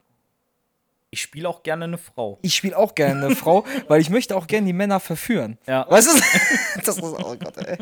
Ich 1.10 1.22
spiele 1.22 1.50
auch 1.50 1.62
gerne 1.62 1.84
eine 1.84 1.98
Frau. 1.98 2.40
Ich 2.42 2.56
spiele 2.56 2.78
auch 2.78 2.96
gerne 2.96 3.26
eine 3.26 3.36
Frau, 3.36 3.66
weil 3.90 4.00
ich 4.00 4.10
möchte 4.10 4.34
auch 4.38 4.48
gerne 4.48 4.66
die 4.66 4.72
Männer 4.74 5.02
verführen. 5.02 5.58
Ja. 5.68 5.86
Weißt 5.90 6.08
du? 6.08 6.14
Das 6.86 6.96
ist, 6.98 7.04
oh 7.04 7.36
Gott, 7.36 7.58
ey. 7.58 7.78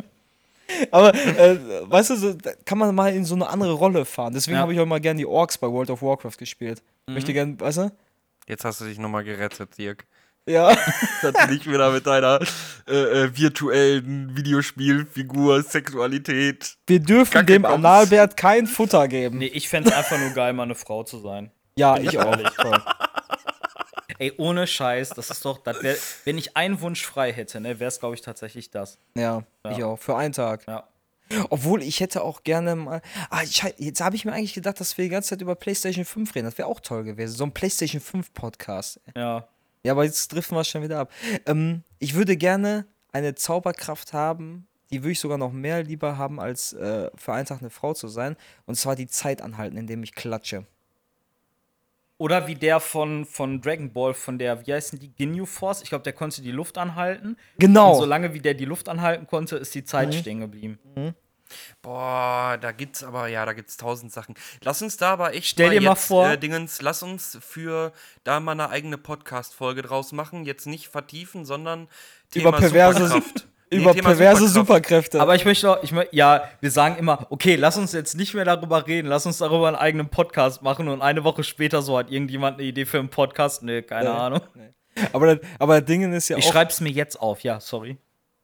Aber, 0.89 1.13
äh, 1.13 1.59
weißt 1.89 2.09
du, 2.09 2.15
so, 2.15 2.35
kann 2.65 2.79
man 2.79 2.95
mal 2.95 3.13
in 3.13 3.23
so 3.23 3.35
eine 3.35 3.47
andere 3.49 3.73
Rolle 3.73 4.03
fahren. 4.05 4.33
Deswegen 4.33 4.55
Ja. 4.55 4.61
habe 4.63 4.73
ich 4.73 4.79
auch 4.79 4.85
mal 4.87 4.99
gerne 4.99 5.19
die 5.19 5.25
Orks 5.27 5.57
bei 5.59 5.67
World 5.67 5.91
of 5.91 6.01
Warcraft 6.01 6.37
gespielt. 6.39 6.81
Mhm. 7.07 7.13
Möchte 7.13 7.33
gerne, 7.33 7.59
weißt 7.59 7.77
du? 7.77 7.91
Jetzt 8.47 8.65
hast 8.65 8.81
du 8.81 8.85
dich 8.85 8.97
nochmal 8.97 9.23
gerettet, 9.23 9.77
Dirk. 9.77 10.07
Ja. 10.47 10.75
Dass 11.21 11.33
du 11.33 11.51
nicht 11.51 11.69
wieder 11.69 11.91
mit 11.91 12.05
deiner 12.07 12.39
äh, 12.87 12.93
äh, 12.93 13.37
virtuellen 13.37 14.35
Videospielfigur, 14.35 15.61
Sexualität. 15.61 16.77
Wir 16.87 16.99
dürfen 16.99 17.33
Kacke 17.33 17.53
dem. 17.53 17.65
Analbert 17.65 18.35
kein 18.37 18.67
Futter 18.67 19.07
geben. 19.07 19.37
Nee, 19.37 19.47
ich 19.47 19.69
fände 19.69 19.89
es 19.89 19.95
einfach 19.95 20.17
nur 20.17 20.31
geil, 20.31 20.53
mal 20.53 20.63
eine 20.63 20.75
Frau 20.75 21.03
zu 21.03 21.19
sein. 21.19 21.51
Ja, 21.75 21.97
ich 21.97 22.17
auch. 22.17 22.37
Ey, 24.17 24.33
ohne 24.37 24.67
Scheiß, 24.67 25.09
das 25.09 25.31
ist 25.31 25.43
doch, 25.45 25.57
das 25.63 25.81
wär, 25.81 25.95
wenn 26.25 26.37
ich 26.37 26.55
einen 26.55 26.79
Wunsch 26.81 27.03
frei 27.03 27.33
hätte, 27.33 27.59
ne, 27.59 27.79
wäre 27.79 27.87
es, 27.87 27.99
glaube 27.99 28.13
ich, 28.13 28.21
tatsächlich 28.21 28.69
das. 28.69 28.99
Ja, 29.15 29.43
ich 29.69 29.83
auch. 29.83 29.97
Für 29.97 30.15
einen 30.15 30.33
Tag. 30.33 30.67
Ja. 30.67 30.87
Obwohl, 31.49 31.81
ich 31.81 31.99
hätte 32.01 32.23
auch 32.23 32.43
gerne 32.43 32.75
mal. 32.75 33.01
Ah, 33.29 33.41
jetzt 33.77 34.01
habe 34.01 34.15
ich 34.15 34.25
mir 34.25 34.33
eigentlich 34.33 34.53
gedacht, 34.53 34.79
dass 34.79 34.97
wir 34.97 35.05
die 35.05 35.09
ganze 35.09 35.29
Zeit 35.29 35.41
über 35.41 35.55
PlayStation 35.55 36.05
5 36.05 36.35
reden. 36.35 36.45
Das 36.45 36.57
wäre 36.57 36.67
auch 36.67 36.81
toll 36.81 37.03
gewesen. 37.03 37.35
So 37.35 37.45
ein 37.45 37.51
PlayStation 37.51 38.01
5 38.01 38.33
Podcast. 38.33 38.99
Ja. 39.15 39.47
Ja, 39.83 39.93
aber 39.93 40.03
jetzt 40.03 40.33
driften 40.33 40.55
wir 40.55 40.63
schon 40.63 40.83
wieder 40.83 40.99
ab. 40.99 41.11
Ähm, 41.45 41.83
ich 41.99 42.13
würde 42.13 42.37
gerne 42.37 42.85
eine 43.11 43.35
Zauberkraft 43.35 44.13
haben, 44.13 44.67
die 44.91 45.01
würde 45.01 45.11
ich 45.11 45.19
sogar 45.19 45.37
noch 45.37 45.51
mehr 45.51 45.83
lieber 45.83 46.17
haben, 46.17 46.39
als 46.39 46.73
äh, 46.73 47.09
für 47.15 47.33
einen 47.33 47.45
Tag 47.45 47.61
eine 47.61 47.69
Frau 47.69 47.93
zu 47.93 48.07
sein. 48.07 48.35
Und 48.65 48.75
zwar 48.75 48.95
die 48.95 49.07
Zeit 49.07 49.41
anhalten, 49.41 49.77
indem 49.77 50.03
ich 50.03 50.13
klatsche. 50.13 50.65
Oder 52.17 52.45
wie 52.45 52.53
der 52.53 52.79
von, 52.79 53.25
von 53.25 53.61
Dragon 53.61 53.91
Ball, 53.91 54.13
von 54.13 54.37
der, 54.37 54.67
wie 54.67 54.73
heißen 54.73 54.99
die, 54.99 55.09
Ginyu 55.09 55.47
Force? 55.47 55.81
Ich 55.81 55.89
glaube, 55.89 56.03
der 56.03 56.13
konnte 56.13 56.43
die 56.43 56.51
Luft 56.51 56.77
anhalten. 56.77 57.35
Genau. 57.57 57.93
Und 57.93 57.97
solange 57.97 58.33
wie 58.35 58.39
der 58.39 58.53
die 58.53 58.65
Luft 58.65 58.89
anhalten 58.89 59.25
konnte, 59.25 59.55
ist 59.55 59.73
die 59.73 59.83
Zeit 59.83 60.13
stehen 60.13 60.41
geblieben. 60.41 60.77
Boah, 61.81 62.57
da 62.59 62.71
gibt's 62.71 63.03
aber, 63.03 63.27
ja, 63.27 63.45
da 63.45 63.53
gibt's 63.53 63.77
tausend 63.77 64.11
Sachen. 64.11 64.35
Lass 64.63 64.81
uns 64.81 64.97
da 64.97 65.11
aber 65.13 65.33
echt 65.33 65.47
Stell 65.47 65.71
dir 65.71 65.81
mal 65.81 65.91
jetzt, 65.91 66.05
vor- 66.07 66.29
Äh, 66.29 66.37
Dingens, 66.37 66.81
lass 66.81 67.03
uns 67.03 67.37
für 67.41 67.91
da 68.23 68.39
mal 68.39 68.51
eine 68.53 68.69
eigene 68.69 68.97
Podcast-Folge 68.97 69.81
draus 69.81 70.11
machen. 70.11 70.45
Jetzt 70.45 70.67
nicht 70.67 70.87
vertiefen, 70.87 71.45
sondern 71.45 71.87
Über 72.33 72.51
perverse- 72.51 73.07
Superkraft. 73.07 73.47
Über 73.73 73.93
Thema 73.93 74.09
perverse 74.09 74.47
Superkraft. 74.49 74.53
Superkräfte. 74.67 75.21
Aber 75.21 75.33
ich 75.35 75.45
möchte 75.45 75.71
auch, 75.71 75.81
ich 75.81 75.93
möchte, 75.93 76.13
ja, 76.13 76.43
wir 76.59 76.71
sagen 76.71 76.97
immer, 76.97 77.25
okay, 77.29 77.55
lass 77.55 77.77
uns 77.77 77.93
jetzt 77.93 78.17
nicht 78.17 78.33
mehr 78.33 78.43
darüber 78.43 78.85
reden, 78.85 79.07
lass 79.07 79.25
uns 79.25 79.37
darüber 79.37 79.67
einen 79.69 79.77
eigenen 79.77 80.09
Podcast 80.09 80.61
machen 80.61 80.89
und 80.89 81.01
eine 81.01 81.23
Woche 81.23 81.45
später 81.45 81.81
so 81.81 81.97
hat 81.97 82.11
irgendjemand 82.11 82.57
eine 82.59 82.67
Idee 82.67 82.85
für 82.85 82.99
einen 82.99 83.07
Podcast. 83.07 83.63
Nee, 83.63 83.81
keine 83.81 84.09
Nee. 84.09 84.15
Ahnung. 84.15 84.41
aber, 85.13 85.35
das, 85.37 85.47
aber 85.57 85.79
das 85.79 85.87
Ding 85.87 86.11
ist 86.11 86.27
ja 86.27 86.35
Ich 86.37 86.47
auch. 86.47 86.51
schreib's 86.51 86.81
mir 86.81 86.89
jetzt 86.91 87.21
auf, 87.21 87.43
ja, 87.43 87.61
sorry. 87.61 87.95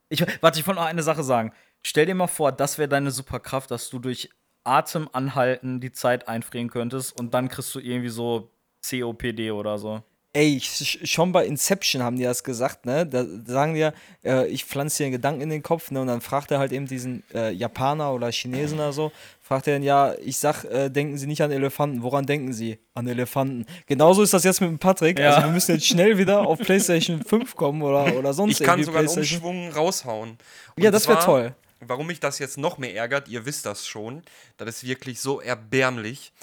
Ich, 0.08 0.24
warte, 0.40 0.62
ich 0.62 0.66
wollte 0.66 0.80
noch 0.80 0.88
eine 0.88 1.04
Sache 1.04 1.24
sagen. 1.24 1.52
Stell 1.84 2.06
dir 2.06 2.16
mal 2.16 2.28
vor, 2.28 2.52
das 2.52 2.78
wäre 2.78 2.90
deine 2.90 3.12
Superkraft, 3.12 3.72
dass 3.72 3.90
du 3.90 4.00
durch 4.00 4.30
Atem 4.64 5.08
anhalten 5.14 5.80
die 5.80 5.92
Zeit 5.94 6.28
einfrieren 6.28 6.70
könntest 6.70 7.18
und 7.18 7.34
dann 7.34 7.48
kriegst 7.48 7.74
du 7.74 7.80
irgendwie 7.80 8.10
so 8.10 8.50
COPD 8.88 9.52
oder 9.52 9.78
so. 9.78 10.02
Ey, 10.34 10.58
sch- 10.62 11.04
schon 11.08 11.32
bei 11.32 11.46
Inception 11.48 12.04
haben 12.04 12.18
die 12.18 12.24
das 12.24 12.44
gesagt, 12.44 12.86
ne? 12.86 13.08
Da 13.08 13.26
sagen 13.46 13.74
die 13.74 13.80
ja, 13.80 13.94
äh, 14.24 14.46
ich 14.48 14.66
pflanze 14.66 14.98
dir 14.98 15.06
einen 15.06 15.14
Gedanken 15.14 15.42
in 15.42 15.50
den 15.50 15.64
Kopf, 15.64 15.90
ne? 15.90 16.02
Und 16.02 16.08
dann 16.08 16.22
fragt 16.22 16.52
er 16.52 16.60
halt 16.60 16.74
eben 16.74 16.86
diesen 16.86 17.24
äh, 17.34 17.52
Japaner 17.54 18.14
oder 18.14 18.30
Chinesen 18.30 18.78
oder 18.78 18.92
so, 18.94 19.12
fragt 19.42 19.66
er 19.68 19.76
dann, 19.76 19.84
ja, 19.84 20.14
ich 20.24 20.38
sag, 20.38 20.64
äh, 20.66 20.90
denken 20.90 21.18
Sie 21.18 21.26
nicht 21.26 21.42
an 21.42 21.50
Elefanten. 21.50 22.04
Woran 22.04 22.26
denken 22.28 22.54
Sie? 22.54 22.78
An 22.94 23.08
Elefanten. 23.08 23.66
Genauso 23.88 24.22
ist 24.22 24.34
das 24.34 24.44
jetzt 24.44 24.60
mit 24.62 24.70
dem 24.70 24.78
Patrick. 24.78 25.18
Ja. 25.18 25.30
Also 25.30 25.48
wir 25.48 25.52
müssen 25.54 25.72
jetzt 25.76 25.88
schnell 25.88 26.18
wieder 26.20 26.46
auf 26.46 26.60
PlayStation 26.60 27.24
5 27.24 27.56
kommen 27.56 27.82
oder, 27.82 28.16
oder 28.16 28.34
sonst 28.34 28.60
Ich 28.60 28.66
kann 28.66 28.80
irgendwie 28.80 28.86
sogar 28.86 29.00
einen. 29.10 29.18
Umschwung 29.18 29.72
raushauen. 29.72 30.38
Und 30.76 30.84
Ja, 30.84 30.92
das 30.92 31.08
wär 31.08 31.16
zwar, 31.16 31.26
toll. 31.26 31.56
Warum 31.80 32.08
mich 32.08 32.20
das 32.20 32.40
jetzt 32.40 32.58
noch 32.58 32.78
mehr 32.78 32.96
ärgert, 32.96 33.28
ihr 33.28 33.46
wisst 33.46 33.66
das 33.66 33.88
schon. 33.88 34.24
Das 34.58 34.68
ist 34.68 34.84
wirklich 34.84 35.20
so 35.20 35.42
erbärmlich. 35.42 36.34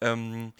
Ähm, 0.00 0.52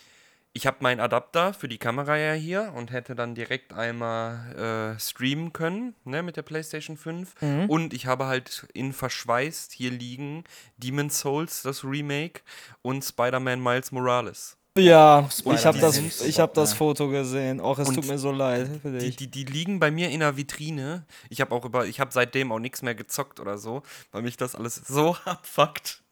ich 0.55 0.67
habe 0.67 0.79
meinen 0.81 1.01
Adapter 1.01 1.55
für 1.55 1.69
die 1.69 1.79
Kamera 1.79 2.17
ja 2.19 2.35
hier 2.35 2.73
und 2.77 2.93
hätte 2.93 3.15
dann 3.15 3.35
direkt 3.35 3.73
einmal 3.73 4.95
äh, 4.97 5.01
streamen 5.01 5.53
können, 5.55 5.95
ne, 6.05 6.23
mit 6.23 6.37
der 6.37 6.43
PlayStation 6.43 6.99
5. 6.99 7.41
Mhm. 7.41 7.71
Und 7.71 7.95
ich 7.95 8.07
habe 8.07 8.27
halt 8.27 8.67
in 8.75 8.93
verschweißt 8.93 9.73
hier 9.73 9.91
liegen 9.91 10.45
Demon's 10.77 11.21
Souls, 11.21 11.63
das 11.63 11.85
Remake, 11.85 12.43
und 12.83 13.03
Spider-Man 13.03 13.63
Miles 13.63 13.93
Morales. 13.93 14.59
Ja, 14.79 15.27
ich 15.29 15.35
Spider-Man 15.35 15.65
habe 15.65 15.79
das, 15.81 16.21
ich 16.23 16.41
hab 16.41 16.55
das. 16.55 16.73
Foto 16.73 17.09
gesehen. 17.09 17.61
Auch 17.61 17.79
es 17.79 17.89
Und 17.89 17.95
tut 17.97 18.07
mir 18.07 18.19
so 18.19 18.33
leid 18.33 18.71
für 18.81 18.91
Die, 18.93 18.99
dich. 18.99 19.17
die, 19.17 19.27
die 19.27 19.45
liegen 19.45 19.79
bei 19.79 19.91
mir 19.91 20.09
in 20.09 20.21
der 20.21 20.37
Vitrine. 20.37 21.05
Ich 21.29 21.43
habe 21.43 21.55
auch 21.55 21.65
über, 21.67 21.87
ich 21.87 22.01
habe 22.01 22.11
seitdem 22.13 22.51
auch 22.53 22.59
nichts 22.59 22.81
mehr 22.81 22.95
gezockt 22.95 23.39
oder 23.39 23.59
so, 23.59 23.83
weil 24.13 24.23
mich 24.23 24.39
das 24.39 24.55
alles 24.55 24.77
so 24.77 25.15
abfuckt. 25.27 26.03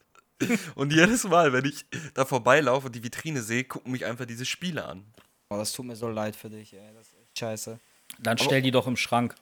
Und 0.75 0.93
jedes 0.93 1.25
Mal, 1.25 1.53
wenn 1.53 1.65
ich 1.65 1.87
da 2.15 2.25
vorbeilaufe 2.25 2.87
und 2.87 2.95
die 2.95 3.03
Vitrine 3.03 3.43
sehe, 3.43 3.65
gucken 3.65 3.93
mich 3.93 4.05
einfach 4.05 4.27
diese 4.27 4.45
Spiele 4.45 4.85
an. 4.85 5.05
Oh, 5.49 5.57
das 5.57 5.73
tut 5.73 5.87
mir 5.87 5.97
so 5.97 6.09
leid 6.09 6.37
für 6.37 6.51
dich, 6.51 6.75
ey. 6.75 6.81
Das 6.95 7.09
ist 7.09 7.15
echt 7.21 7.39
scheiße. 7.39 7.79
Dann 8.19 8.39
stell 8.39 8.61
die 8.63 8.71
doch 8.71 8.87
im 8.87 8.97
Schrank. 8.97 9.35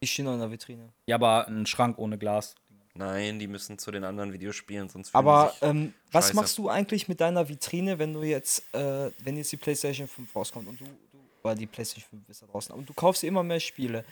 Ich 0.00 0.12
stehe 0.12 0.26
noch 0.26 0.34
in 0.34 0.40
der 0.40 0.50
Vitrine. 0.50 0.90
Ja, 1.06 1.16
aber 1.16 1.48
ein 1.48 1.64
Schrank 1.66 1.98
ohne 1.98 2.18
Glas. 2.18 2.54
Nein, 2.96 3.38
die 3.38 3.46
müssen 3.46 3.78
zu 3.78 3.90
den 3.90 4.04
anderen 4.04 4.32
Videospielen, 4.32 4.88
sonst 4.88 5.14
Aber 5.14 5.54
ähm, 5.60 5.92
was 6.12 6.32
machst 6.32 6.56
du 6.58 6.68
eigentlich 6.68 7.08
mit 7.08 7.20
deiner 7.20 7.48
Vitrine, 7.48 7.98
wenn 7.98 8.14
du 8.14 8.22
jetzt, 8.22 8.62
äh, 8.74 9.10
wenn 9.22 9.36
jetzt 9.36 9.52
die 9.52 9.56
PlayStation 9.56 10.08
5 10.08 10.34
rauskommt 10.34 10.68
und 10.68 10.80
du, 10.80 10.84
du 10.84 11.18
oder 11.42 11.54
die 11.54 11.66
PlayStation 11.66 12.08
5 12.10 12.28
ist 12.28 12.42
da 12.42 12.46
draußen, 12.46 12.74
und 12.74 12.88
du 12.88 12.94
kaufst 12.94 13.22
immer 13.24 13.42
mehr 13.42 13.60
Spiele 13.60 14.04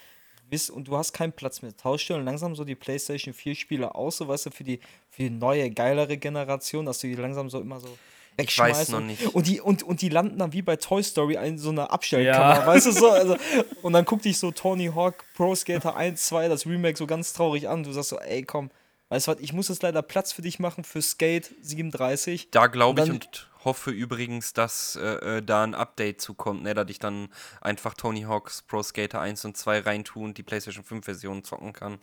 bist, 0.51 0.71
und 0.71 0.87
du 0.87 0.97
hast 0.97 1.13
keinen 1.13 1.33
Platz 1.33 1.63
mehr, 1.63 1.77
tauschst 1.77 2.11
du 2.11 2.17
langsam 2.17 2.55
so 2.55 2.65
die 2.65 2.75
PlayStation 2.75 3.33
4 3.33 3.55
Spiele 3.55 3.95
aus, 3.95 4.19
so 4.19 4.29
weißt 4.29 4.47
du, 4.47 4.51
für 4.51 4.65
die, 4.65 4.81
für 5.11 5.23
die 5.23 5.31
neue, 5.31 5.71
geilere 5.71 6.17
Generation, 6.17 6.87
dass 6.87 7.01
du 7.01 7.07
die 7.07 7.15
langsam 7.15 7.49
so 7.51 7.61
immer 7.61 7.81
so 7.81 7.89
Ich 8.37 8.59
weiß 8.59 8.89
noch 8.91 8.99
und- 8.99 9.07
nicht. 9.07 9.27
Und 9.35 9.47
die, 9.47 9.61
und, 9.61 9.83
und 9.83 10.01
die 10.03 10.09
landen 10.09 10.39
dann 10.39 10.53
wie 10.53 10.63
bei 10.63 10.77
Toy 10.77 11.03
Story 11.03 11.37
in 11.37 11.59
so 11.59 11.71
einer 11.71 11.93
Abstellkammer, 11.93 12.61
Ja. 12.61 12.67
weißt 12.67 12.87
du 12.87 12.93
so? 12.93 13.11
Also, 13.13 13.37
und 13.83 13.93
dann 13.93 14.05
guckt 14.05 14.25
dich 14.25 14.39
so 14.39 14.51
Tony 14.51 14.91
Hawk 14.95 15.25
Pro 15.35 15.55
Skater 15.55 15.95
1, 15.97 16.27
2, 16.27 16.49
das 16.49 16.67
Remake 16.67 16.97
so 16.99 17.07
ganz 17.07 17.33
traurig 17.33 17.69
an. 17.69 17.83
Du 17.85 17.93
sagst 17.93 18.09
so, 18.11 18.19
ey 18.19 18.43
komm, 18.43 18.71
weißt 19.11 19.29
du 19.29 19.33
was, 19.33 19.41
ich 19.41 19.53
muss 19.53 19.69
jetzt 19.69 19.83
leider 19.83 20.03
Platz 20.03 20.33
für 20.33 20.43
dich 20.43 20.59
machen 20.59 20.83
für 20.85 21.01
Skate 21.03 21.51
37. 21.63 22.51
Da 22.51 22.67
glaube 22.67 23.03
ich 23.03 23.11
und 23.11 23.49
hoffe 23.65 23.91
übrigens, 23.93 24.53
dass 24.53 24.97
äh, 24.97 25.39
äh, 25.39 25.43
da 25.43 25.63
ein 25.65 25.75
Update 25.75 26.21
zukommt, 26.21 26.63
ne, 26.65 26.75
dass 26.75 26.91
ich 26.91 26.99
dann 26.99 27.29
einfach 27.61 27.95
Tony 27.95 28.23
Hawk's 28.23 28.63
Pro 28.63 28.83
Skater 28.83 29.21
1 29.21 29.45
und 29.47 29.57
2 29.57 29.79
reintue 29.81 30.23
und 30.25 30.37
die 30.39 30.43
PlayStation 30.43 30.85
5 30.85 31.05
Version 31.05 31.45
zocken 31.45 31.73
kann. 31.73 31.99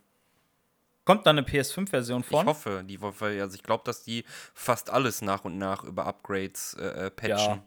Kommt 1.05 1.25
da 1.25 1.31
eine 1.31 1.41
PS5-Version 1.41 2.21
Ich 2.21 2.27
von? 2.27 2.45
hoffe, 2.45 2.83
die 2.85 2.99
also 2.99 3.55
ich 3.55 3.63
glaube, 3.63 3.83
dass 3.85 4.03
die 4.03 4.23
fast 4.53 4.89
alles 4.89 5.21
nach 5.21 5.45
und 5.45 5.57
nach 5.57 5.83
über 5.83 6.05
Upgrades 6.05 6.75
äh, 6.79 7.07
äh, 7.07 7.11
patchen. 7.11 7.37
Ja, 7.37 7.63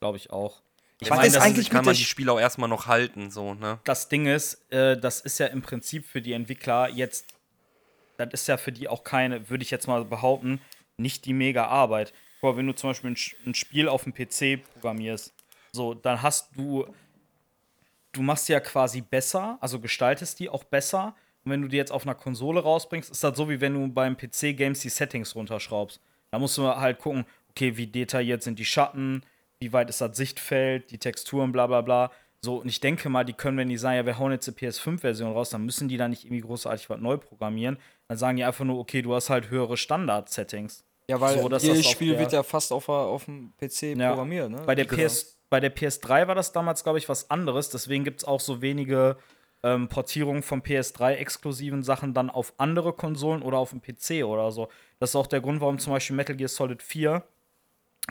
glaube 0.00 0.18
ich 0.18 0.30
auch. 0.30 0.62
Ich 1.00 1.10
meine, 1.10 1.30
das, 1.30 1.42
eigentlich 1.42 1.70
kann 1.70 1.84
man 1.84 1.94
die 1.94 2.04
Spiele 2.04 2.32
auch 2.32 2.40
erstmal 2.40 2.68
noch 2.68 2.86
halten, 2.86 3.30
so, 3.30 3.54
ne? 3.54 3.78
das 3.84 4.08
Ding 4.08 4.26
ist, 4.26 4.70
äh, 4.72 4.98
das 4.98 5.20
ist 5.20 5.38
ja 5.38 5.46
im 5.46 5.62
Prinzip 5.62 6.04
für 6.04 6.20
die 6.20 6.32
Entwickler 6.32 6.88
jetzt, 6.88 7.26
das 8.16 8.30
ist 8.32 8.48
ja 8.48 8.56
für 8.56 8.72
die 8.72 8.88
auch 8.88 9.04
keine, 9.04 9.48
würde 9.48 9.62
ich 9.62 9.70
jetzt 9.70 9.86
mal 9.86 10.04
behaupten, 10.04 10.60
nicht 10.96 11.24
die 11.24 11.32
mega 11.32 11.66
Arbeit. 11.66 12.12
Guck 12.40 12.56
wenn 12.56 12.66
du 12.66 12.74
zum 12.74 12.90
Beispiel 12.90 13.10
ein, 13.10 13.16
ein 13.46 13.54
Spiel 13.54 13.88
auf 13.88 14.04
dem 14.04 14.12
PC 14.12 14.60
programmierst, 14.72 15.32
so, 15.70 15.94
dann 15.94 16.20
hast 16.20 16.50
du, 16.56 16.92
du 18.12 18.22
machst 18.22 18.48
ja 18.48 18.58
quasi 18.58 19.00
besser, 19.00 19.58
also 19.60 19.78
gestaltest 19.78 20.40
die 20.40 20.48
auch 20.48 20.64
besser. 20.64 21.14
Und 21.48 21.52
wenn 21.52 21.62
du 21.62 21.68
die 21.68 21.76
jetzt 21.78 21.90
auf 21.92 22.02
einer 22.04 22.14
Konsole 22.14 22.60
rausbringst, 22.60 23.10
ist 23.10 23.24
das 23.24 23.36
so, 23.36 23.48
wie 23.48 23.60
wenn 23.60 23.72
du 23.74 23.88
beim 23.92 24.16
PC-Games 24.16 24.80
die 24.80 24.90
Settings 24.90 25.34
runterschraubst. 25.34 26.00
Da 26.30 26.38
musst 26.38 26.58
du 26.58 26.66
halt 26.68 26.98
gucken, 26.98 27.24
okay, 27.50 27.76
wie 27.78 27.86
detailliert 27.86 28.42
sind 28.42 28.58
die 28.58 28.66
Schatten, 28.66 29.22
wie 29.60 29.72
weit 29.72 29.88
ist 29.88 30.00
das 30.02 30.16
Sichtfeld, 30.16 30.90
die 30.90 30.98
Texturen, 30.98 31.52
bla 31.52 31.66
bla 31.66 31.80
bla. 31.80 32.10
So, 32.42 32.56
und 32.60 32.68
ich 32.68 32.80
denke 32.80 33.08
mal, 33.08 33.24
die 33.24 33.32
können, 33.32 33.56
wenn 33.56 33.68
die 33.68 33.78
sagen, 33.78 33.96
ja, 33.96 34.06
wir 34.06 34.18
hauen 34.18 34.30
jetzt 34.30 34.46
eine 34.46 34.56
PS5-Version 34.56 35.32
raus, 35.32 35.50
dann 35.50 35.64
müssen 35.64 35.88
die 35.88 35.96
da 35.96 36.06
nicht 36.06 36.24
irgendwie 36.24 36.42
großartig 36.42 36.88
was 36.90 37.00
neu 37.00 37.16
programmieren. 37.16 37.78
Dann 38.06 38.18
sagen 38.18 38.36
die 38.36 38.44
einfach 38.44 38.64
nur, 38.64 38.78
okay, 38.78 39.02
du 39.02 39.14
hast 39.14 39.30
halt 39.30 39.50
höhere 39.50 39.76
Standard-Settings. 39.76 40.84
Ja, 41.10 41.20
weil 41.20 41.38
So, 41.40 41.48
jedes 41.56 41.88
Spiel 41.90 42.10
der- 42.12 42.20
wird 42.20 42.32
ja 42.32 42.42
fast 42.42 42.72
auf, 42.72 42.88
auf 42.88 43.24
dem 43.24 43.52
PC 43.58 43.96
Ja. 43.96 44.10
programmiert, 44.10 44.50
ne? 44.50 44.62
Bei 44.66 44.74
der, 44.74 44.84
Genau. 44.84 45.02
PS, 45.02 45.36
bei 45.50 45.58
der 45.60 45.74
PS3 45.74 46.28
war 46.28 46.34
das 46.34 46.52
damals, 46.52 46.82
glaube 46.84 46.98
ich, 46.98 47.08
was 47.08 47.30
anderes. 47.30 47.70
Deswegen 47.70 48.04
gibt 48.04 48.20
es 48.20 48.24
auch 48.28 48.40
so 48.40 48.60
wenige 48.60 49.16
ähm, 49.62 49.88
Portierungen 49.88 50.42
von 50.42 50.62
PS3-exklusiven 50.62 51.82
Sachen 51.82 52.14
dann 52.14 52.30
auf 52.30 52.54
andere 52.58 52.92
Konsolen 52.92 53.42
oder 53.42 53.58
auf 53.58 53.70
dem 53.70 53.82
PC 53.82 54.24
oder 54.24 54.50
so. 54.50 54.68
Das 55.00 55.10
ist 55.10 55.16
auch 55.16 55.26
der 55.26 55.40
Grund, 55.40 55.60
warum 55.60 55.78
zum 55.78 55.92
Beispiel 55.92 56.16
Metal 56.16 56.36
Gear 56.36 56.48
Solid 56.48 56.82
4 56.82 57.22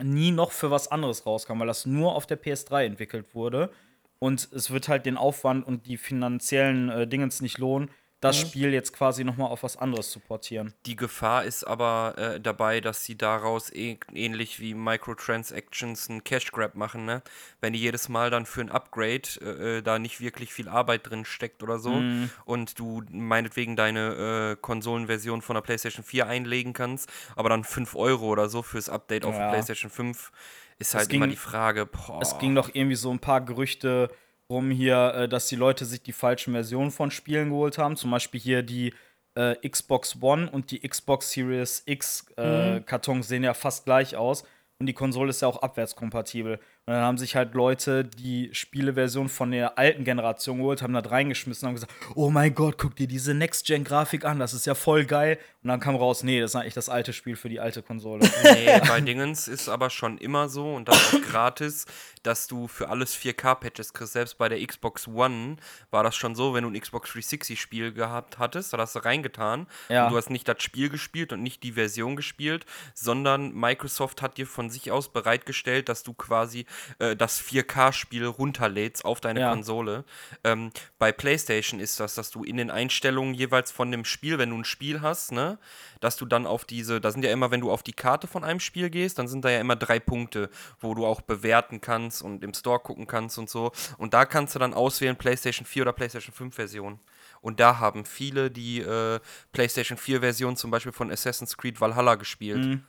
nie 0.03 0.31
noch 0.31 0.51
für 0.51 0.71
was 0.71 0.89
anderes 0.89 1.25
rauskam, 1.25 1.59
weil 1.59 1.67
das 1.67 1.85
nur 1.85 2.15
auf 2.15 2.27
der 2.27 2.41
PS3 2.41 2.85
entwickelt 2.85 3.33
wurde. 3.33 3.71
Und 4.19 4.49
es 4.51 4.71
wird 4.71 4.87
halt 4.87 5.05
den 5.05 5.17
Aufwand 5.17 5.65
und 5.65 5.85
die 5.85 5.97
finanziellen 5.97 6.89
äh, 6.89 7.07
Dingens 7.07 7.41
nicht 7.41 7.57
lohnen, 7.57 7.89
das 8.19 8.37
Spiel 8.39 8.73
jetzt 8.73 8.93
quasi 8.93 9.23
noch 9.23 9.37
mal 9.37 9.45
auf 9.45 9.61
was 9.63 9.77
anderes 9.77 10.09
zu 10.09 10.19
portieren. 10.19 10.73
Die 10.87 10.95
Gefahr 10.95 11.43
ist 11.43 11.63
aber 11.65 12.15
äh, 12.17 12.39
dabei, 12.41 12.81
dass 12.81 13.03
sie 13.05 13.15
daraus 13.17 13.71
eh, 13.73 13.99
ähnlich 14.13 14.59
wie 14.59 14.73
Microtransactions 14.73 16.09
einen 16.09 16.23
Cash 16.23 16.51
Grab 16.51 16.75
machen, 16.75 17.05
ne? 17.05 17.21
Wenn 17.61 17.73
die 17.73 17.79
jedes 17.79 18.09
Mal 18.09 18.29
dann 18.29 18.45
für 18.45 18.61
ein 18.61 18.71
Upgrade 18.71 19.21
äh, 19.41 19.77
äh, 19.77 19.81
da 19.81 19.99
nicht 19.99 20.19
wirklich 20.19 20.53
viel 20.53 20.69
Arbeit 20.69 21.09
drin 21.09 21.25
steckt 21.25 21.63
oder 21.63 21.79
so 21.79 21.91
Mhm. 21.91 22.29
und 22.45 22.79
du 22.79 23.03
meinetwegen 23.11 23.75
deine 23.75 24.53
äh, 24.53 24.61
Konsolenversion 24.61 25.41
von 25.41 25.55
der 25.55 25.61
PlayStation 25.61 26.03
4 26.03 26.27
einlegen 26.27 26.73
kannst, 26.73 27.09
aber 27.35 27.49
dann 27.49 27.63
5 27.63 27.95
Euro 27.95 28.27
oder 28.27 28.49
so 28.49 28.61
fürs 28.61 28.89
Update 28.89 29.25
auf 29.25 29.33
Ja. 29.35 29.41
der 29.45 29.49
PlayStation 29.49 29.89
5 29.91 30.31
ist 30.79 30.93
halt 30.93 31.09
ging- 31.09 31.17
immer 31.17 31.27
die 31.27 31.35
Frage, 31.35 31.85
boah. 31.85 32.19
Es 32.21 32.37
ging 32.37 32.53
doch 32.55 32.69
irgendwie 32.73 32.95
so 32.95 33.09
ein 33.11 33.19
paar 33.19 33.41
Gerüchte 33.41 34.09
rum 34.49 34.71
hier, 34.71 35.13
äh, 35.13 35.29
dass 35.29 35.47
die 35.47 35.55
Leute 35.55 35.85
sich 35.85 36.01
die 36.01 36.13
falschen 36.13 36.53
Versionen 36.53 36.91
von 36.91 37.11
Spielen 37.11 37.49
geholt 37.49 37.77
haben. 37.77 37.95
Zum 37.95 38.11
Beispiel 38.11 38.39
hier 38.39 38.63
die 38.63 38.93
äh, 39.35 39.55
Xbox 39.67 40.17
One 40.21 40.49
und 40.49 40.71
die 40.71 40.87
Xbox 40.87 41.31
Series 41.31 41.83
X 41.85 42.25
äh, 42.37 42.81
Kartons 42.81 43.27
sehen 43.27 43.43
ja 43.43 43.53
fast 43.53 43.85
gleich 43.85 44.15
aus. 44.15 44.43
Und 44.79 44.85
die 44.85 44.93
Konsole 44.93 45.29
ist 45.29 45.41
ja 45.41 45.47
auch 45.47 45.61
abwärtskompatibel. 45.61 46.59
Und 46.87 46.93
dann 46.93 47.03
haben 47.03 47.17
sich 47.17 47.35
halt 47.35 47.53
Leute 47.53 48.05
die 48.05 48.49
Spieleversion 48.53 49.27
von 49.27 49.51
der 49.51 49.77
alten 49.77 50.05
Generation 50.05 50.59
geholt, 50.59 50.81
haben 50.81 50.93
das 50.93 51.11
reingeschmissen 51.11 51.65
und 51.65 51.67
haben 51.67 51.75
gesagt, 51.75 51.93
oh 52.15 52.29
mein 52.29 52.55
Gott, 52.55 52.77
guck 52.77 52.95
dir 52.95 53.07
diese 53.07 53.33
Next-Gen-Grafik 53.33 54.23
an, 54.23 54.39
das 54.39 54.53
ist 54.53 54.65
ja 54.65 54.73
voll 54.73 55.03
geil. 55.05 55.37
Und 55.63 55.67
dann 55.67 55.81
kam 55.81 55.97
raus, 55.97 56.23
nee, 56.23 56.39
das 56.39 56.51
ist 56.51 56.55
eigentlich 56.55 56.75
das 56.75 56.87
alte 56.87 57.11
Spiel 57.11 57.35
für 57.35 57.49
die 57.49 57.59
alte 57.59 57.83
Konsole. 57.83 58.25
Nee, 58.43 58.79
bei 58.87 59.01
Dingens 59.01 59.49
ist 59.49 59.67
aber 59.67 59.89
schon 59.89 60.17
immer 60.17 60.47
so 60.47 60.73
und 60.75 60.87
das 60.87 61.13
auch 61.13 61.21
gratis, 61.21 61.85
dass 62.23 62.47
du 62.47 62.67
für 62.69 62.87
alles 62.87 63.17
4K-Patches 63.17 63.91
kriegst. 63.93 64.13
Selbst 64.13 64.37
bei 64.37 64.47
der 64.47 64.65
Xbox 64.65 65.09
One 65.09 65.57
war 65.91 66.03
das 66.03 66.15
schon 66.15 66.35
so, 66.35 66.53
wenn 66.53 66.63
du 66.63 66.69
ein 66.69 66.79
Xbox 66.79 67.09
360-Spiel 67.11 67.91
gehabt 67.91 68.39
hattest, 68.39 68.71
da 68.71 68.77
hast 68.77 68.95
du 68.95 68.99
reingetan 68.99 69.67
Ja. 69.89 70.05
und 70.05 70.11
du 70.13 70.17
hast 70.17 70.29
nicht 70.29 70.47
das 70.47 70.63
Spiel 70.63 70.87
gespielt 70.87 71.33
und 71.33 71.43
nicht 71.43 71.63
die 71.63 71.73
Version 71.73 72.15
gespielt, 72.15 72.65
sondern 72.93 73.53
Microsoft 73.53 74.21
hat 74.21 74.37
dir 74.37 74.47
von 74.47 74.69
sich 74.69 74.89
aus 74.91 75.09
bereitgestellt, 75.11 75.89
dass 75.89 76.03
du 76.03 76.13
quasi 76.13 76.65
äh, 76.99 77.15
das 77.15 77.41
4K-Spiel 77.41 78.25
runterlädst 78.25 79.05
auf 79.05 79.19
deine 79.21 79.41
Ja. 79.41 79.49
Konsole. 79.51 80.05
Ähm, 80.43 80.71
bei 80.99 81.11
PlayStation 81.11 81.79
ist 81.79 81.99
das, 81.99 82.15
dass 82.15 82.31
du 82.31 82.43
in 82.43 82.57
den 82.57 82.71
Einstellungen 82.71 83.33
jeweils 83.33 83.71
von 83.71 83.91
dem 83.91 84.05
Spiel, 84.05 84.37
wenn 84.37 84.49
du 84.49 84.57
ein 84.57 84.65
Spiel 84.65 85.01
hast, 85.01 85.31
ne, 85.31 85.57
dass 85.99 86.17
du 86.17 86.25
dann 86.25 86.45
auf 86.45 86.65
diese, 86.65 87.01
da 87.01 87.11
sind 87.11 87.23
ja 87.23 87.31
immer, 87.31 87.51
wenn 87.51 87.61
du 87.61 87.71
auf 87.71 87.83
die 87.83 87.93
Karte 87.93 88.27
von 88.27 88.43
einem 88.43 88.59
Spiel 88.59 88.89
gehst, 88.89 89.19
dann 89.19 89.27
sind 89.27 89.43
da 89.45 89.49
ja 89.49 89.59
immer 89.59 89.75
drei 89.75 89.99
Punkte, 89.99 90.49
wo 90.79 90.93
du 90.93 91.05
auch 91.05 91.21
bewerten 91.21 91.81
kannst 91.81 92.21
und 92.21 92.43
im 92.43 92.53
Store 92.53 92.79
gucken 92.79 93.07
kannst 93.07 93.37
und 93.37 93.49
so. 93.49 93.71
Und 93.97 94.13
da 94.13 94.25
kannst 94.25 94.55
du 94.55 94.59
dann 94.59 94.73
auswählen 94.73 95.15
PlayStation 95.15 95.65
4 95.65 95.83
oder 95.83 95.93
PlayStation 95.93 96.33
5 96.33 96.55
Version. 96.55 96.99
Und 97.41 97.59
da 97.59 97.79
haben 97.79 98.05
viele 98.05 98.49
die 98.51 98.79
äh, 98.79 99.19
PlayStation 99.53 99.97
4 99.97 100.21
Version 100.21 100.57
zum 100.57 100.71
Beispiel 100.71 100.91
von 100.91 101.11
Assassin's 101.11 101.55
Creed 101.57 101.79
Valhalla 101.79 102.15
gespielt. 102.15 102.57
Mhm. 102.65 102.83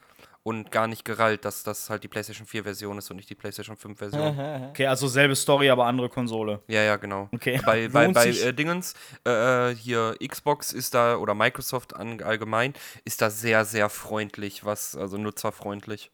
Und 0.49 0.71
gar 0.71 0.87
nicht 0.87 1.05
gerallt, 1.05 1.45
dass 1.45 1.63
das 1.63 1.91
halt 1.91 2.05
die 2.05 2.09
PlayStation 2.09 2.47
4 2.47 2.63
Version 2.63 2.97
ist 2.97 3.11
und 3.11 3.19
nicht 3.19 3.29
die 3.29 3.35
PlayStation 3.35 3.77
5 3.77 3.99
Version. 3.99 4.39
Okay, 4.71 4.87
also 4.87 5.07
selbe 5.07 5.37
Story, 5.37 5.69
aber 5.69 5.85
andere 5.85 6.09
Konsole. 6.09 6.63
Ja, 6.69 6.83
ja, 6.83 6.97
genau. 6.97 7.29
Okay. 7.35 7.61
Bei, 7.67 7.89
bei, 7.89 8.09
bei 8.09 8.29
äh, 8.29 8.55
Dingens, 8.55 8.95
äh, 9.25 9.75
hier 9.75 10.17
Xbox 10.27 10.73
ist 10.73 10.95
da, 10.95 11.17
oder 11.17 11.35
Microsoft 11.35 11.95
an, 11.95 12.23
allgemein, 12.23 12.73
ist 13.05 13.21
da 13.21 13.29
sehr, 13.29 13.67
sehr 13.67 13.91
freundlich, 13.91 14.65
was, 14.65 14.97
also 14.97 15.19
nutzerfreundlich. 15.19 16.11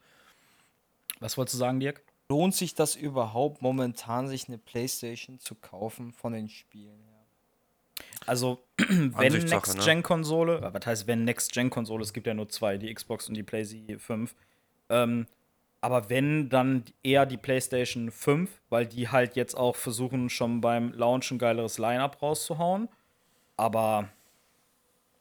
Was 1.21 1.37
wolltest 1.37 1.53
du 1.53 1.59
sagen, 1.59 1.79
Dirk? 1.79 2.01
Lohnt 2.27 2.55
sich 2.55 2.75
das 2.75 2.97
überhaupt 2.97 3.61
momentan, 3.61 4.27
sich 4.27 4.49
eine 4.49 4.57
Playstation 4.57 5.39
zu 5.39 5.55
kaufen 5.55 6.11
von 6.11 6.33
den 6.33 6.49
Spielen 6.49 6.99
her? 7.05 7.14
Also, 8.25 8.63
wenn 8.77 9.33
ne? 9.33 9.39
Next-Gen-Konsole, 9.43 10.57
äh, 10.59 10.73
was 10.73 10.85
heißt 10.85 11.07
wenn 11.07 11.23
Next-Gen-Konsole? 11.23 12.03
Es 12.03 12.13
gibt 12.13 12.27
ja 12.27 12.33
nur 12.33 12.49
zwei, 12.49 12.77
die 12.77 12.93
Xbox 12.93 13.27
und 13.27 13.35
die 13.35 13.43
PlayStation 13.43 13.99
5. 13.99 14.35
Ähm, 14.89 15.27
aber 15.81 16.09
wenn, 16.09 16.49
dann 16.49 16.83
eher 17.03 17.25
die 17.25 17.37
PlayStation 17.37 18.09
5, 18.09 18.49
weil 18.69 18.87
die 18.87 19.09
halt 19.09 19.35
jetzt 19.35 19.55
auch 19.55 19.75
versuchen, 19.75 20.29
schon 20.29 20.59
beim 20.61 20.91
Launch 20.93 21.29
ein 21.31 21.37
geileres 21.37 21.77
Line-Up 21.77 22.21
rauszuhauen. 22.21 22.89
Aber 23.57 24.09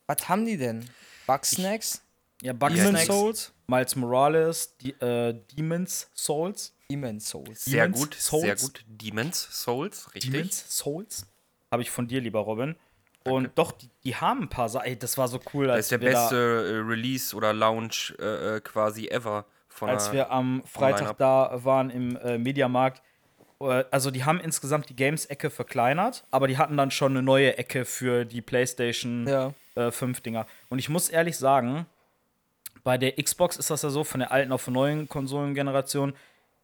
Was 0.07 0.29
haben 0.29 0.47
die 0.47 0.57
denn? 0.57 0.89
Bugsnacks? 1.27 2.03
ja, 2.43 2.53
Demon's 2.53 2.75
Bugsnacks, 2.83 3.07
Souls? 3.07 3.53
Miles 3.67 3.97
Morales, 3.97 4.77
die, 4.79 4.93
äh, 5.01 5.35
Demon's 5.57 6.11
Souls. 6.15 6.75
Demon's 6.91 7.29
Souls. 7.29 7.65
Sehr 7.65 7.85
Demon's 7.85 8.01
gut, 8.01 8.15
Souls? 8.15 8.43
sehr 8.43 8.57
gut. 8.57 8.85
Demon's 8.87 9.63
Souls, 9.65 10.15
richtig. 10.15 10.31
Demon's 10.33 10.79
Souls? 10.79 11.27
Habe 11.71 11.83
ich 11.83 11.91
von 11.91 12.07
dir, 12.07 12.21
lieber 12.21 12.41
Robin. 12.41 12.77
Und 13.27 13.51
doch, 13.57 13.73
die, 13.73 13.89
die 14.05 14.15
haben 14.17 14.43
ein 14.43 14.49
paar 14.49 14.69
Sachen. 14.69 14.87
Ey, 14.87 14.99
das 14.99 15.17
war 15.17 15.29
so 15.29 15.41
cool, 15.55 15.67
Das 15.69 15.79
ist 15.81 15.91
der 15.93 16.01
wir 16.01 16.11
da- 16.13 16.21
beste 16.23 16.37
äh, 16.37 16.89
Release 16.89 17.35
oder 17.35 17.53
Launch 17.53 18.15
äh, 18.19 18.57
äh, 18.57 18.61
quasi 18.61 19.09
ever 19.09 19.47
von 19.69 19.89
als 19.89 20.13
wir 20.13 20.31
am 20.31 20.63
Freitag 20.67 21.17
da 21.19 21.65
waren 21.65 21.91
im 21.91 22.17
äh, 22.17 22.39
Mediamarkt. 22.39 23.03
Äh, 23.61 23.85
Also 23.91 24.11
die 24.11 24.25
haben 24.25 24.39
insgesamt 24.41 24.89
die 24.91 24.95
Games-Ecke 24.97 25.49
verkleinert, 25.51 26.25
aber 26.31 26.47
die 26.49 26.59
hatten 26.59 26.77
dann 26.77 26.91
schon 26.91 27.13
eine 27.13 27.23
neue 27.23 27.57
Ecke 27.57 27.85
für 27.85 28.25
die 28.25 28.43
PlayStation 28.43 29.27
Ja. 29.27 29.53
äh, 29.75 29.91
5 29.91 30.21
Dinger. 30.21 30.47
Und 30.69 30.79
ich 30.79 30.89
muss 30.91 31.09
ehrlich 31.09 31.37
sagen, 31.39 31.87
bei 32.85 32.99
der 32.99 33.13
Xbox 33.13 33.57
ist 33.57 33.71
das 33.71 33.81
ja 33.83 33.89
so, 33.91 34.05
von 34.05 34.21
der 34.21 34.31
alten 34.33 34.53
auf 34.53 34.67
die 34.67 34.71
neuen 34.71 35.09
Konsolengeneration, 35.09 36.13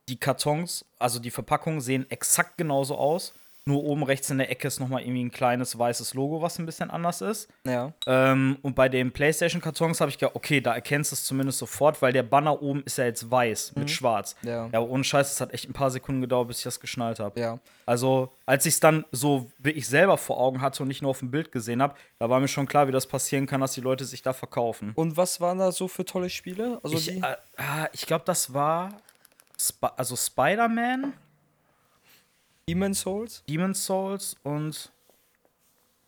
die 0.09 0.17
Kartons, 0.21 0.85
also 0.99 1.19
die 1.19 1.31
Verpackungen 1.31 1.81
sehen 1.81 2.05
exakt 2.11 2.59
genauso 2.59 2.97
aus. 2.99 3.33
Nur 3.71 3.85
oben 3.85 4.03
rechts 4.03 4.29
in 4.31 4.39
der 4.39 4.51
Ecke 4.51 4.67
ist 4.67 4.81
nochmal 4.81 5.03
irgendwie 5.03 5.25
ein 5.25 5.31
kleines 5.31 5.79
weißes 5.79 6.15
Logo, 6.15 6.43
was 6.43 6.59
ein 6.59 6.67
bisschen 6.67 6.91
anders 6.91 7.21
ist. 7.21 7.49
Ja. 7.65 7.93
Ähm, 8.07 8.59
und 8.63 8.75
bei 8.75 8.89
den 8.89 9.13
PlayStation-Kartons 9.13 10.01
habe 10.01 10.11
ich 10.11 10.19
gedacht, 10.19 10.35
okay, 10.35 10.61
da 10.61 10.75
erkennst 10.75 11.13
du 11.13 11.15
es 11.15 11.25
zumindest 11.25 11.59
sofort, 11.59 12.03
weil 12.03 12.13
der 12.13 12.25
Banner 12.25 12.61
oben 12.61 12.83
ist 12.83 12.99
ja 12.99 13.05
jetzt 13.05 13.31
weiß 13.31 13.77
mit 13.77 13.89
schwarz. 13.89 14.35
Mhm. 14.43 14.49
Ja. 14.49 14.69
ja, 14.73 14.81
ohne 14.81 15.05
Scheiß, 15.05 15.33
es 15.33 15.41
hat 15.41 15.55
echt 15.55 15.69
ein 15.69 15.73
paar 15.73 15.93
Sekunden 15.93 16.21
gedauert, 16.21 16.49
bis 16.49 16.59
ich 16.59 16.65
das 16.65 16.81
geschnallt 16.81 17.21
habe. 17.21 17.39
Ja. 17.41 17.61
Also, 17.87 18.33
als 18.45 18.67
ich 18.67 18.75
es 18.75 18.81
dann 18.81 19.05
so 19.13 19.51
wirklich 19.59 19.87
selber 19.87 20.19
vor 20.19 20.41
Augen 20.41 20.61
hatte 20.61 20.83
und 20.83 20.89
nicht 20.89 21.03
nur 21.03 21.13
auf 21.13 21.21
dem 21.21 21.31
Bild 21.31 21.53
gesehen 21.53 21.81
habe, 21.81 21.95
da 22.19 22.29
war 22.29 22.41
mir 22.41 22.49
schon 22.49 22.67
klar, 22.67 22.89
wie 22.89 22.93
das 22.93 23.07
passieren 23.07 23.47
kann, 23.47 23.61
dass 23.61 23.73
die 23.73 23.81
Leute 23.81 24.05
sich 24.05 24.23
da 24.23 24.33
verkaufen. 24.33 24.93
Und 24.97 25.17
was 25.17 25.41
waren 25.41 25.59
da 25.59 25.71
so 25.71 25.87
für 25.87 26.05
tolle 26.05 26.29
Spiele? 26.29 26.81
Also 26.83 26.97
ich 26.97 27.23
äh, 27.23 27.37
ah, 27.57 27.89
ich 27.93 28.07
glaube, 28.07 28.25
das 28.27 28.53
war 28.53 28.97
Sp 29.61 29.93
also 29.97 30.17
Spider-Man, 30.17 31.13
Demon's 32.69 33.01
Souls? 33.01 33.43
Demon's 33.49 33.85
Souls 33.85 34.37
und 34.43 34.93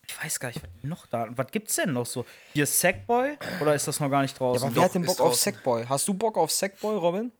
ich 0.06 0.22
weiß 0.24 0.40
gar 0.40 0.48
nicht, 0.48 0.62
was 0.62 0.70
noch 0.82 1.06
da. 1.06 1.28
Was 1.30 1.46
gibt's 1.50 1.76
denn 1.76 1.92
noch 1.92 2.06
so? 2.06 2.26
Hier 2.52 2.66
Sackboy? 2.66 3.38
Oder 3.60 3.74
ist 3.74 3.88
das 3.88 3.98
noch 4.00 4.10
gar 4.10 4.22
nicht 4.22 4.38
draußen? 4.38 4.66
Aber 4.66 4.76
wer 4.76 4.82
hat 4.84 4.94
denn 4.94 5.02
Bock 5.02 5.20
auf 5.20 5.28
draußen. 5.30 5.52
Sackboy? 5.54 5.86
Hast 5.88 6.06
du 6.08 6.14
Bock 6.14 6.36
auf 6.36 6.50
Sackboy, 6.50 6.96
Robin? 6.96 7.32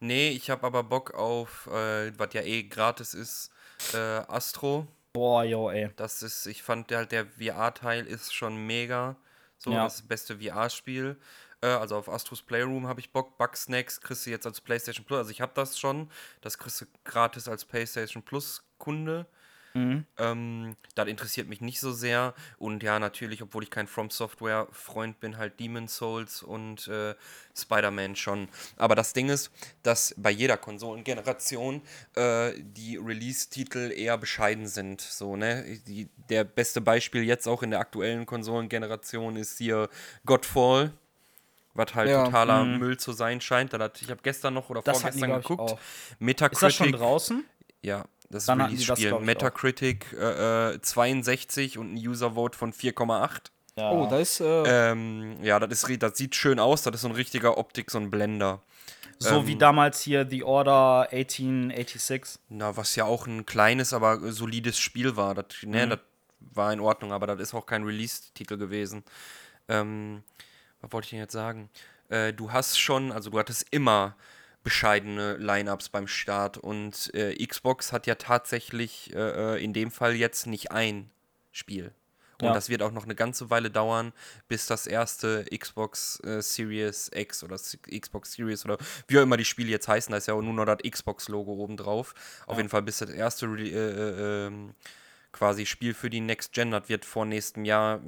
Nee, 0.00 0.30
ich 0.30 0.50
habe 0.50 0.66
aber 0.66 0.82
Bock 0.82 1.14
auf, 1.14 1.66
äh, 1.66 2.16
was 2.18 2.32
ja 2.34 2.42
eh 2.42 2.62
gratis 2.64 3.14
ist, 3.14 3.50
äh, 3.94 3.96
Astro. 3.96 4.86
Boah, 5.12 5.44
yo, 5.44 5.70
ey. 5.70 5.90
Das 5.96 6.22
ist, 6.22 6.46
ich 6.46 6.62
fand 6.62 6.92
halt 6.92 7.10
der 7.12 7.26
VR-Teil 7.26 8.06
ist 8.06 8.32
schon 8.32 8.66
mega. 8.66 9.16
So, 9.58 9.72
Ja. 9.72 9.84
das 9.84 10.02
beste 10.02 10.38
VR-Spiel. 10.38 11.16
Äh, 11.62 11.66
also 11.66 11.96
auf 11.96 12.08
Astros 12.08 12.42
Playroom 12.42 12.86
habe 12.86 13.00
ich 13.00 13.12
Bock. 13.12 13.38
Bugsnacks 13.38 14.00
kriegst 14.00 14.26
du 14.26 14.30
jetzt 14.30 14.46
als 14.46 14.60
PlayStation 14.60 15.04
Plus. 15.04 15.18
Also 15.18 15.30
ich 15.30 15.40
habe 15.40 15.52
das 15.54 15.78
schon. 15.78 16.10
Das 16.40 16.58
kriegst 16.58 16.80
du 16.80 16.86
gratis 17.04 17.48
als 17.48 17.64
PlayStation 17.64 18.22
Plus-Kunde. 18.22 19.26
Mhm. 19.74 20.04
Ähm, 20.18 20.76
das 20.94 21.08
interessiert 21.08 21.48
mich 21.48 21.60
nicht 21.60 21.80
so 21.80 21.92
sehr. 21.92 22.34
Und 22.58 22.82
ja, 22.82 22.98
natürlich, 22.98 23.42
obwohl 23.42 23.62
ich 23.62 23.70
kein 23.70 23.86
From 23.86 24.10
Software-Freund 24.10 25.20
bin, 25.20 25.38
halt 25.38 25.60
Demon's 25.60 25.96
Souls 25.96 26.42
und 26.42 26.88
äh, 26.88 27.14
Spider-Man 27.56 28.16
schon. 28.16 28.48
Aber 28.76 28.94
das 28.94 29.12
Ding 29.12 29.28
ist, 29.28 29.50
dass 29.82 30.14
bei 30.16 30.30
jeder 30.30 30.56
Konsolengeneration 30.56 31.82
äh, 32.16 32.52
die 32.58 32.96
Release-Titel 32.96 33.92
eher 33.94 34.18
bescheiden 34.18 34.66
sind. 34.66 35.00
So, 35.00 35.36
ne? 35.36 35.64
Die, 35.86 36.08
der 36.28 36.44
beste 36.44 36.80
Beispiel 36.80 37.22
jetzt 37.22 37.46
auch 37.46 37.62
in 37.62 37.70
der 37.70 37.80
aktuellen 37.80 38.26
Konsolengeneration 38.26 39.36
ist 39.36 39.58
hier 39.58 39.88
Godfall. 40.26 40.92
Was 41.74 41.94
halt 41.94 42.10
Ja, 42.10 42.24
totaler 42.24 42.64
Müll 42.64 42.96
zu 42.98 43.12
sein 43.12 43.40
scheint. 43.40 43.72
Da 43.72 43.78
hat, 43.78 44.00
ich 44.02 44.10
habe 44.10 44.20
gestern 44.22 44.54
noch 44.54 44.70
oder 44.70 44.80
Mhm. 44.80 44.84
Das 44.84 44.96
die, 44.98 45.02
vorgestern 45.02 45.30
ich, 45.40 45.46
geguckt. 45.46 45.76
Metacritic. 46.18 46.52
Ist 46.52 46.62
das 46.62 46.74
schon 46.74 46.92
draußen? 46.92 47.44
Ja, 47.82 48.04
das 48.28 48.42
ist 48.42 48.48
Dann 48.48 48.58
die 48.68 48.76
das, 48.76 48.88
Release-Spiel. 48.88 49.12
auch. 49.14 49.20
Metacritic 49.20 50.12
äh, 50.12 50.74
äh, 50.74 50.80
62 50.80 51.78
und 51.78 51.94
ein 51.94 51.96
User-Vote 51.96 52.58
von 52.58 52.72
4,8. 52.72 53.50
Ja. 53.76 53.90
Oh, 53.92 54.06
da 54.10 54.18
ist. 54.18 54.40
Äh, 54.40 54.90
Ähm, 54.90 55.36
ja, 55.42 55.58
das, 55.60 55.82
ist, 55.84 56.02
das 56.02 56.18
sieht 56.18 56.34
schön 56.34 56.58
aus. 56.58 56.82
Das 56.82 56.94
ist 56.96 57.02
so 57.02 57.08
ein 57.08 57.14
richtiger 57.14 57.56
Optik, 57.56 57.90
so 57.90 57.98
ein 57.98 58.10
Blender. 58.10 58.60
so 59.18 59.36
ähm, 59.40 59.46
wie 59.46 59.56
damals 59.56 60.00
hier 60.00 60.26
The 60.28 60.42
Order 60.44 61.08
1886. 61.12 62.40
Na, 62.48 62.76
was 62.76 62.96
ja 62.96 63.04
auch 63.04 63.26
ein 63.26 63.46
kleines, 63.46 63.92
aber 63.92 64.14
äh, 64.22 64.32
solides 64.32 64.78
Spiel 64.78 65.16
war. 65.16 65.34
Das, 65.34 65.46
ne, 65.62 65.86
Mhm. 65.86 65.90
das 65.90 65.98
war 66.40 66.72
in 66.72 66.80
Ordnung, 66.80 67.12
aber 67.12 67.26
das 67.26 67.38
ist 67.40 67.54
auch 67.54 67.66
kein 67.66 67.84
Release-Titel 67.84 68.56
gewesen. 68.56 69.04
Ähm, 69.68 70.22
was 70.80 70.92
wollte 70.92 71.06
ich 71.06 71.10
denn 71.10 71.20
jetzt 71.20 71.32
sagen? 71.32 71.70
Äh, 72.08 72.32
du 72.32 72.52
hast 72.52 72.78
schon, 72.78 73.12
also 73.12 73.30
du 73.30 73.38
hattest 73.38 73.66
immer 73.70 74.16
bescheidene 74.62 75.36
Lineups 75.36 75.88
beim 75.88 76.06
Start 76.06 76.58
und 76.58 77.14
äh, 77.14 77.34
Xbox 77.46 77.92
hat 77.92 78.06
ja 78.06 78.16
tatsächlich 78.16 79.14
äh, 79.14 79.56
äh, 79.56 79.64
in 79.64 79.72
dem 79.72 79.90
Fall 79.90 80.14
jetzt 80.14 80.46
nicht 80.46 80.70
ein 80.70 81.10
Spiel. 81.52 81.94
Und 82.40 82.46
Ja. 82.48 82.52
das 82.54 82.68
wird 82.70 82.82
auch 82.82 82.90
noch 82.92 83.04
eine 83.04 83.14
ganze 83.14 83.50
Weile 83.50 83.70
dauern, 83.70 84.12
bis 84.48 84.66
das 84.66 84.86
erste 84.86 85.44
Xbox 85.56 86.20
äh, 86.24 86.40
Series 86.40 87.10
X 87.14 87.42
oder 87.44 87.56
S- 87.56 87.78
Xbox 87.82 88.32
Series 88.32 88.64
oder 88.64 88.78
wie 89.08 89.18
auch 89.18 89.22
immer 89.22 89.36
die 89.36 89.44
Spiele 89.44 89.70
jetzt 89.70 89.88
heißen, 89.88 90.10
da 90.10 90.18
ist 90.18 90.26
ja 90.26 90.34
auch 90.34 90.42
nur 90.42 90.54
noch 90.54 90.64
das 90.64 90.78
Xbox-Logo 90.90 91.52
oben 91.52 91.76
drauf. 91.76 92.14
Auf 92.46 92.56
jeden 92.56 92.70
Fall 92.70 92.82
bis 92.82 92.98
das 92.98 93.10
erste 93.10 93.46
äh, 93.46 93.68
äh, 93.68 94.46
ähm, 94.46 94.74
quasi 95.32 95.66
Spiel 95.66 95.92
für 95.94 96.08
die 96.10 96.20
Next 96.20 96.52
Gen, 96.52 96.70
das 96.70 96.88
wird 96.88 97.04
vor 97.04 97.26
nächstem 97.26 97.64
Jahr, 97.64 98.00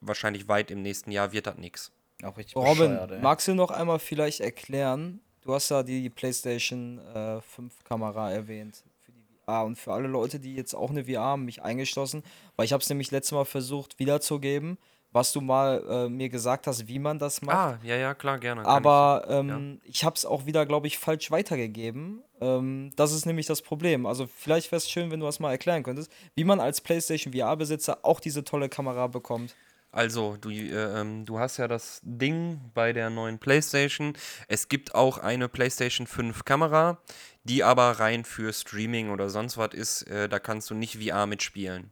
wahrscheinlich 0.00 0.48
weit 0.48 0.70
im 0.70 0.82
nächsten 0.82 1.10
Jahr, 1.12 1.32
wird 1.32 1.46
das 1.46 1.56
nix. 1.56 1.92
Auch 2.24 2.36
richtig 2.36 2.56
Robin, 2.56 2.90
bescheuert, 2.90 3.10
ey. 3.12 3.20
magst 3.20 3.48
du 3.48 3.54
noch 3.54 3.70
einmal 3.70 3.98
vielleicht 3.98 4.40
erklären? 4.40 5.20
Du 5.42 5.54
hast 5.54 5.70
ja 5.70 5.82
die 5.82 6.10
PlayStation 6.10 6.98
äh, 7.14 7.40
5 7.40 7.84
Kamera 7.84 8.30
erwähnt 8.30 8.84
für 9.04 9.12
die 9.12 9.24
VR 9.44 9.64
und 9.64 9.76
für 9.76 9.92
alle 9.92 10.08
Leute, 10.08 10.38
die 10.38 10.54
jetzt 10.54 10.74
auch 10.74 10.90
eine 10.90 11.04
VR 11.04 11.20
haben, 11.20 11.44
mich 11.44 11.62
eingeschlossen, 11.62 12.22
weil 12.56 12.66
ich 12.66 12.72
habe 12.72 12.82
es 12.82 12.88
nämlich 12.88 13.10
letztes 13.10 13.32
Mal 13.32 13.46
versucht 13.46 13.98
wiederzugeben, 13.98 14.78
was 15.12 15.32
du 15.32 15.40
mal 15.40 15.82
äh, 15.88 16.08
mir 16.08 16.28
gesagt 16.28 16.66
hast, 16.66 16.86
wie 16.86 16.98
man 16.98 17.18
das 17.18 17.42
macht. 17.42 17.56
Ah, 17.56 17.78
ja, 17.82 17.96
ja, 17.96 18.14
klar, 18.14 18.38
gerne. 18.38 18.64
Aber 18.64 19.24
ähm, 19.28 19.80
ich 19.82 20.04
habe 20.04 20.14
es 20.14 20.24
auch 20.24 20.46
wieder, 20.46 20.66
glaube 20.66 20.86
ich, 20.86 20.98
falsch 20.98 21.30
weitergegeben. 21.30 22.22
Ähm, 22.40 22.92
das 22.94 23.12
ist 23.12 23.26
nämlich 23.26 23.46
das 23.46 23.60
Problem. 23.62 24.06
Also 24.06 24.28
vielleicht 24.28 24.70
wäre 24.70 24.78
es 24.78 24.88
schön, 24.88 25.10
wenn 25.10 25.20
du 25.20 25.26
das 25.26 25.40
mal 25.40 25.50
erklären 25.50 25.82
könntest, 25.82 26.12
wie 26.36 26.44
man 26.44 26.60
als 26.60 26.80
PlayStation 26.80 27.32
VR-Besitzer 27.32 27.98
auch 28.02 28.20
diese 28.20 28.44
tolle 28.44 28.68
Kamera 28.68 29.08
bekommt. 29.08 29.56
Also, 29.92 30.36
du, 30.40 30.50
äh, 30.50 31.00
ähm, 31.00 31.24
du 31.24 31.38
hast 31.38 31.56
ja 31.56 31.66
das 31.66 32.00
Ding 32.04 32.60
bei 32.74 32.92
der 32.92 33.10
neuen 33.10 33.38
PlayStation. 33.38 34.14
Es 34.46 34.68
gibt 34.68 34.94
auch 34.94 35.18
eine 35.18 35.48
PlayStation 35.48 36.06
5 36.06 36.44
Kamera, 36.44 36.98
die 37.44 37.64
aber 37.64 37.90
rein 37.98 38.24
für 38.24 38.52
Streaming 38.52 39.10
oder 39.10 39.30
sonst 39.30 39.58
was 39.58 39.74
ist. 39.74 40.02
Äh, 40.02 40.28
da 40.28 40.38
kannst 40.38 40.70
du 40.70 40.74
nicht 40.74 41.02
VR 41.02 41.26
mitspielen. 41.26 41.90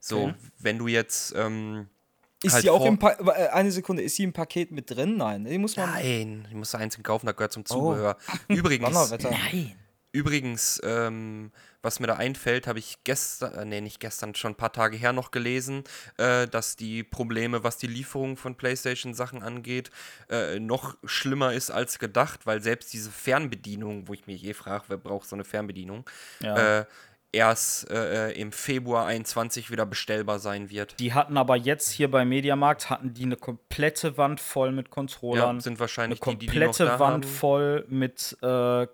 So, 0.00 0.32
wenn 0.58 0.78
du 0.78 0.86
jetzt. 0.86 1.34
Ähm, 1.36 1.88
Ist 2.42 2.54
halt 2.54 2.64
die 2.64 2.70
auch 2.70 2.86
im 2.86 2.98
pa 2.98 3.12
äh, 3.12 3.48
eine 3.48 3.72
Sekunde, 3.72 4.02
ist 4.02 4.16
die 4.16 4.22
im 4.22 4.32
Paket 4.32 4.70
mit 4.70 4.90
drin? 4.90 5.16
Nein, 5.16 5.44
die 5.44 5.58
muss 5.58 5.76
man. 5.76 5.90
Nein, 5.90 6.46
ich 6.48 6.54
muss 6.54 6.74
einzeln 6.74 7.02
kaufen, 7.02 7.26
das 7.26 7.36
gehört 7.36 7.52
zum 7.52 7.66
Zubehör. 7.66 8.16
Übrigens, 8.48 8.88
Donnerwetter. 8.88 9.30
Nein. 9.30 9.74
Übrigens, 10.12 10.80
ähm, 10.84 11.52
was 11.82 12.00
mir 12.00 12.06
da 12.06 12.14
einfällt, 12.16 12.66
habe 12.66 12.78
ich 12.78 12.98
gestern, 13.04 13.54
äh, 13.54 13.64
nee, 13.64 13.80
nicht 13.82 14.00
gestern, 14.00 14.34
schon 14.34 14.52
ein 14.52 14.56
paar 14.56 14.72
Tage 14.72 14.96
her 14.96 15.12
noch 15.12 15.30
gelesen, 15.30 15.84
äh, 16.16 16.46
dass 16.48 16.76
die 16.76 17.02
Probleme, 17.04 17.62
was 17.62 17.76
die 17.76 17.86
Lieferung 17.86 18.36
von 18.36 18.54
PlayStation-Sachen 18.56 19.42
angeht, 19.42 19.90
äh, 20.30 20.58
noch 20.58 20.96
schlimmer 21.04 21.52
ist 21.52 21.70
als 21.70 21.98
gedacht, 21.98 22.46
weil 22.46 22.62
selbst 22.62 22.92
diese 22.92 23.10
Fernbedienung, 23.10 24.08
wo 24.08 24.14
ich 24.14 24.26
mich 24.26 24.44
eh 24.44 24.54
frage, 24.54 24.84
wer 24.88 24.96
braucht 24.96 25.28
so 25.28 25.36
eine 25.36 25.44
Fernbedienung, 25.44 26.08
Ja. 26.40 26.80
äh, 26.80 26.84
erst 27.30 27.90
äh, 27.90 28.30
im 28.32 28.52
Februar 28.52 29.04
21 29.04 29.70
wieder 29.70 29.84
bestellbar 29.84 30.38
sein 30.38 30.70
wird. 30.70 30.98
Die 30.98 31.12
hatten 31.12 31.36
aber 31.36 31.56
jetzt 31.56 31.90
hier 31.90 32.10
bei 32.10 32.24
Mediamarkt 32.24 32.88
hatten 32.88 33.12
die 33.12 33.24
eine 33.24 33.36
komplette 33.36 34.16
Wand 34.16 34.40
voll 34.40 34.72
mit 34.72 34.88
Controllern. 34.88 35.56
Ja, 35.56 35.60
sind 35.62 35.74
eine 35.74 35.80
wahrscheinlich 35.80 36.20
die, 36.20 36.30
die, 36.30 36.38
die 36.38 36.46
komplette 36.46 36.86
da 36.86 36.98
Wand 36.98 37.26
haben. 37.26 37.30
voll 37.34 37.84
mit 37.90 38.38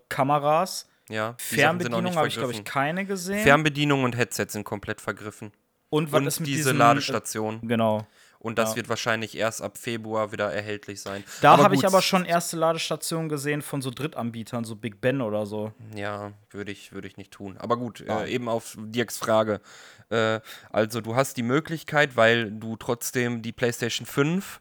Kameras. 0.09 0.89
Ja, 1.09 1.35
Fernbedienung 1.37 2.15
habe 2.15 2.27
ich, 2.27 2.35
glaube 2.35 2.53
ich, 2.53 2.63
keine 2.63 3.05
gesehen. 3.05 3.43
Fernbedienung 3.43 4.03
und 4.03 4.17
Headset 4.17 4.47
sind 4.49 4.63
komplett 4.63 5.01
vergriffen. 5.01 5.51
und 5.89 6.11
was 6.11 6.19
Und 6.19 6.27
ist 6.27 6.39
mit 6.41 6.47
diese 6.47 6.57
diesem, 6.63 6.77
Ladestation. 6.77 7.59
Äh, 7.63 7.67
genau. 7.67 8.07
Und 8.39 8.57
das 8.59 8.71
Ja. 8.71 8.75
wird 8.77 8.89
wahrscheinlich 8.89 9.37
erst 9.37 9.61
ab 9.61 9.77
Februar 9.77 10.31
wieder 10.31 10.51
erhältlich 10.51 11.01
sein. 11.01 11.23
Da 11.41 11.57
habe 11.57 11.73
ich 11.75 11.85
aber 11.85 12.01
schon 12.01 12.25
erste 12.25 12.57
Ladestationen 12.57 13.29
gesehen 13.29 13.61
von 13.61 13.81
so 13.81 13.89
Drittanbietern, 13.91 14.65
so 14.65 14.75
Big 14.75 14.99
Ben 15.01 15.21
oder 15.21 15.45
so. 15.45 15.71
Ja, 15.95 16.33
würde 16.51 16.71
ich, 16.71 16.91
würde 16.91 17.07
ich 17.07 17.17
nicht 17.17 17.31
tun. 17.31 17.57
Aber 17.57 17.77
gut, 17.77 18.01
äh, 18.01 18.27
eben 18.27 18.49
auf 18.49 18.75
Dirks 18.77 19.17
Frage. 19.17 19.61
Äh, 20.09 20.41
also 20.71 21.01
du 21.01 21.15
hast 21.15 21.37
die 21.37 21.43
Möglichkeit, 21.43 22.17
weil 22.17 22.51
du 22.51 22.75
trotzdem 22.75 23.41
die 23.41 23.51
PlayStation 23.51 24.05
5 24.05 24.59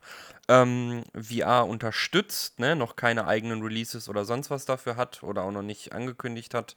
ähm, 0.48 1.04
VR 1.14 1.66
unterstützt, 1.66 2.58
ne? 2.58 2.76
noch 2.76 2.96
keine 2.96 3.26
eigenen 3.26 3.62
Releases 3.62 4.08
oder 4.08 4.24
sonst 4.24 4.50
was 4.50 4.64
dafür 4.64 4.96
hat 4.96 5.22
oder 5.22 5.42
auch 5.42 5.52
noch 5.52 5.62
nicht 5.62 5.92
angekündigt 5.92 6.54
hat, 6.54 6.76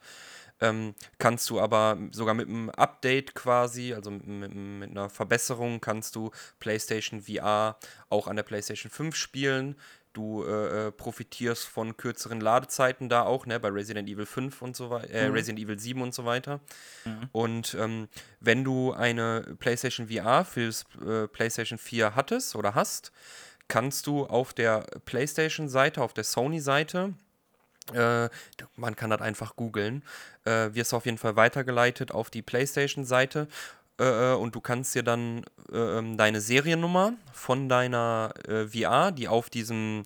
ähm, 0.59 0.95
kannst 1.18 1.49
du 1.49 1.59
aber 1.59 1.97
sogar 2.11 2.34
mit 2.34 2.47
einem 2.47 2.70
Update 2.72 3.36
quasi, 3.36 3.93
also 3.93 4.09
mit, 4.11 4.26
mit, 4.26 4.53
mit 4.55 4.89
einer 4.91 5.09
Verbesserung, 5.09 5.82
kannst 5.82 6.15
du 6.15 6.32
PlayStation 6.59 7.22
VR 7.22 7.78
auch 8.09 8.28
an 8.28 8.36
der 8.36 8.43
PlayStation 8.43 8.89
5 8.91 9.15
spielen. 9.15 9.76
Du 10.13 10.43
äh, 10.43 10.88
äh, 10.88 10.91
profitierst 10.91 11.65
von 11.65 11.95
kürzeren 11.95 12.41
Ladezeiten 12.41 13.07
da 13.07 13.22
auch, 13.22 13.45
ne, 13.45 13.59
bei 13.59 13.70
Resident 13.70 14.09
Evil 14.09 14.26
5 14.26 14.63
und 14.63 14.76
so 14.76 14.89
weiter, 14.89 15.11
äh, 15.11 15.28
Resident 15.28 15.59
Evil 15.59 15.78
7 15.78 16.01
und 16.01 16.11
so 16.15 16.26
weiter. 16.26 16.59
Und 17.34 17.78
ähm, 17.80 18.07
wenn 18.39 18.63
du 18.63 18.93
eine 18.93 19.55
PlayStation 19.59 20.07
VR 20.07 20.43
fürs 20.43 20.86
äh, 21.05 21.28
PlayStation 21.28 21.78
4 21.78 22.15
hattest 22.15 22.55
oder 22.55 22.74
hast, 22.74 23.11
kannst 23.68 24.07
du 24.07 24.26
auf 24.26 24.53
der 24.53 24.86
PlayStation-Seite, 25.05 26.01
auf 26.01 26.13
der 26.13 26.24
Sony-Seite, 26.24 27.13
äh, 27.93 28.30
man 28.76 28.95
kann 28.95 29.09
das 29.09 29.22
einfach 29.22 29.55
googeln, 29.55 30.03
äh, 30.45 30.70
wirst 30.74 30.91
du 30.91 30.97
auf 30.97 31.05
jeden 31.05 31.18
Fall 31.18 31.36
weitergeleitet 31.36 32.11
auf 32.11 32.30
die 32.30 32.41
PlayStation-Seite 32.41 33.47
äh, 33.99 34.34
und 34.34 34.55
du 34.55 34.61
kannst 34.61 34.93
dir 34.95 35.03
dann 35.03 35.43
äh, 35.72 35.78
ähm, 35.78 36.18
deine 36.18 36.41
Seriennummer 36.41 37.13
von 37.34 37.70
deiner 37.70 38.34
äh, 38.47 38.68
VR, 38.68 39.11
die 39.11 39.28
auf 39.28 39.49
diesem, 39.49 40.03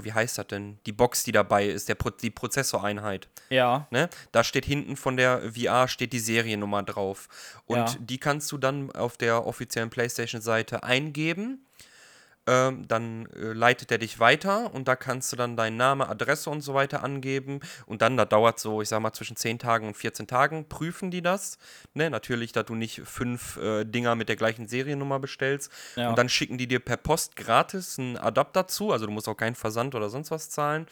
wie 0.00 0.12
heißt 0.12 0.38
das 0.38 0.46
denn? 0.48 0.78
Die 0.86 0.92
Box, 0.92 1.24
die 1.24 1.32
dabei 1.32 1.66
ist, 1.66 1.88
der 1.88 1.94
Pro 1.94 2.10
die 2.10 2.30
Prozessoreinheit. 2.30 3.28
Ja. 3.48 3.86
Ne? 3.90 4.08
Da 4.32 4.44
steht 4.44 4.64
hinten 4.64 4.96
von 4.96 5.16
der 5.16 5.52
VR 5.52 5.88
steht 5.88 6.12
die 6.12 6.18
Seriennummer 6.18 6.82
drauf. 6.82 7.28
Und 7.66 7.76
Ja. 7.78 7.94
die 7.98 8.18
kannst 8.18 8.52
du 8.52 8.58
dann 8.58 8.90
auf 8.92 9.16
der 9.16 9.46
offiziellen 9.46 9.90
PlayStation-Seite 9.90 10.82
eingeben. 10.82 11.64
Ähm, 12.48 12.86
dann 12.86 13.26
äh, 13.34 13.52
leitet 13.52 13.90
er 13.90 13.98
dich 13.98 14.20
weiter 14.20 14.72
und 14.72 14.86
da 14.86 14.94
kannst 14.94 15.32
du 15.32 15.36
dann 15.36 15.56
deinen 15.56 15.76
Name, 15.76 16.08
Adresse 16.08 16.48
und 16.48 16.60
so 16.60 16.74
weiter 16.74 17.02
angeben. 17.02 17.60
Und 17.86 18.02
dann, 18.02 18.16
da 18.16 18.24
dauert 18.24 18.60
so, 18.60 18.82
ich 18.82 18.88
sag 18.88 19.00
mal, 19.00 19.12
zwischen 19.12 19.36
10 19.36 19.58
Tagen 19.58 19.88
und 19.88 19.96
14 19.96 20.26
Tagen, 20.26 20.68
prüfen 20.68 21.10
die 21.10 21.22
das. 21.22 21.58
Ne? 21.94 22.08
Natürlich, 22.08 22.52
dass 22.52 22.66
du 22.66 22.74
nicht 22.74 23.02
fünf 23.04 23.56
äh, 23.56 23.84
Dinger 23.84 24.14
mit 24.14 24.28
der 24.28 24.36
gleichen 24.36 24.68
Seriennummer 24.68 25.18
bestellst. 25.18 25.72
Ja. 25.96 26.08
Und 26.08 26.18
dann 26.18 26.28
schicken 26.28 26.56
die 26.56 26.68
dir 26.68 26.78
per 26.78 26.96
Post 26.96 27.34
gratis 27.34 27.98
einen 27.98 28.16
Adapter 28.16 28.68
zu. 28.68 28.92
Also 28.92 29.06
du 29.06 29.12
musst 29.12 29.28
auch 29.28 29.36
keinen 29.36 29.56
Versand 29.56 29.94
oder 29.94 30.08
sonst 30.08 30.30
was 30.30 30.48
zahlen. 30.48 30.86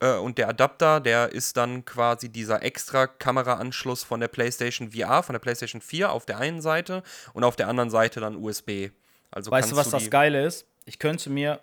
Äh, 0.00 0.16
Und 0.16 0.38
der 0.38 0.48
Adapter, 0.48 1.00
der 1.00 1.32
ist 1.32 1.56
dann 1.56 1.84
quasi 1.84 2.28
dieser 2.28 2.62
extra 2.62 3.06
Kameraanschluss 3.06 4.02
von 4.02 4.20
der 4.20 4.28
PlayStation 4.28 4.92
VR, 4.92 5.22
von 5.22 5.32
der 5.32 5.40
PlayStation 5.40 5.80
4 5.80 6.12
auf 6.12 6.26
der 6.26 6.38
einen 6.38 6.60
Seite 6.60 7.02
und 7.32 7.44
auf 7.44 7.56
der 7.56 7.68
anderen 7.68 7.90
Seite 7.90 8.20
dann 8.20 8.36
USB. 8.36 8.90
Also 9.30 9.50
Weißt 9.50 9.70
du, 9.70 9.76
was 9.76 9.90
das 9.90 10.10
Geile 10.10 10.44
ist? 10.44 10.66
Ich 10.84 10.98
könnte 10.98 11.30
mir, 11.30 11.60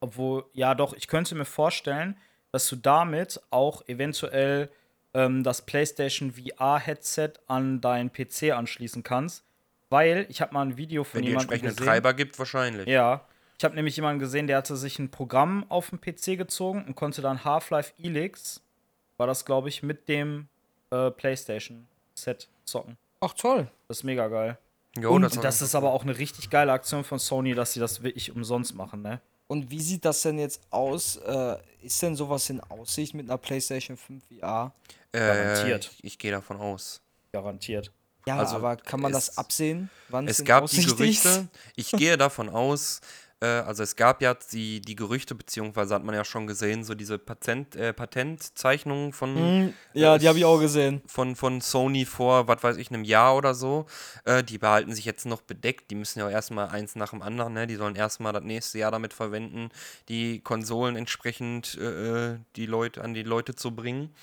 obwohl, 0.00 0.44
ja 0.52 0.74
doch, 0.74 0.94
ich 0.94 1.08
könnte 1.08 1.34
mir 1.34 1.44
vorstellen, 1.44 2.16
dass 2.52 2.68
du 2.68 2.76
damit 2.76 3.40
auch 3.50 3.86
eventuell 3.88 4.70
ähm, 5.14 5.42
das 5.42 5.62
PlayStation 5.62 6.32
VR-Headset 6.32 7.32
an 7.46 7.80
deinen 7.80 8.12
PC 8.12 8.52
anschließen 8.52 9.02
kannst. 9.02 9.44
Weil 9.90 10.26
ich 10.28 10.40
habe 10.40 10.54
mal 10.54 10.62
ein 10.62 10.76
Video 10.76 11.04
von 11.04 11.18
Wenn 11.18 11.22
die 11.22 11.28
jemandem 11.28 11.52
entsprechenden 11.52 11.76
gesehen. 11.76 11.86
Treiber 11.86 12.14
gibt, 12.14 12.38
wahrscheinlich. 12.38 12.86
Ja. 12.88 13.26
Ich 13.58 13.64
habe 13.64 13.76
nämlich 13.76 13.96
jemanden 13.96 14.18
gesehen, 14.18 14.46
der 14.46 14.56
hatte 14.58 14.76
sich 14.76 14.98
ein 14.98 15.10
Programm 15.10 15.64
auf 15.68 15.90
den 15.90 16.00
PC 16.00 16.36
gezogen 16.36 16.84
und 16.84 16.96
konnte 16.96 17.22
dann 17.22 17.44
Half-Life 17.44 17.92
Elix, 18.02 18.62
war 19.16 19.26
das, 19.26 19.44
glaube 19.44 19.68
ich, 19.68 19.82
mit 19.82 20.08
dem 20.08 20.48
äh, 20.90 21.10
PlayStation-Set 21.10 22.48
zocken. 22.64 22.96
Ach 23.20 23.32
toll. 23.34 23.70
Das 23.88 23.98
ist 23.98 24.04
mega 24.04 24.26
geil. 24.28 24.58
Jo, 24.98 25.12
und 25.12 25.22
das 25.22 25.34
das, 25.40 25.62
ist 25.62 25.74
aber 25.74 25.92
auch 25.92 26.02
eine 26.02 26.16
richtig 26.16 26.50
geile 26.50 26.72
Aktion 26.72 27.02
von 27.04 27.18
Sony, 27.18 27.54
dass 27.54 27.72
sie 27.72 27.80
das 27.80 28.02
wirklich 28.02 28.30
umsonst 28.32 28.74
machen, 28.74 29.02
ne? 29.02 29.20
Und 29.46 29.70
wie 29.70 29.80
sieht 29.80 30.04
das 30.04 30.22
denn 30.22 30.38
jetzt 30.38 30.60
aus? 30.70 31.16
Äh, 31.16 31.56
ist 31.82 32.00
denn 32.00 32.16
sowas 32.16 32.48
in 32.48 32.60
Aussicht 32.60 33.12
mit 33.14 33.28
einer 33.28 33.36
PlayStation 33.38 33.96
5 33.96 34.22
VR? 34.28 34.72
Garantiert. 35.12 35.84
Äh, 35.84 35.88
ich 35.98 36.04
ich 36.04 36.18
gehe 36.18 36.30
davon 36.32 36.56
aus. 36.58 37.00
Garantiert. 37.32 37.90
Ja, 38.26 38.38
Also, 38.38 38.56
aber 38.56 38.76
kann 38.76 39.00
man 39.00 39.12
das 39.12 39.28
es- 39.30 39.36
absehen? 39.38 39.90
Wann 40.08 40.26
Es 40.28 40.42
gab 40.44 40.60
die 40.60 40.64
Aussicht 40.64 40.88
ist? 40.88 40.96
Gerüchte, 40.96 41.48
ich 41.76 41.90
gehe 41.92 42.16
davon 42.16 42.48
aus, 42.48 43.00
äh, 43.44 43.62
also 43.66 43.82
es 43.82 43.96
gab 43.96 44.22
ja 44.22 44.34
die, 44.52 44.80
die 44.80 44.96
Gerüchte, 44.96 45.34
beziehungsweise 45.34 45.94
hat 45.94 46.04
man 46.04 46.14
ja 46.14 46.24
schon 46.24 46.46
gesehen, 46.46 46.84
so 46.84 46.94
diese 46.94 47.18
Patent, 47.18 47.76
äh, 47.76 47.92
Patentzeichnungen 47.92 49.12
von, 49.12 49.36
Hm, 49.36 49.74
Ja, 49.92 50.18
die 50.18 50.28
habe 50.28 50.38
ich 50.38 50.44
auch 50.44 50.58
gesehen. 50.58 51.02
von, 51.06 51.36
von 51.36 51.60
Sony 51.60 52.04
vor, 52.04 52.48
was 52.48 52.62
weiß 52.62 52.76
ich, 52.76 52.90
einem 52.90 53.04
Jahr 53.04 53.36
oder 53.36 53.54
so. 53.54 53.86
Äh, 54.24 54.42
die 54.42 54.58
behalten 54.58 54.94
sich 54.94 55.04
jetzt 55.04 55.26
noch 55.26 55.42
bedeckt. 55.42 55.90
Die 55.90 55.94
müssen 55.94 56.18
ja 56.18 56.26
auch 56.26 56.30
erstmal 56.30 56.68
eins 56.68 56.96
nach 56.96 57.10
dem 57.10 57.22
anderen, 57.22 57.52
ne? 57.52 57.66
Die 57.66 57.76
sollen 57.76 57.96
erstmal 57.96 58.32
das 58.32 58.44
nächste 58.44 58.78
Jahr 58.78 58.90
damit 58.90 59.12
verwenden, 59.12 59.68
die 60.08 60.40
Konsolen 60.40 60.96
entsprechend 60.96 61.76
äh, 61.78 62.38
die 62.56 62.66
Leute, 62.66 63.02
an 63.02 63.14
die 63.14 63.22
Leute 63.22 63.54
zu 63.54 63.74
bringen. 63.74 64.14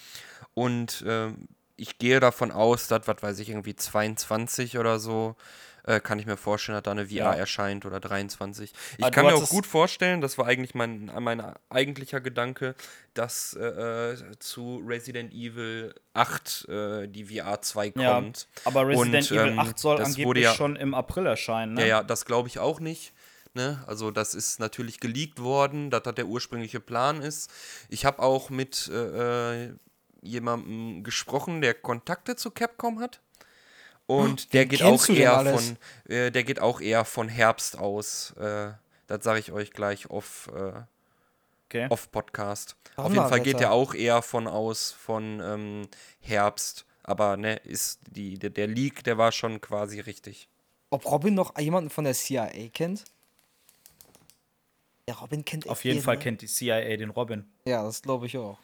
Und 0.54 1.04
ähm, 1.08 1.48
ich 1.78 1.98
gehe 1.98 2.20
davon 2.20 2.52
aus, 2.52 2.88
dass, 2.88 3.08
was 3.08 3.22
weiß 3.24 3.40
ich, 3.40 3.50
irgendwie 3.50 3.76
22 3.76 4.78
oder 4.78 5.00
so, 5.00 5.36
äh, 5.84 6.00
kann 6.00 6.20
ich 6.20 6.26
mir 6.26 6.38
vorstellen, 6.38 6.76
dass 6.76 6.84
da 6.84 6.92
eine 6.92 7.08
VR 7.08 7.14
Ja. 7.14 7.34
erscheint 7.34 7.86
oder 7.86 8.00
23. 8.00 8.72
Ich 8.98 9.06
du 9.06 9.12
kann 9.12 9.26
mir 9.26 9.36
auch 9.36 9.50
gut 9.50 9.66
vorstellen, 9.66 10.22
das 10.22 10.38
war 10.38 10.48
eigentlich 10.48 10.76
mein, 10.76 11.12
mein 11.20 11.42
eigentlicher 11.70 12.22
Gedanke, 12.22 12.76
dass 13.14 13.54
äh, 13.60 14.12
äh, 14.14 14.18
zu 14.40 14.82
Resident 14.86 15.34
Evil 15.34 15.94
8 16.14 16.68
äh, 16.70 17.08
die 17.08 17.26
VR 17.26 17.62
2 17.62 17.94
Ja, 17.96 18.14
kommt. 18.14 18.48
aber 18.66 18.88
Resident 18.88 19.32
Und, 19.32 19.38
Evil 19.38 19.52
ähm, 19.54 19.60
8 19.60 19.80
soll 19.80 19.98
angeblich 19.98 20.26
wurde 20.26 20.40
ja- 20.42 20.54
schon 20.54 20.76
im 20.76 20.94
April 20.94 21.26
erscheinen, 21.26 21.74
ne? 21.74 21.82
Ja, 21.82 21.88
ja, 21.88 22.04
das 22.04 22.26
glaube 22.26 22.48
ich 22.48 22.60
auch 22.60 22.80
nicht. 22.80 23.14
Ne? 23.54 23.84
Also 23.86 24.12
das 24.12 24.34
ist 24.34 24.62
natürlich 24.62 25.02
geleakt 25.02 25.42
worden, 25.42 25.90
dass 25.90 26.04
das 26.04 26.16
der 26.16 26.28
ursprüngliche 26.28 26.80
Plan 26.80 27.22
ist. 27.22 27.52
Ich 27.90 28.06
habe 28.06 28.20
auch 28.22 28.50
mit 28.50 28.90
äh, 28.94 29.64
äh, 29.66 29.74
jemandem 30.22 31.04
gesprochen, 31.04 31.60
der 31.62 31.74
Kontakte 31.74 32.38
zu 32.38 32.52
Capcom 32.52 33.00
hat. 33.02 33.20
Und 34.08 34.54
der 34.54 34.64
wen 34.64 34.70
geht 34.70 34.84
auch 34.84 35.08
eher 35.08 35.38
alles? 35.38 35.68
von, 35.68 35.78
äh, 36.14 36.32
der 36.32 36.44
geht 36.44 36.60
auch 36.60 36.82
eher 36.82 37.06
von 37.06 37.30
Herbst 37.30 37.78
aus. 37.78 38.32
Äh, 38.32 38.72
das 39.08 39.24
sage 39.24 39.40
ich 39.40 39.52
euch 39.52 39.72
gleich 39.72 40.10
off, 40.10 40.50
äh, 40.56 40.82
Okay. 41.68 41.88
off 41.90 42.12
Podcast. 42.12 42.76
Auf 42.98 43.14
jeden 43.14 43.30
Fall 43.30 43.40
geht 43.40 43.62
der 43.62 43.72
auch 43.72 43.94
eher 43.94 44.22
von 44.22 44.48
aus 44.48 44.92
von 44.92 45.40
ähm, 45.42 45.88
Herbst. 46.20 46.86
Aber 47.04 47.38
ne, 47.38 47.56
ist 47.64 48.02
die, 48.10 48.38
der, 48.38 48.50
der 48.50 48.68
Leak, 48.68 49.06
der 49.06 49.18
war 49.18 49.32
schon 49.32 49.62
quasi 49.62 50.02
richtig. 50.02 50.50
Ob 50.90 51.06
Robin 51.10 51.34
noch 51.34 51.58
jemanden 51.58 51.90
von 51.90 52.04
der 52.04 52.14
CIA 52.14 52.50
kennt? 52.74 53.06
Ja, 55.08 55.16
Robin 55.16 55.44
kennt 55.46 55.68
Auf 55.70 55.84
jeden 55.84 55.96
jeden, 55.96 56.04
Fall 56.06 56.18
ne? 56.18 56.24
kennt 56.24 56.42
die 56.42 56.48
CIA 56.48 56.98
den 56.98 57.10
Robin. 57.10 57.46
Ja, 57.66 57.84
das 57.84 58.02
glaube 58.02 58.26
ich 58.28 58.38
auch. 58.38 58.60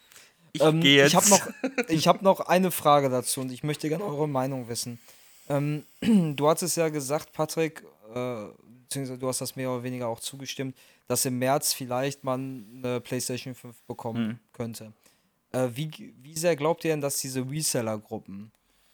Ich 0.52 0.62
Ähm, 0.62 0.82
ich 0.82 1.14
habe 1.14 1.28
noch, 1.28 1.46
ich 1.88 2.08
hab 2.08 2.22
noch 2.22 2.40
eine 2.40 2.70
Frage 2.70 3.08
dazu 3.08 3.40
und 3.40 3.50
ich 3.50 3.62
möchte 3.64 3.88
gerne 3.88 4.04
eure 4.04 4.28
Meinung 4.28 4.68
wissen. 4.68 5.00
Ähm, 5.48 5.84
du 6.36 6.48
hattest 6.48 6.76
ja 6.76 6.88
gesagt, 6.88 7.32
Patrick, 7.32 7.84
äh, 8.14 8.46
beziehungsweise 8.84 9.18
du 9.18 9.28
hast 9.28 9.40
das 9.40 9.56
mehr 9.56 9.70
oder 9.70 9.82
weniger 9.82 10.08
auch 10.08 10.20
zugestimmt, 10.20 10.76
dass 11.06 11.24
im 11.24 11.38
März 11.38 11.72
vielleicht 11.72 12.24
man 12.24 12.66
eine 12.76 13.00
PlayStation 13.00 13.54
5 13.54 13.82
bekommen 13.82 14.40
könnte. 14.52 14.92
Äh, 15.52 15.68
wie, 15.74 16.14
wie 16.22 16.36
sehr 16.36 16.56
glaubt 16.56 16.84
ihr 16.84 16.90
denn, 16.90 17.00
dass 17.00 17.20
diese 17.20 17.48
Reseller-Gruppen 17.48 18.52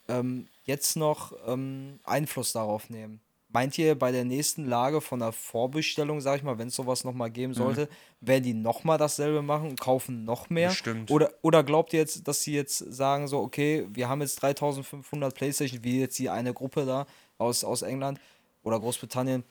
ähm, 0.09 0.49
jetzt 0.65 0.97
noch 0.97 1.33
ähm, 1.47 1.99
Einfluss 2.05 2.53
darauf 2.53 2.91
nehmen? 2.91 3.21
Meint 3.55 3.79
ihr 3.79 3.95
bei 3.95 4.13
der 4.13 4.25
nächsten 4.25 4.67
Lage 4.67 5.01
von 5.01 5.21
der 5.21 5.33
Vorbestellung, 5.33 6.21
sag 6.21 6.37
ich 6.39 6.43
mal, 6.43 6.59
wenn 6.59 6.69
es 6.69 6.75
sowas 6.75 7.05
nochmal 7.05 7.31
geben 7.31 7.53
Mhm. 7.53 7.57
sollte, 7.57 7.89
werden 8.21 8.43
die 8.43 8.53
nochmal 8.53 8.99
dasselbe 8.99 9.41
machen 9.41 9.71
und 9.71 9.81
kaufen 9.81 10.25
noch 10.25 10.51
mehr? 10.51 10.69
Bestimmt. 10.69 11.11
Oder, 11.11 11.31
oder 11.41 11.63
glaubt 11.65 11.93
ihr 11.95 12.01
jetzt, 12.01 12.27
dass 12.29 12.43
sie 12.43 12.53
jetzt 12.55 12.79
sagen 12.79 13.29
so, 13.29 13.39
okay, 13.41 13.87
wir 13.91 14.09
haben 14.09 14.21
jetzt 14.21 14.43
3500 14.43 15.35
Playstation, 15.35 15.83
wie 15.85 16.01
jetzt 16.01 16.19
die 16.19 16.29
eine 16.29 16.53
Gruppe 16.53 16.85
da 16.85 17.07
aus, 17.39 17.65
aus 17.65 17.81
England 17.83 18.21
oder 18.63 18.79
Großbritannien, 18.81 19.45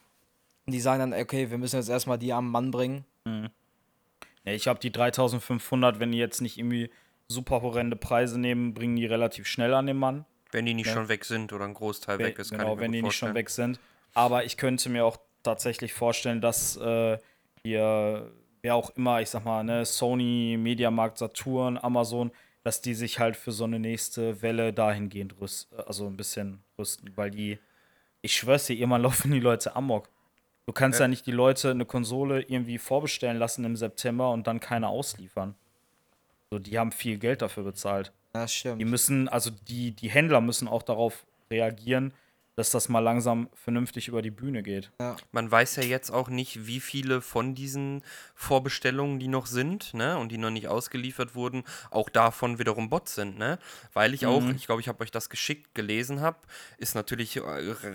die 0.67 0.79
sagen 0.79 0.99
dann, 1.11 1.19
okay, 1.21 1.49
wir 1.49 1.57
müssen 1.57 1.77
jetzt 1.77 1.89
erstmal 1.89 2.17
die 2.19 2.31
am 2.33 2.51
Mann 2.51 2.71
bringen. 2.71 3.05
Ja, 3.25 4.51
ich 4.51 4.63
glaube, 4.63 4.79
die 4.81 4.91
3500, 4.91 5.99
wenn 5.99 6.11
die 6.11 6.17
jetzt 6.17 6.41
nicht 6.41 6.57
irgendwie 6.57 6.89
super 7.29 7.61
horrende 7.61 7.95
Preise 7.95 8.37
nehmen, 8.39 8.73
bringen 8.73 8.97
die 8.97 9.05
relativ 9.05 9.47
schnell 9.47 9.73
an 9.73 9.87
den 9.87 9.97
Mann. 9.97 10.25
Wenn 10.51 10.65
die 10.65 10.73
nicht 10.73 10.89
schon 10.91 11.07
weg 11.07 11.25
sind 11.25 11.51
oder 11.53 11.65
ein 11.65 11.73
Großteil 11.73 12.19
weg 12.19 12.37
ist, 12.37 12.49
kann 12.51 12.59
genau, 12.59 12.73
ich 12.73 12.75
mir 12.75 12.81
wenn 12.81 12.91
gut 12.91 12.95
die 12.95 13.01
nicht 13.03 13.15
schon 13.15 13.27
vorstellen. 13.29 13.35
weg 13.35 13.49
sind. 13.49 13.79
Aber 14.13 14.45
ich 14.45 14.57
könnte 14.57 14.89
mir 14.89 15.05
auch 15.05 15.17
tatsächlich 15.41 15.93
vorstellen, 15.93 16.41
dass 16.41 16.77
äh, 16.77 17.17
hier, 17.63 18.31
wer 18.61 18.75
auch 18.75 18.91
immer, 18.91 19.21
ich 19.21 19.29
sag 19.29 19.45
mal, 19.45 19.63
ne, 19.63 19.85
Sony, 19.85 20.57
Mediamarkt, 20.59 21.17
Saturn, 21.17 21.77
Amazon, 21.77 22.31
dass 22.63 22.81
die 22.81 22.93
sich 22.93 23.19
halt 23.19 23.35
für 23.35 23.51
so 23.51 23.65
eine 23.65 23.79
nächste 23.79 24.41
Welle 24.41 24.71
dahingehend 24.73 25.39
rüsten, 25.39 25.79
also 25.81 26.07
ein 26.07 26.17
bisschen 26.17 26.63
rüsten, 26.77 27.11
weil 27.15 27.31
die, 27.31 27.59
ich 28.21 28.35
schwör's 28.35 28.67
dir, 28.67 28.75
irgendwann 28.75 29.01
laufen 29.03 29.31
die 29.31 29.39
Leute 29.39 29.75
amok. 29.75 30.09
Du 30.65 30.71
kannst 30.71 31.01
ja. 31.01 31.09
nicht 31.09 31.25
die 31.25 31.31
Leute 31.31 31.71
eine 31.71 31.85
Konsole 31.85 32.41
irgendwie 32.41 32.77
vorbestellen 32.77 33.37
lassen 33.37 33.65
im 33.65 33.75
September 33.75 34.31
und 34.31 34.47
dann 34.47 34.61
keine 34.61 34.87
ausliefern. 34.87 35.55
So, 36.51 36.59
die 36.59 36.79
haben 36.79 36.93
viel 36.93 37.17
Geld 37.17 37.41
dafür 37.41 37.63
bezahlt. 37.63 38.13
Ja, 38.33 38.47
stimmt. 38.47 38.79
Die 38.79 38.85
müssen, 38.85 39.27
also 39.27 39.49
die, 39.49 39.91
die 39.91 40.09
Händler 40.09 40.39
müssen 40.39 40.69
auch 40.69 40.83
darauf 40.83 41.25
reagieren, 41.51 42.13
dass 42.55 42.69
das 42.69 42.89
mal 42.89 42.99
langsam 42.99 43.49
vernünftig 43.53 44.07
über 44.07 44.21
die 44.21 44.31
Bühne 44.31 44.61
geht. 44.63 44.91
Man 45.31 45.49
weiß 45.49 45.77
ja 45.77 45.83
jetzt 45.83 46.11
auch 46.11 46.29
nicht, 46.29 46.67
wie 46.67 46.79
viele 46.79 47.21
von 47.21 47.55
diesen 47.55 48.03
Vorbestellungen, 48.35 49.19
die 49.19 49.27
noch 49.27 49.47
sind, 49.47 49.93
ne, 49.93 50.17
und 50.17 50.31
die 50.31 50.37
noch 50.37 50.51
nicht 50.51 50.67
ausgeliefert 50.67 51.35
wurden, 51.35 51.63
auch 51.89 52.09
davon 52.09 52.59
wiederum 52.59 52.89
Bots 52.89 53.15
sind, 53.15 53.37
ne? 53.37 53.57
Weil 53.93 54.13
ich 54.13 54.25
auch, 54.25 54.43
ich 54.55 54.65
glaube, 54.65 54.81
ich 54.81 54.87
habe 54.87 55.03
euch 55.03 55.11
das 55.11 55.29
geschickt 55.29 55.73
gelesen 55.73 56.21
habe, 56.21 56.37
ist 56.77 56.95
natürlich 56.95 57.37
äh, 57.37 57.41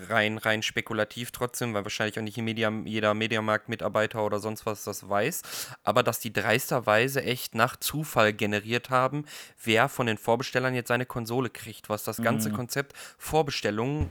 rein 0.09 0.37
rein 0.37 0.61
spekulativ 0.61 1.31
trotzdem, 1.31 1.73
weil 1.73 1.85
wahrscheinlich 1.85 2.17
auch 2.19 2.23
nicht 2.23 2.37
Media, 2.37 2.69
jeder 2.85 3.13
Mediamarkt-Mitarbeiter 3.13 4.25
oder 4.25 4.39
sonst 4.39 4.65
was 4.65 4.83
das 4.83 5.07
weiß, 5.07 5.41
aber 5.83 6.03
dass 6.03 6.19
die 6.19 6.33
dreisterweise 6.33 7.23
echt 7.23 7.55
nach 7.55 7.75
Zufall 7.77 8.33
generiert 8.33 8.89
haben, 8.89 9.25
wer 9.63 9.89
von 9.89 10.07
den 10.07 10.17
Vorbestellern 10.17 10.75
jetzt 10.75 10.89
seine 10.89 11.05
Konsole 11.05 11.49
kriegt, 11.49 11.89
was 11.89 12.03
das 12.03 12.21
ganze 12.21 12.51
Konzept 12.51 12.93
Vorbestellungen 13.17 14.09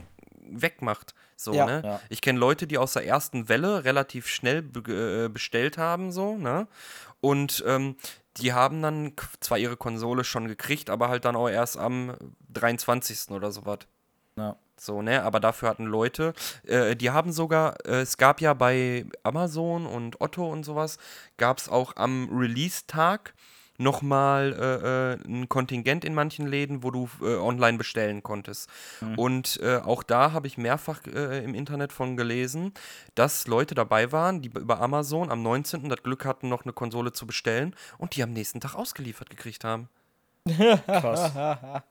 wegmacht. 0.51 1.13
So, 1.35 1.53
Ja. 1.53 1.65
ne? 1.65 1.81
Ja. 1.83 1.99
Ich 2.09 2.21
kenne 2.21 2.39
Leute, 2.39 2.67
die 2.67 2.77
aus 2.77 2.93
der 2.93 3.05
ersten 3.05 3.49
Welle 3.49 3.83
relativ 3.85 4.27
schnell 4.27 4.61
be 4.61 5.25
äh, 5.25 5.29
bestellt 5.29 5.77
haben, 5.77 6.11
so, 6.11 6.37
ne? 6.37 6.67
Und 7.21 7.63
ähm, 7.67 7.95
die 8.37 8.53
haben 8.53 8.81
dann 8.81 9.13
zwar 9.41 9.57
ihre 9.57 9.75
Konsole 9.77 10.23
schon 10.23 10.47
gekriegt, 10.47 10.89
aber 10.89 11.09
halt 11.09 11.25
dann 11.25 11.35
auch 11.35 11.49
erst 11.49 11.77
am 11.77 12.15
23. 12.53 13.31
oder 13.31 13.51
sowas. 13.51 13.79
Ja. 14.37 14.55
So, 14.77 15.01
ne? 15.01 15.23
Aber 15.23 15.41
dafür 15.41 15.67
hatten 15.69 15.85
Leute, 15.85 16.33
äh, 16.65 16.95
die 16.95 17.09
haben 17.11 17.33
sogar, 17.33 17.75
äh, 17.85 18.01
es 18.01 18.15
gab 18.17 18.39
ja 18.39 18.53
bei 18.53 19.05
Amazon 19.23 19.85
und 19.85 20.21
Otto 20.21 20.49
und 20.49 20.63
sowas, 20.63 20.97
gab 21.37 21.57
es 21.57 21.67
auch 21.67 21.97
am 21.97 22.29
Release-Tag 22.31 23.33
nochmal 23.79 24.53
äh, 24.53 25.13
äh, 25.13 25.27
ein 25.27 25.49
Kontingent 25.49 26.05
in 26.05 26.13
manchen 26.13 26.45
Läden, 26.45 26.83
wo 26.83 26.91
du 26.91 27.09
äh, 27.21 27.35
online 27.35 27.77
bestellen 27.77 28.21
konntest. 28.21 28.69
Und 29.15 29.59
äh, 29.63 29.77
auch 29.77 30.03
da 30.03 30.33
habe 30.33 30.47
ich 30.47 30.57
mehrfach 30.57 30.99
äh, 31.07 31.43
im 31.43 31.55
Internet 31.55 31.93
von 31.93 32.17
gelesen, 32.17 32.73
dass 33.15 33.47
Leute 33.47 33.75
dabei 33.75 34.11
waren, 34.11 34.41
die 34.41 34.49
über 34.49 34.81
Amazon 34.81 35.31
am 35.31 35.41
19. 35.41 35.89
das 35.89 36.03
Glück 36.03 36.25
hatten, 36.25 36.49
noch 36.49 36.63
eine 36.63 36.73
Konsole 36.73 37.13
zu 37.13 37.25
bestellen 37.25 37.75
und 37.97 38.15
die 38.15 38.23
am 38.23 38.31
nächsten 38.31 38.59
Tag 38.59 38.75
ausgeliefert 38.75 39.29
gekriegt 39.29 39.63
haben. 39.63 39.89
Krass. 40.45 41.31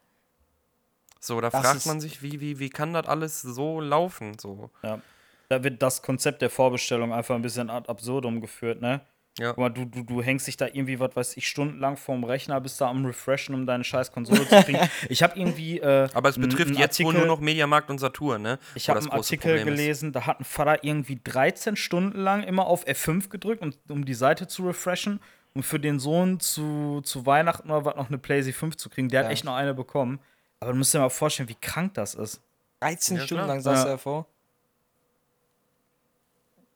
So, 1.20 1.41
da 1.41 1.51
Das 1.51 1.62
fragt 1.62 1.86
man 1.86 2.01
sich, 2.01 2.22
wie, 2.22 2.41
wie, 2.41 2.61
wie 2.61 2.70
kann 2.70 2.93
das 2.93 3.07
alles 3.07 3.43
so 3.43 3.80
laufen? 3.80 4.39
So. 4.39 4.70
ja. 4.84 5.01
Da 5.49 5.64
wird 5.64 5.82
das 5.82 6.03
Konzept 6.03 6.43
der 6.43 6.51
Vorbestellung 6.51 7.12
einfach 7.12 7.34
ein 7.34 7.43
bisschen 7.43 7.70
ad 7.70 7.89
absurdum 7.89 8.41
geführt, 8.41 8.80
ne? 8.80 9.01
Ja. 9.39 9.49
Guck 9.51 9.59
mal, 9.59 9.68
du, 9.68 9.84
du, 9.84 10.03
du 10.03 10.20
hängst 10.22 10.47
dich 10.49 10.57
da 10.57 10.66
irgendwie, 10.66 10.99
was 10.99 11.14
weiß 11.14 11.36
ich, 11.36 11.47
stundenlang 11.47 11.97
vorm 11.97 12.24
Rechner, 12.24 12.61
bist 12.61 12.80
da 12.80 12.89
am 12.89 13.05
Refreshen, 13.07 13.55
um 13.55 13.66
deine 13.66 13.84
scheiß 13.84 14.11
Konsole 14.12 14.49
zu 14.49 14.62
kriegen. 14.62 14.80
Ich 15.09 15.22
habe 15.22 15.39
irgendwie. 15.39 15.78
Äh, 15.78 16.09
Aber 16.12 16.28
es 16.28 16.39
betrifft 16.39 16.74
jetzt 16.76 16.99
wohl 17.01 17.07
Artikel- 17.07 17.14
nur 17.18 17.26
noch 17.26 17.41
Mediamarkt 17.41 17.89
und 17.91 17.99
Saturn, 17.99 18.43
ne? 18.43 18.59
Ich 18.74 18.89
habe 18.91 18.99
einen 19.01 19.11
Artikel 19.11 19.53
Problem 19.57 19.68
ist. 19.74 19.80
gelesen, 19.80 20.12
da 20.12 20.26
hat 20.26 20.41
ein 20.41 20.45
Vater 20.45 20.82
irgendwie 20.84 21.20
13 21.22 21.76
Stunden 21.76 22.18
lang 22.18 22.43
immer 22.43 22.66
auf 22.66 22.84
F5 22.86 23.28
gedrückt, 23.28 23.62
um, 23.62 23.72
um 23.89 24.05
die 24.05 24.14
Seite 24.14 24.49
zu 24.49 24.66
refreshen, 24.66 25.20
um 25.55 25.62
für 25.62 25.78
den 25.78 25.99
Sohn 26.01 26.41
zu, 26.41 27.01
zu 27.05 27.24
Weihnachten 27.24 27.70
oder 27.70 27.84
was 27.84 27.95
noch 27.97 28.09
eine 28.09 28.18
PlayStation 28.18 28.59
5 28.70 28.76
zu 28.76 28.91
kriegen. 28.91 29.09
Der 29.09 29.20
Ja. 29.20 29.26
hat 29.26 29.32
echt 29.32 29.45
noch 29.45 29.55
eine 29.55 29.72
bekommen. 29.72 30.18
Aber 30.61 30.72
du 30.72 30.78
musst 30.78 30.93
dir 30.93 30.99
mal 30.99 31.09
vorstellen, 31.11 31.49
wie 31.49 31.57
krank 31.61 31.95
das 31.95 32.14
ist. 32.16 32.41
13 32.80 33.16
Ja, 33.18 33.22
Stunden 33.22 33.45
klar. 33.45 33.55
lang 33.55 33.61
saß 33.61 33.84
Ja. 33.84 33.91
er 33.91 33.99
vor. 33.99 34.26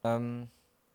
Ähm, 0.04 0.48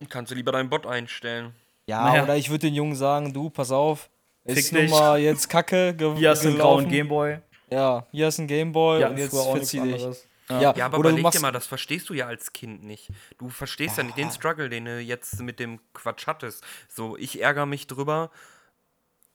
Kannst 0.08 0.30
du 0.30 0.36
lieber 0.36 0.52
deinen 0.52 0.70
Bot 0.70 0.86
einstellen. 0.86 1.54
ja, 1.86 2.04
Naja. 2.04 2.22
oder 2.24 2.36
ich 2.36 2.50
würde 2.50 2.66
den 2.66 2.74
Jungen 2.74 2.94
sagen, 2.94 3.32
du, 3.32 3.50
pass 3.50 3.70
auf, 3.72 4.08
ist 4.44 4.54
Fick 4.68 4.72
nun 4.72 4.82
dich. 4.82 4.90
mal 4.90 5.18
jetzt 5.18 5.48
Kacke 5.48 5.94
ge 5.94 6.14
Hier 6.16 6.30
hast 6.30 6.44
du 6.44 6.48
einen 6.48 6.58
grauen 6.58 6.88
Gameboy. 6.88 7.38
Ja, 7.70 8.06
hier 8.12 8.26
hast 8.26 8.38
du 8.38 8.42
einen 8.42 8.48
Gameboy 8.48 9.00
Ja, 9.00 9.08
und 9.08 9.18
jetzt 9.18 9.36
verzieh 9.36 9.80
dich. 9.80 10.06
Ja, 10.48 10.72
Ja, 10.74 10.86
aber 10.86 10.98
oder 10.98 11.10
überleg 11.10 11.30
dir 11.32 11.40
mal, 11.40 11.52
das 11.52 11.66
verstehst 11.66 12.08
du 12.08 12.14
ja 12.14 12.26
als 12.26 12.52
Kind 12.54 12.82
nicht. 12.82 13.10
Du 13.38 13.50
verstehst 13.50 13.98
ja, 13.98 14.04
nicht 14.04 14.16
den 14.16 14.30
Struggle, 14.30 14.70
den 14.70 14.86
du 14.86 14.98
jetzt 15.00 15.40
mit 15.42 15.60
dem 15.60 15.78
Quatsch 15.92 16.26
hattest. 16.26 16.64
So, 16.88 17.16
ich 17.18 17.42
ärgere 17.42 17.66
mich 17.66 17.86
drüber. 17.86 18.30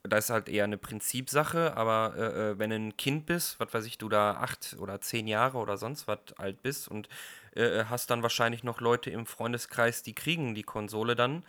Da 0.03 0.17
ist 0.17 0.29
halt 0.29 0.49
eher 0.49 0.65
eine 0.65 0.77
Prinzipsache, 0.77 1.77
aber 1.77 2.13
äh, 2.17 2.51
äh, 2.51 2.59
wenn 2.59 2.71
du 2.71 2.75
ein 2.75 2.97
Kind 2.97 3.25
bist, 3.25 3.57
was 3.59 3.73
weiß 3.73 3.85
ich, 3.85 3.97
du 3.97 4.09
da 4.09 4.33
acht 4.33 4.75
oder 4.79 4.99
zehn 4.99 5.27
Jahre 5.27 5.57
oder 5.57 5.77
sonst 5.77 6.07
was 6.07 6.19
alt 6.35 6.61
bist 6.61 6.89
und 6.89 7.07
äh, 7.55 7.85
hast 7.85 8.09
dann 8.09 8.21
wahrscheinlich 8.21 8.63
noch 8.63 8.81
Leute 8.81 9.11
im 9.11 9.25
Freundeskreis, 9.25 10.03
die 10.03 10.13
kriegen 10.13 10.55
die 10.55 10.63
Konsole 10.63 11.15
dann, 11.15 11.45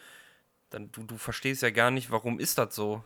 dann 0.71 0.93
du, 0.93 1.03
du 1.03 1.17
verstehst 1.17 1.63
ja 1.63 1.71
gar 1.71 1.91
nicht, 1.91 2.13
warum 2.13 2.39
ist 2.39 2.59
das 2.59 2.75
so. 2.77 3.03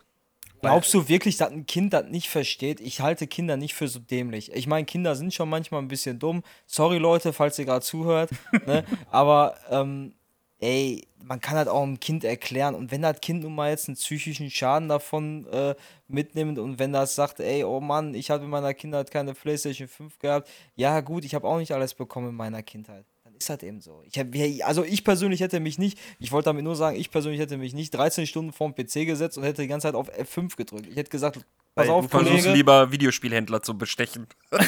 Glaubst 0.60 0.92
du 0.92 1.08
wirklich, 1.08 1.36
dass 1.36 1.50
ein 1.50 1.66
Kind 1.66 1.92
das 1.92 2.06
nicht 2.06 2.28
versteht? 2.28 2.80
Ich 2.80 3.00
halte 3.00 3.26
Kinder 3.26 3.56
nicht 3.56 3.74
für 3.74 3.88
so 3.88 4.00
dämlich. 4.00 4.52
Ich 4.52 4.66
meine, 4.66 4.86
Kinder 4.86 5.14
sind 5.14 5.32
schon 5.32 5.48
manchmal 5.48 5.80
ein 5.80 5.88
bisschen 5.88 6.18
dumm. 6.18 6.42
Sorry, 6.66 6.98
Leute, 6.98 7.32
falls 7.32 7.58
ihr 7.58 7.64
gerade 7.64 7.84
zuhört. 7.84 8.30
ne? 8.66 8.84
Aber, 9.10 9.56
ähm, 9.70 10.14
ey, 10.60 11.06
man 11.22 11.40
kann 11.40 11.56
halt 11.56 11.68
auch 11.68 11.82
einem 11.82 12.00
Kind 12.00 12.24
erklären. 12.24 12.74
Und 12.74 12.90
wenn 12.90 13.02
das 13.02 13.20
Kind 13.20 13.42
nun 13.42 13.54
mal 13.54 13.70
jetzt 13.70 13.88
einen 13.88 13.96
psychischen 13.96 14.50
Schaden 14.50 14.88
davon 14.88 15.46
äh, 15.46 15.74
mitnimmt 16.08 16.58
und 16.58 16.78
wenn 16.78 16.92
das 16.92 17.14
sagt, 17.14 17.40
ey, 17.40 17.64
oh 17.64 17.80
Mann, 17.80 18.14
ich 18.14 18.30
habe 18.30 18.44
in 18.44 18.50
meiner 18.50 18.74
Kindheit 18.74 19.10
keine 19.10 19.34
PlayStation 19.34 19.88
5 19.88 20.18
gehabt. 20.18 20.48
Ja, 20.74 21.00
gut, 21.00 21.24
ich 21.24 21.34
habe 21.34 21.46
auch 21.46 21.58
nicht 21.58 21.72
alles 21.72 21.94
bekommen 21.94 22.30
in 22.30 22.34
meiner 22.34 22.62
Kindheit. 22.62 23.04
Dann 23.24 23.34
ist 23.34 23.48
das 23.48 23.62
eben 23.62 23.80
so. 23.80 24.02
Ich 24.04 24.18
hab, 24.18 24.28
also 24.66 24.84
ich 24.84 25.04
persönlich 25.04 25.40
hätte 25.40 25.60
mich 25.60 25.78
nicht, 25.78 25.98
ich 26.18 26.32
wollte 26.32 26.46
damit 26.46 26.64
nur 26.64 26.76
sagen, 26.76 26.96
ich 26.96 27.10
persönlich 27.10 27.40
hätte 27.40 27.56
mich 27.56 27.74
nicht 27.74 27.90
13 27.90 28.26
Stunden 28.26 28.52
vorm 28.52 28.74
PC 28.74 29.06
gesetzt 29.06 29.38
und 29.38 29.44
hätte 29.44 29.62
die 29.62 29.68
ganze 29.68 29.88
Zeit 29.88 29.94
auf 29.94 30.10
F5 30.12 30.56
gedrückt. 30.56 30.86
Ich 30.88 30.96
hätte 30.96 31.10
gesagt, 31.10 31.44
pass 31.78 31.88
auf, 31.88 32.04
Du 32.04 32.08
versuchst 32.10 32.32
Kollege. 32.42 32.52
lieber 32.52 32.92
Videospielhändler 32.92 33.62
zu 33.62 33.76
bestechen. 33.78 34.26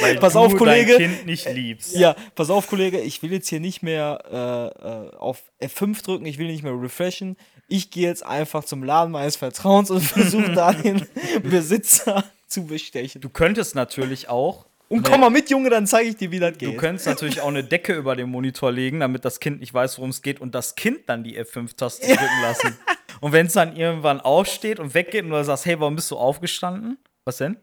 Weil 0.00 0.18
Pass 0.18 0.34
du 0.34 0.40
auf, 0.40 0.56
Kollege. 0.56 0.98
dein 0.98 1.10
Kind 1.10 1.26
nicht 1.26 1.48
liebst. 1.52 1.94
Ja, 1.96 2.14
pass 2.34 2.50
auf, 2.50 2.66
Kollege, 2.66 3.00
ich 3.00 3.22
will 3.22 3.32
jetzt 3.32 3.48
hier 3.48 3.60
nicht 3.60 3.82
mehr 3.82 4.18
äh, 4.30 4.86
äh, 4.86 5.16
auf 5.16 5.42
F5 5.60 6.04
drücken, 6.04 6.26
ich 6.26 6.38
will 6.38 6.48
nicht 6.48 6.62
mehr 6.62 6.72
refreshen. 6.78 7.36
Ich 7.68 7.90
gehe 7.90 8.06
jetzt 8.06 8.24
einfach 8.24 8.64
zum 8.64 8.82
Laden 8.84 9.10
meines 9.12 9.36
Vertrauens 9.36 9.90
und 9.90 10.00
versuche 10.02 10.52
da 10.52 10.72
den 10.72 11.06
Besitzer 11.42 12.24
zu 12.46 12.66
bestechen. 12.66 13.20
Du 13.20 13.28
könntest 13.30 13.74
natürlich 13.74 14.28
auch. 14.28 14.65
Und 14.88 15.02
komm 15.02 15.20
mal 15.20 15.30
mit, 15.30 15.50
Junge, 15.50 15.68
dann 15.68 15.86
zeige 15.86 16.08
ich 16.10 16.16
dir, 16.16 16.30
wie 16.30 16.38
das 16.38 16.52
Du 16.52 16.58
geht. 16.58 16.78
könntest 16.78 17.06
natürlich 17.08 17.40
auch 17.40 17.48
eine 17.48 17.64
Decke 17.64 17.94
über 17.94 18.14
den 18.14 18.28
Monitor 18.30 18.70
legen, 18.70 19.00
damit 19.00 19.24
das 19.24 19.40
Kind 19.40 19.58
nicht 19.60 19.74
weiß, 19.74 19.98
worum 19.98 20.10
es 20.10 20.22
geht 20.22 20.40
und 20.40 20.54
das 20.54 20.76
Kind 20.76 21.08
dann 21.08 21.24
die 21.24 21.38
F5-Taste 21.40 22.06
drücken 22.06 22.42
lassen. 22.42 22.78
Und 23.20 23.32
wenn 23.32 23.46
es 23.46 23.54
dann 23.54 23.74
irgendwann 23.74 24.20
aufsteht 24.20 24.78
und 24.78 24.94
weggeht 24.94 25.24
und 25.24 25.30
du 25.30 25.42
sagst, 25.44 25.66
hey, 25.66 25.80
warum 25.80 25.96
bist 25.96 26.10
du 26.10 26.16
aufgestanden? 26.16 26.98
Was 27.24 27.38
denn? 27.38 27.56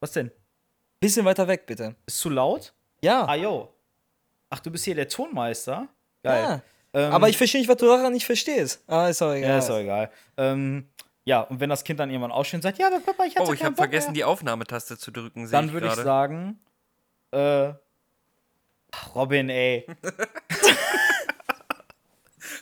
Was 0.00 0.12
denn? 0.12 0.30
Bisschen 1.00 1.24
weiter 1.24 1.46
weg, 1.48 1.66
bitte. 1.66 1.94
Ist 2.06 2.18
zu 2.18 2.30
laut? 2.30 2.72
Ja. 3.02 3.26
Ah, 3.26 3.34
jo. 3.34 3.72
Ach, 4.48 4.60
du 4.60 4.70
bist 4.70 4.84
hier 4.84 4.94
der 4.94 5.08
Tonmeister? 5.08 5.88
Geil. 6.22 6.42
ja. 6.42 6.62
Ähm, 6.94 7.12
Aber 7.12 7.28
ich 7.28 7.36
verstehe 7.36 7.60
nicht, 7.60 7.68
was 7.68 7.76
du 7.76 7.86
daran 7.86 8.12
nicht 8.12 8.24
verstehst. 8.24 8.82
Ah, 8.86 9.08
ist 9.08 9.20
doch 9.20 9.34
egal. 9.34 9.50
Ja, 9.50 9.58
ist 9.58 9.68
doch 9.68 9.78
egal. 9.78 10.10
Ähm, 10.38 10.88
ja, 11.26 11.40
und 11.42 11.60
wenn 11.60 11.68
das 11.68 11.84
Kind 11.84 12.00
dann 12.00 12.08
irgendwann 12.08 12.30
aussteht 12.32 12.58
und 12.58 12.62
sagt, 12.62 12.78
ja, 12.78 12.86
aber 12.86 13.00
Papa, 13.00 13.24
ich 13.24 13.36
hatte 13.36 13.50
Oh, 13.50 13.52
ich 13.52 13.62
habe 13.62 13.74
vergessen, 13.76 14.06
mehr. 14.08 14.14
die 14.14 14.24
Aufnahmetaste 14.24 14.96
zu 14.96 15.10
drücken. 15.10 15.50
Dann 15.50 15.72
würde 15.72 15.88
ich 15.88 15.94
sagen, 15.94 16.58
äh, 17.32 17.72
Robin, 19.14 19.50
ey. 19.50 19.86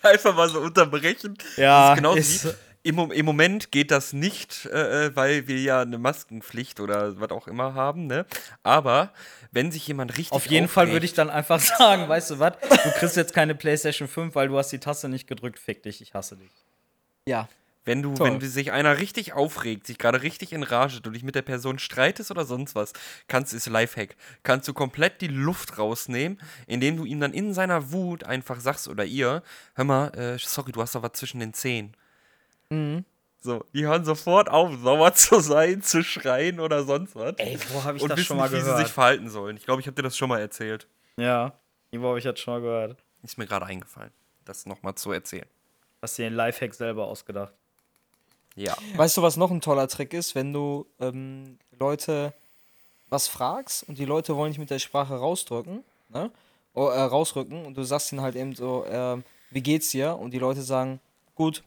Einfach 0.02 0.34
mal 0.34 0.48
so 0.48 0.60
unterbrechen. 0.60 1.36
Ja, 1.56 1.94
das 1.94 2.16
ist 2.16 2.44
ist- 2.44 2.56
Im, 2.82 2.98
Im 3.12 3.24
Moment 3.24 3.72
geht 3.72 3.90
das 3.90 4.12
nicht, 4.12 4.66
äh, 4.66 5.06
äh, 5.06 5.16
weil 5.16 5.48
wir 5.48 5.58
ja 5.58 5.80
eine 5.80 5.96
Maskenpflicht 5.96 6.80
oder 6.80 7.18
was 7.18 7.30
auch 7.30 7.48
immer 7.48 7.72
haben, 7.72 8.06
ne? 8.06 8.26
Aber 8.62 9.10
wenn 9.52 9.72
sich 9.72 9.86
jemand 9.88 10.10
richtig 10.18 10.32
Auf 10.32 10.46
jeden 10.46 10.68
Fall 10.68 10.84
aufregt- 10.86 10.92
würde 10.92 11.06
ich 11.06 11.14
dann 11.14 11.30
einfach 11.30 11.60
sagen, 11.78 12.06
weißt 12.08 12.32
du 12.32 12.38
was? 12.40 12.52
Du 12.60 12.90
kriegst 12.98 13.16
jetzt 13.16 13.32
keine 13.32 13.54
PlayStation 13.54 14.06
5, 14.06 14.34
weil 14.34 14.48
du 14.48 14.58
hast 14.58 14.68
die 14.70 14.80
Taste 14.80 15.08
nicht 15.08 15.26
gedrückt. 15.26 15.58
Fick 15.58 15.82
dich, 15.82 16.02
ich 16.02 16.12
hasse 16.12 16.36
dich. 16.36 16.50
Ja. 17.26 17.48
Wenn 17.84 18.02
du, 18.02 18.14
Toll. 18.14 18.40
wenn 18.40 18.40
sich 18.40 18.72
einer 18.72 18.98
richtig 18.98 19.34
aufregt, 19.34 19.86
sich 19.86 19.98
gerade 19.98 20.22
richtig 20.22 20.52
enraget, 20.52 21.04
du 21.04 21.10
dich 21.10 21.22
mit 21.22 21.34
der 21.34 21.42
Person 21.42 21.78
streitest 21.78 22.30
oder 22.30 22.44
sonst 22.44 22.74
was, 22.74 22.94
kannst 23.28 23.52
ist 23.52 23.66
Lifehack, 23.66 24.16
kannst 24.42 24.66
du 24.68 24.72
komplett 24.72 25.20
die 25.20 25.28
Luft 25.28 25.78
rausnehmen, 25.78 26.40
indem 26.66 26.96
du 26.96 27.04
ihm 27.04 27.20
dann 27.20 27.34
in 27.34 27.52
seiner 27.52 27.92
Wut 27.92 28.24
einfach 28.24 28.60
sagst 28.60 28.88
oder 28.88 29.04
ihr, 29.04 29.42
hör 29.74 29.84
mal, 29.84 30.08
äh, 30.16 30.38
sorry, 30.38 30.72
du 30.72 30.80
hast 30.80 30.94
doch 30.94 31.02
was 31.02 31.12
zwischen 31.12 31.40
den 31.40 31.52
Zehen. 31.52 31.94
Mhm. 32.70 33.04
So, 33.40 33.62
die 33.74 33.84
hören 33.84 34.06
sofort 34.06 34.48
auf, 34.48 34.72
sauer 34.82 35.12
zu 35.14 35.40
sein, 35.40 35.82
zu 35.82 36.02
schreien 36.02 36.60
oder 36.60 36.84
sonst 36.84 37.14
was. 37.14 37.34
Ey, 37.36 37.58
wo 37.68 37.84
habe 37.84 37.98
ich 37.98 38.02
und 38.02 38.08
das 38.08 38.18
wissen 38.18 38.28
schon 38.28 38.36
mal 38.38 38.44
nicht, 38.44 38.52
wie 38.52 38.60
sie 38.60 38.62
gehört? 38.62 38.86
sich 38.86 38.92
verhalten 38.92 39.28
sollen. 39.28 39.58
Ich 39.58 39.66
glaube, 39.66 39.82
ich 39.82 39.86
habe 39.86 39.94
dir 39.94 40.02
das 40.02 40.16
schon 40.16 40.30
mal 40.30 40.40
erzählt. 40.40 40.88
ja, 41.18 41.52
wo 41.92 42.08
habe 42.08 42.18
ich 42.18 42.24
das 42.24 42.40
schon 42.40 42.54
mal 42.54 42.60
gehört? 42.60 42.96
Ist 43.22 43.36
mir 43.36 43.46
gerade 43.46 43.66
eingefallen, 43.66 44.10
das 44.46 44.64
nochmal 44.64 44.94
zu 44.94 45.12
erzählen. 45.12 45.46
Hast 46.00 46.18
dir 46.18 46.24
den 46.24 46.34
Lifehack 46.34 46.74
selber 46.74 47.06
ausgedacht? 47.06 47.52
Ja. 48.56 48.76
Weißt 48.96 49.16
du, 49.16 49.22
was 49.22 49.36
noch 49.36 49.50
ein 49.50 49.60
toller 49.60 49.88
Trick 49.88 50.12
ist, 50.14 50.34
wenn 50.34 50.52
du 50.52 50.86
ähm, 51.00 51.58
Leute 51.78 52.32
was 53.10 53.28
fragst 53.28 53.88
und 53.88 53.98
die 53.98 54.04
Leute 54.04 54.36
wollen 54.36 54.50
dich 54.52 54.58
mit 54.58 54.70
der 54.70 54.78
Sprache 54.78 55.14
rausdrücken, 55.16 55.84
ne? 56.08 56.30
Oh, 56.74 56.88
äh, 56.88 57.00
rausrücken 57.00 57.64
und 57.66 57.76
du 57.76 57.84
sagst 57.84 58.10
ihnen 58.12 58.20
halt 58.22 58.34
eben 58.34 58.54
so, 58.54 58.84
ähm, 58.88 59.22
wie 59.50 59.62
geht's 59.62 59.90
dir? 59.90 60.16
Und 60.16 60.32
die 60.32 60.40
Leute 60.40 60.62
sagen, 60.62 60.98
gut. 61.36 61.62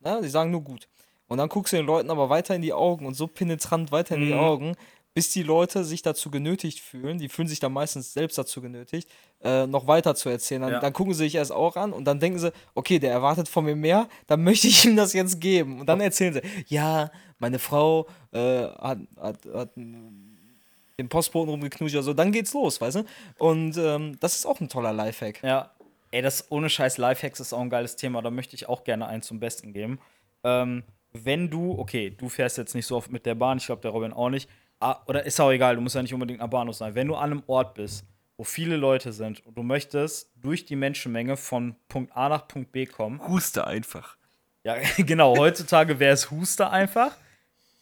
Ne? 0.00 0.20
Die 0.22 0.28
sagen 0.28 0.52
nur 0.52 0.60
gut. 0.60 0.86
Und 1.26 1.38
dann 1.38 1.48
guckst 1.48 1.72
du 1.72 1.76
den 1.78 1.86
Leuten 1.86 2.10
aber 2.10 2.28
weiter 2.28 2.54
in 2.54 2.62
die 2.62 2.72
Augen 2.72 3.06
und 3.06 3.14
so 3.14 3.26
penetrant 3.26 3.90
weiter 3.90 4.14
in 4.14 4.20
die 4.26 4.32
Mhm. 4.34 4.38
Augen, 4.38 4.76
bis 5.14 5.30
die 5.30 5.42
Leute 5.44 5.84
sich 5.84 6.02
dazu 6.02 6.30
genötigt 6.30 6.80
fühlen, 6.80 7.18
die 7.18 7.28
fühlen 7.28 7.46
sich 7.48 7.60
dann 7.60 7.72
meistens 7.72 8.12
selbst 8.12 8.36
dazu 8.36 8.60
genötigt, 8.60 9.08
äh, 9.42 9.66
noch 9.66 9.86
weiter 9.86 10.14
zu 10.16 10.28
erzählen. 10.28 10.62
Dann, 10.62 10.72
Ja. 10.72 10.80
dann 10.80 10.92
gucken 10.92 11.14
sie 11.14 11.24
sich 11.24 11.36
erst 11.36 11.52
auch 11.52 11.76
an 11.76 11.92
und 11.92 12.04
dann 12.04 12.18
denken 12.18 12.38
sie, 12.40 12.52
okay, 12.74 12.98
der 12.98 13.12
erwartet 13.12 13.48
von 13.48 13.64
mir 13.64 13.76
mehr, 13.76 14.08
dann 14.26 14.42
möchte 14.44 14.66
ich 14.66 14.84
ihm 14.84 14.96
das 14.96 15.12
jetzt 15.12 15.40
geben. 15.40 15.80
Und 15.80 15.86
dann 15.86 16.00
erzählen 16.00 16.34
sie, 16.34 16.42
ja, 16.66 17.10
meine 17.38 17.58
Frau 17.60 18.06
äh, 18.32 18.64
hat, 18.66 18.98
hat, 19.16 19.38
hat 19.54 19.70
den 19.76 21.08
Postboten 21.08 21.50
rumgeknutscht 21.50 21.94
oder 21.94 22.02
so, 22.02 22.14
dann 22.14 22.32
geht's 22.32 22.52
los, 22.52 22.80
weißt 22.80 22.96
du? 22.96 23.04
Und 23.38 23.76
ähm, 23.76 24.16
das 24.20 24.34
ist 24.36 24.46
auch 24.46 24.60
ein 24.60 24.68
toller 24.68 24.92
Lifehack. 24.92 25.42
Ja. 25.42 25.70
Ey, 26.10 26.22
das 26.22 26.50
ohne 26.50 26.68
Scheiß 26.70 26.98
Lifehacks 26.98 27.40
ist 27.40 27.52
auch 27.52 27.60
ein 27.60 27.70
geiles 27.70 27.96
Thema. 27.96 28.22
Da 28.22 28.30
möchte 28.30 28.54
ich 28.54 28.68
auch 28.68 28.84
gerne 28.84 29.06
einen 29.08 29.22
zum 29.22 29.40
Besten 29.40 29.72
geben. 29.72 29.98
Ähm, 30.44 30.84
wenn 31.12 31.50
du, 31.50 31.76
okay, 31.78 32.10
du 32.10 32.28
fährst 32.28 32.56
jetzt 32.58 32.74
nicht 32.74 32.86
so 32.86 32.96
oft 32.96 33.10
mit 33.10 33.26
der 33.26 33.34
Bahn, 33.34 33.58
ich 33.58 33.66
glaube, 33.66 33.82
der 33.82 33.90
Robin 33.90 34.12
auch 34.12 34.30
nicht. 34.30 34.48
Ah, 34.80 35.00
oder 35.06 35.24
ist 35.24 35.40
auch 35.40 35.50
egal, 35.50 35.76
du 35.76 35.80
musst 35.80 35.94
ja 35.94 36.02
nicht 36.02 36.14
unbedingt 36.14 36.40
am 36.40 36.50
Bahnhof 36.50 36.76
sein. 36.76 36.94
Wenn 36.94 37.08
du 37.08 37.14
an 37.14 37.30
einem 37.30 37.42
Ort 37.46 37.74
bist, 37.74 38.04
wo 38.36 38.44
viele 38.44 38.76
Leute 38.76 39.12
sind 39.12 39.44
und 39.46 39.56
du 39.56 39.62
möchtest 39.62 40.30
durch 40.36 40.64
die 40.64 40.76
Menschenmenge 40.76 41.36
von 41.36 41.76
Punkt 41.88 42.16
A 42.16 42.28
nach 42.28 42.48
Punkt 42.48 42.72
B 42.72 42.86
kommen, 42.86 43.26
Huste 43.26 43.66
einfach. 43.66 44.16
Ja, 44.64 44.76
genau. 44.98 45.36
Heutzutage 45.36 46.00
wäre 46.00 46.12
es 46.12 46.30
Huster 46.30 46.70
einfach. 46.70 47.16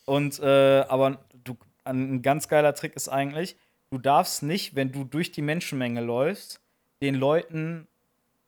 Und, 0.04 0.40
äh, 0.40 0.84
aber 0.88 1.24
du, 1.44 1.56
ein 1.84 2.22
ganz 2.22 2.48
geiler 2.48 2.74
Trick 2.74 2.94
ist 2.94 3.08
eigentlich, 3.08 3.56
du 3.90 3.98
darfst 3.98 4.42
nicht, 4.42 4.74
wenn 4.74 4.92
du 4.92 5.04
durch 5.04 5.32
die 5.32 5.42
Menschenmenge 5.42 6.00
läufst, 6.00 6.60
den 7.00 7.14
Leuten 7.14 7.88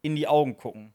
in 0.03 0.17
die 0.17 0.29
Augen 0.29 0.57
gucken. 0.57 0.93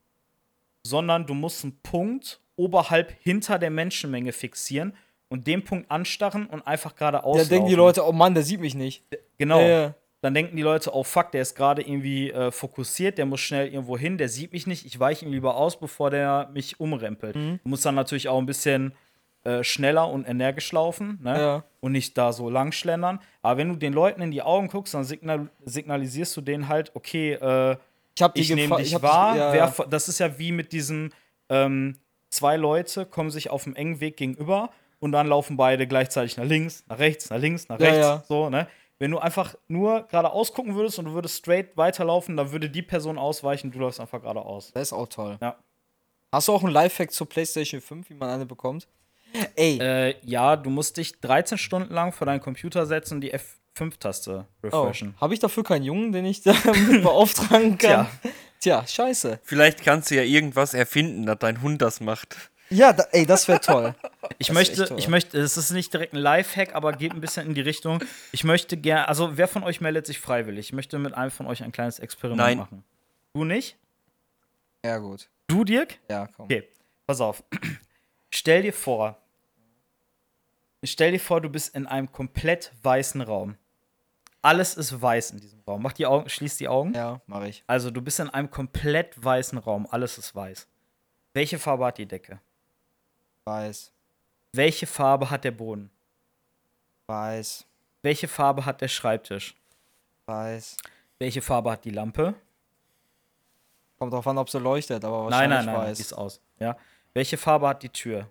Sondern 0.84 1.26
du 1.26 1.34
musst 1.34 1.64
einen 1.64 1.80
Punkt 1.82 2.40
oberhalb 2.56 3.14
hinter 3.22 3.58
der 3.58 3.70
Menschenmenge 3.70 4.34
fixieren 4.34 4.94
und 5.30 5.48
den 5.48 5.64
Punkt 5.64 5.90
anstarren 5.90 6.48
und 6.48 6.66
einfach 6.68 6.96
geradeaus. 6.96 7.38
Da 7.38 7.44
denken 7.46 7.68
die. 7.70 7.76
Leute, 7.76 8.06
oh 8.06 8.12
Mann, 8.12 8.34
der 8.34 8.44
sieht 8.44 8.60
mich 8.60 8.76
nicht. 8.76 9.04
Genau. 9.38 9.62
Ja. 9.62 9.94
Dann 10.22 10.34
denken 10.34 10.58
die 10.58 10.64
Leute, 10.64 10.94
oh 10.94 11.04
fuck, 11.04 11.32
der 11.32 11.42
ist 11.44 11.56
gerade 11.56 11.82
irgendwie 11.82 12.30
äh, 12.32 12.52
fokussiert, 12.52 13.18
der 13.18 13.26
muss 13.26 13.40
schnell 13.40 13.68
irgendwo 13.70 13.98
hin, 13.98 14.18
der 14.18 14.28
sieht 14.28 14.52
mich 14.52 14.68
nicht, 14.68 14.86
ich 14.86 15.00
weiche 15.00 15.26
ihm 15.26 15.32
lieber 15.32 15.56
aus, 15.56 15.80
bevor 15.80 16.10
der 16.10 16.50
mich 16.54 16.78
umrempelt. 16.82 17.38
Mhm. 17.38 17.60
Du 17.64 17.70
musst 17.70 17.86
dann 17.86 17.96
natürlich 17.96 18.28
auch 18.28 18.38
ein 18.38 18.46
bisschen 18.46 18.92
äh, 19.46 19.64
schneller 19.64 20.10
und 20.10 20.28
energisch 20.28 20.74
laufen 20.74 21.20
ne? 21.24 21.40
Ja. 21.40 21.64
und 21.80 21.94
nicht 21.94 22.18
da 22.18 22.34
so 22.34 22.50
lang 22.50 22.74
schlendern. 22.74 23.22
Aber 23.42 23.58
wenn 23.58 23.70
du 23.70 23.76
den 23.78 23.94
Leuten 23.94 24.22
in 24.22 24.32
die 24.32 24.42
Augen 24.42 24.68
guckst, 24.68 24.94
dann 24.94 25.06
signal 25.06 25.48
signalisierst 25.64 26.36
du 26.36 26.42
denen 26.42 26.68
halt, 26.68 26.92
okay, 26.96 27.34
äh, 27.36 27.78
Ich 28.36 28.50
ich 28.50 28.56
nehme 28.56 28.76
dich 28.76 28.92
ich 28.96 29.02
wahr. 29.02 29.32
dich- 29.32 29.40
ja, 29.40 29.56
ja. 29.56 29.74
das 29.90 30.10
ist 30.10 30.20
ja 30.20 30.38
wie 30.38 30.52
mit 30.52 30.74
diesen 30.74 31.14
ähm, 31.48 31.96
zwei 32.30 32.58
Leute 32.58 33.06
kommen 33.06 33.30
sich 33.32 33.50
auf 33.50 33.64
dem 33.64 33.74
engen 33.78 34.02
Weg 34.02 34.18
gegenüber 34.18 34.70
und 35.00 35.12
dann 35.12 35.28
laufen 35.28 35.58
beide 35.58 35.88
gleichzeitig 35.88 36.38
nach 36.38 36.46
links, 36.46 36.84
nach 36.88 37.00
rechts, 37.00 37.30
nach 37.30 37.38
links, 37.40 37.68
nach 37.70 37.80
Ja, 37.80 37.86
rechts. 37.88 38.00
ja. 38.02 38.24
So, 38.28 38.50
ne? 38.50 38.68
Wenn 38.98 39.12
du 39.12 39.20
einfach 39.20 39.56
nur 39.70 40.04
geradeaus 40.10 40.52
gucken 40.54 40.76
würdest 40.76 41.00
und 41.00 41.06
du 41.06 41.14
würdest 41.14 41.38
straight 41.38 41.78
weiterlaufen, 41.78 42.36
dann 42.36 42.52
würde 42.52 42.70
die 42.70 42.82
Person 42.82 43.18
ausweichen, 43.18 43.72
du 43.72 43.80
läufst 43.80 44.00
einfach 44.02 44.22
geradeaus. 44.22 44.72
Das 44.74 44.84
ist 44.90 44.94
auch 44.94 45.08
toll. 45.08 45.38
Ja. 45.42 45.56
Hast 46.32 46.48
du 46.50 46.54
auch 46.54 46.64
einen 46.64 46.74
Lifehack 46.74 47.12
zur 47.12 47.28
PlayStation 47.30 47.80
5, 47.82 48.10
wie 48.10 48.14
man 48.14 48.30
eine 48.30 48.46
bekommt? 48.46 48.88
Ey, 49.56 49.78
Äh, 49.80 50.16
ja, 50.24 50.56
du 50.58 50.70
musst 50.70 50.98
dich 50.98 51.20
13 51.22 51.58
Stunden 51.58 51.94
lang 51.94 52.12
vor 52.12 52.26
deinen 52.28 52.42
Computer 52.42 52.86
setzen 52.86 53.16
und 53.16 53.22
die 53.22 53.34
F5-Taste 53.34 54.46
oh, 54.64 54.66
refreshen. 54.68 55.16
habe 55.22 55.34
ich 55.34 55.40
dafür 55.40 55.64
keinen 55.64 55.84
Jungen, 55.84 56.12
den 56.12 56.26
ich 56.26 56.42
damit 56.44 57.02
beauftragen 57.04 57.78
kann? 57.78 58.08
Tja. 58.08 58.10
Tja, 58.60 58.86
scheiße. 58.86 59.40
Vielleicht 59.44 59.84
kannst 59.86 60.12
du 60.12 60.16
ja 60.16 60.24
irgendwas 60.24 60.74
erfinden, 60.74 61.26
dass 61.26 61.40
dein 61.40 61.62
Hund 61.62 61.82
das 61.82 62.02
macht. 62.02 62.36
Ja, 62.70 62.94
da, 62.94 63.04
ey, 63.12 63.26
das 63.26 63.48
wäre 63.48 63.60
toll. 63.60 63.96
Ich 64.38 64.48
Das 64.48 64.54
möchte, 64.54 64.86
toll. 64.86 65.00
ich 65.00 65.08
möchte, 65.08 65.40
es 65.40 65.58
ist 65.58 65.72
nicht 65.72 65.92
direkt 65.92 66.14
ein 66.14 66.20
Lifehack, 66.20 66.76
aber 66.76 66.94
geht 66.94 67.14
ein 67.14 67.22
bisschen 67.22 67.48
in 67.48 67.54
die 67.56 67.62
Richtung. 67.62 68.04
Ich 68.32 68.44
möchte 68.44 68.78
gerne, 68.78 69.08
also 69.08 69.38
wer 69.38 69.48
von 69.48 69.64
euch 69.64 69.82
meldet 69.82 70.06
sich 70.06 70.20
freiwillig? 70.20 70.68
Ich 70.68 70.74
möchte 70.74 71.00
mit 71.00 71.14
einem 71.16 71.32
von 71.32 71.48
euch 71.48 71.64
ein 71.64 71.72
kleines 71.72 72.00
Experiment 72.00 72.38
Nein. 72.48 72.58
machen. 72.58 72.84
Du 73.34 73.44
nicht? 73.44 73.76
Ja, 74.86 74.98
gut. 75.00 75.30
Du, 75.48 75.64
Dirk? 75.64 75.98
Ja, 76.10 76.28
komm. 76.28 76.46
Okay, 76.46 76.68
pass 77.08 77.20
auf. 77.22 77.44
Stell 78.30 78.62
dir 78.62 78.74
vor, 78.74 79.18
stell 80.84 81.12
dir 81.12 81.20
vor, 81.20 81.42
du 81.42 81.50
bist 81.50 81.76
in 81.76 81.88
einem 81.88 82.12
komplett 82.12 82.72
weißen 82.84 83.22
Raum. 83.22 83.56
Alles 84.42 84.76
ist 84.78 85.02
weiß 85.02 85.32
in 85.32 85.40
diesem 85.40 85.60
Raum. 85.68 85.82
Mach 85.82 85.92
die 85.94 86.06
Augen, 86.06 86.30
schließ 86.30 86.58
die 86.58 86.68
Augen. 86.70 86.94
Ja, 86.94 87.20
mache 87.28 87.50
ich. 87.50 87.64
Also, 87.68 87.92
du 87.92 88.02
bist 88.02 88.20
in 88.22 88.30
einem 88.30 88.50
komplett 88.50 89.22
weißen 89.22 89.58
Raum. 89.58 89.86
Alles 89.90 90.18
ist 90.18 90.34
weiß. 90.34 90.68
Welche 91.34 91.60
Farbe 91.60 91.86
hat 91.88 91.98
die 91.98 92.06
Decke? 92.06 92.40
Weiß. 93.46 93.92
Welche 94.54 94.88
Farbe 94.88 95.30
hat 95.30 95.44
der 95.44 95.52
Boden? 95.52 95.90
Weiß. 97.08 97.66
Welche 98.02 98.28
Farbe 98.28 98.66
hat 98.66 98.82
der 98.82 98.88
Schreibtisch? 98.88 99.56
Weiß. 100.26 100.78
Welche 101.18 101.42
Farbe 101.42 101.72
hat 101.72 101.84
die 101.86 101.90
Lampe? 101.92 102.34
Kommt 103.98 104.14
drauf 104.14 104.28
an, 104.28 104.38
ob 104.38 104.50
sie 104.50 104.60
leuchtet, 104.60 105.04
aber 105.04 105.30
Nein, 105.30 105.50
wahrscheinlich 105.50 105.58
nein, 105.58 105.66
nein, 105.66 105.84
die 105.86 105.90
weiß. 105.92 106.00
ist 106.00 106.14
aus. 106.14 106.42
Ja. 106.60 106.78
Welche 107.14 107.38
Farbe 107.38 107.68
hat 107.68 107.84
die 107.84 107.90
Tür? 107.90 108.30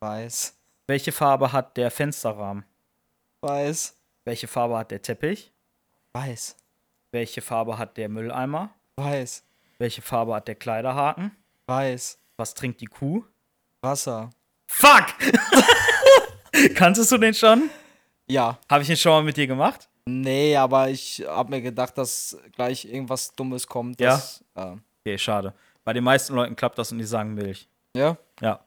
Weiß. 0.00 0.56
Welche 0.86 1.10
Farbe 1.12 1.50
hat 1.52 1.76
der 1.76 1.90
Fensterrahmen? 1.90 2.64
Weiß. 3.40 3.96
Welche 4.24 4.46
Farbe 4.46 4.78
hat 4.78 4.90
der 4.90 5.02
Teppich? 5.02 5.52
Weiß. 6.12 6.56
Welche 7.10 7.40
Farbe 7.42 7.78
hat 7.78 7.96
der 7.96 8.08
Mülleimer? 8.08 8.70
Weiß. 8.96 9.44
Welche 9.78 10.02
Farbe 10.02 10.34
hat 10.34 10.46
der 10.46 10.54
Kleiderhaken? 10.54 11.36
Weiß. 11.66 12.18
Was 12.36 12.54
trinkt 12.54 12.80
die 12.80 12.86
Kuh? 12.86 13.24
Wasser. 13.82 14.30
Fuck! 14.68 15.06
Kanntest 16.76 17.10
du 17.10 17.18
den 17.18 17.34
schon? 17.34 17.68
Ja. 18.28 18.56
Habe 18.70 18.82
ich 18.82 18.86
den 18.86 18.96
schon 18.96 19.10
mal 19.12 19.22
mit 19.24 19.36
dir 19.36 19.48
gemacht? 19.48 19.88
Nee, 20.06 20.56
aber 20.56 20.88
ich 20.88 21.24
habe 21.26 21.50
mir 21.50 21.60
gedacht, 21.60 21.98
dass 21.98 22.36
gleich 22.54 22.84
irgendwas 22.84 23.34
Dummes 23.34 23.66
kommt. 23.66 24.00
Das, 24.00 24.44
ja. 24.56 24.78
Okay, 25.00 25.18
schade. 25.18 25.52
Bei 25.84 25.92
den 25.92 26.04
meisten 26.04 26.34
Leuten 26.34 26.54
klappt 26.54 26.78
das 26.78 26.92
und 26.92 26.98
die 26.98 27.04
sagen 27.04 27.34
Milch. 27.34 27.68
Ja? 27.96 28.16
Ja. 28.40 28.60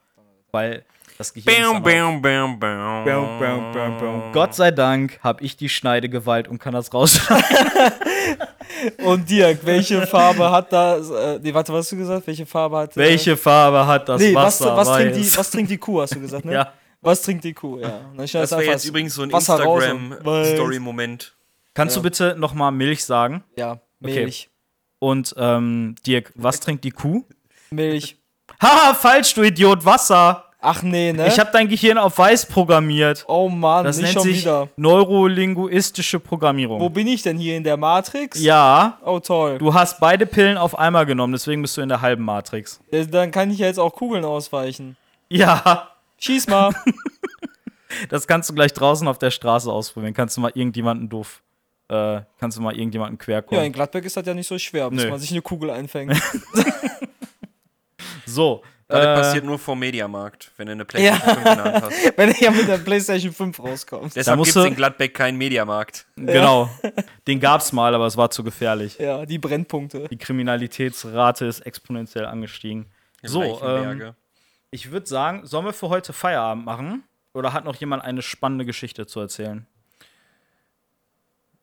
Weil 0.55 0.83
das 1.17 1.33
Gehirn. 1.33 1.65
auch- 1.77 1.81
bam, 1.81 2.21
bam. 2.21 2.59
Bam, 2.59 3.03
bam, 3.39 3.71
bam, 3.73 3.97
bam. 3.99 4.31
Gott 4.31 4.53
sei 4.55 4.71
Dank 4.71 5.19
habe 5.21 5.43
ich 5.43 5.57
die 5.57 5.67
Schneidegewalt 5.69 6.47
und 6.47 6.59
kann 6.59 6.73
das 6.73 6.93
rausschneiden. 6.93 7.45
Und 9.03 9.29
Dirk, 9.29 9.59
welche 9.65 10.05
Farbe 10.07 10.49
hat 10.51 10.71
da. 10.73 10.97
Äh, 10.97 11.39
nee, 11.41 11.53
warte, 11.53 11.71
was 11.71 11.85
hast 11.85 11.91
du 11.93 11.97
gesagt? 11.97 12.27
Welche 12.27 12.45
Farbe 12.45 12.77
hat. 12.77 12.93
äh, 12.97 12.99
Welche 12.99 13.37
Farbe 13.37 13.85
hat 13.87 14.09
das 14.09 14.19
Nee, 14.21 14.33
was, 14.35 14.59
Wasser? 14.61 14.75
was, 14.75 14.87
trinkt 14.91 15.15
die, 15.15 15.37
was 15.37 15.49
trinkt 15.51 15.71
die 15.71 15.77
Kuh, 15.77 16.01
hast 16.01 16.15
du 16.15 16.19
gesagt, 16.21 16.43
ne? 16.45 16.53
Ja. 16.53 16.73
Was 17.01 17.21
trinkt 17.21 17.43
die 17.43 17.53
Kuh, 17.53 17.79
ja. 17.79 18.01
Das 18.17 18.33
wäre 18.51 18.63
jetzt 18.65 18.85
übrigens 18.85 19.13
so 19.15 19.21
ein 19.23 19.29
Instagram-Story-Moment. 19.29 21.35
Kannst 21.73 21.95
du 21.95 22.01
bitte 22.01 22.35
noch 22.37 22.53
mal 22.53 22.71
Milch 22.71 23.05
sagen? 23.05 23.43
Ja, 23.57 23.79
Milch. 23.99 24.49
Und 24.99 25.33
ähm, 25.37 25.95
Dirk, 26.07 26.31
was 26.35 26.59
trinkt 26.59 26.83
die 26.83 26.91
Kuh? 26.91 27.23
Milch. 27.69 28.17
Haha, 28.61 28.93
falsch, 28.93 29.33
du 29.35 29.43
Idiot, 29.43 29.85
Wasser. 29.85 30.44
Ach 30.65 30.81
nee, 30.81 31.13
ne? 31.13 31.27
Ich 31.27 31.39
habe 31.39 31.49
dein 31.53 31.67
Gehirn 31.67 31.97
auf 31.97 32.17
weiß 32.17 32.47
programmiert. 32.47 33.23
oh 33.27 33.49
Mann, 33.49 33.85
Das 33.85 33.97
nennt 33.97 34.13
schon 34.13 34.23
sich 34.23 34.41
wieder. 34.41 34.67
neurolinguistische 34.77 36.19
Programmierung. 36.19 36.79
Wo 36.79 36.89
bin 36.89 37.07
ich 37.07 37.21
denn 37.21 37.37
hier 37.37 37.55
in 37.55 37.63
der 37.63 37.77
Matrix? 37.77 38.41
ja, 38.41 38.97
Oh 39.05 39.19
toll. 39.19 39.57
du 39.59 39.73
hast 39.73 39.99
beide 39.99 40.25
Pillen 40.25 40.57
auf 40.57 40.77
einmal 40.77 41.05
genommen, 41.05 41.33
deswegen 41.33 41.61
bist 41.61 41.77
du 41.77 41.81
in 41.81 41.89
der 41.89 42.01
halben 42.01 42.23
Matrix. 42.23 42.79
Dann 43.11 43.31
kann 43.31 43.51
ich 43.51 43.59
ja 43.59 43.67
jetzt 43.67 43.79
auch 43.79 43.93
Kugeln 43.93 44.25
ausweichen. 44.25 44.97
Ja, 45.29 45.89
Schieß 46.17 46.47
mal. 46.47 46.73
das 48.09 48.27
kannst 48.27 48.49
du 48.49 48.53
gleich 48.53 48.73
draußen 48.73 49.07
auf 49.07 49.17
der 49.17 49.31
Straße 49.31 49.71
ausprobieren. 49.71 50.13
Kannst 50.13 50.37
du 50.37 50.41
mal 50.41 50.51
irgendjemanden 50.53 51.09
doof, 51.09 51.43
äh, 51.89 52.21
kannst 52.39 52.57
du 52.57 52.61
mal 52.61 52.75
irgendjemanden 52.75 53.17
quer 53.17 53.43
ja, 53.51 53.61
in 53.63 53.71
Gladbeck 53.73 54.05
ist 54.05 54.17
das 54.17 54.25
ja 54.25 54.33
nicht 54.33 54.47
so 54.47 54.57
schwer, 54.57 54.89
bis 54.89 55.03
Nö. 55.03 55.09
man 55.09 55.19
sich 55.19 55.31
eine 55.31 55.41
Kugel 55.41 55.69
einfängt. 55.69 56.19
so, 58.25 58.63
Das 58.87 59.03
äh, 59.03 59.15
passiert 59.15 59.45
nur 59.45 59.57
vor 59.57 59.75
Mediamarkt, 59.75 60.51
wenn 60.57 60.67
du 60.67 60.73
eine 60.73 60.85
PlayStation 60.85 61.33
5 61.33 61.37
in 61.37 61.43
der 61.43 61.63
Hand 61.73 61.85
hast. 61.85 62.17
Wenn 62.17 62.29
er 62.29 62.39
ja 62.39 62.51
mit 62.51 62.67
der 62.67 62.77
PlayStation 62.77 63.33
5 63.33 63.59
rauskommt. 63.59 64.15
Deshalb 64.15 64.37
musst 64.37 64.49
gibt 64.53 64.57
es 64.57 64.63
du- 64.63 64.69
in 64.69 64.75
Gladbeck 64.75 65.13
keinen 65.15 65.37
Mediamarkt. 65.39 66.05
genau. 66.15 66.69
Den 67.27 67.39
gab's 67.39 67.71
mal, 67.71 67.95
aber 67.95 68.05
es 68.05 68.15
war 68.15 68.29
zu 68.29 68.43
gefährlich. 68.43 68.99
Ja, 68.99 69.25
die 69.25 69.39
Brennpunkte. 69.39 70.07
Die 70.07 70.17
Kriminalitätsrate 70.17 71.45
ist 71.45 71.61
exponentiell 71.61 72.25
angestiegen. 72.27 72.85
So, 73.23 73.59
ähm, 73.63 74.13
ich 74.69 74.91
würde 74.91 75.07
sagen, 75.07 75.47
sollen 75.47 75.65
wir 75.65 75.73
für 75.73 75.89
heute 75.89 76.13
Feierabend 76.13 76.65
machen? 76.65 77.03
Oder 77.33 77.53
hat 77.53 77.65
noch 77.65 77.75
jemand 77.75 78.03
eine 78.03 78.21
spannende 78.21 78.65
Geschichte 78.65 79.07
zu 79.07 79.19
erzählen? 79.19 79.65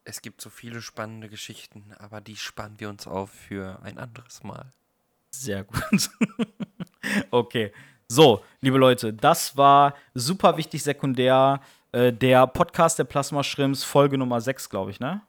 es 0.04 0.20
gibt 0.22 0.40
so 0.40 0.50
viele 0.50 0.82
spannende 0.82 1.28
Geschichten, 1.28 1.94
aber 1.98 2.20
die 2.20 2.36
spannen 2.36 2.80
wir 2.80 2.88
uns 2.88 3.06
auf 3.06 3.30
für 3.30 3.78
ein 3.82 3.98
anderes 3.98 4.42
Mal. 4.42 4.72
Sehr 5.30 5.64
gut. 5.64 6.10
okay. 7.30 7.72
So, 8.08 8.44
liebe 8.60 8.78
Leute, 8.78 9.12
das 9.12 9.56
war 9.56 9.94
super 10.14 10.56
wichtig 10.56 10.82
sekundär. 10.82 11.60
Äh, 11.92 12.12
der 12.12 12.46
Podcast 12.46 12.98
der 12.98 13.04
Plasma 13.04 13.42
Shrimps, 13.42 13.84
Folge 13.84 14.18
Nummer 14.18 14.40
6, 14.40 14.68
glaube 14.68 14.90
ich, 14.90 15.00
ne? 15.00 15.22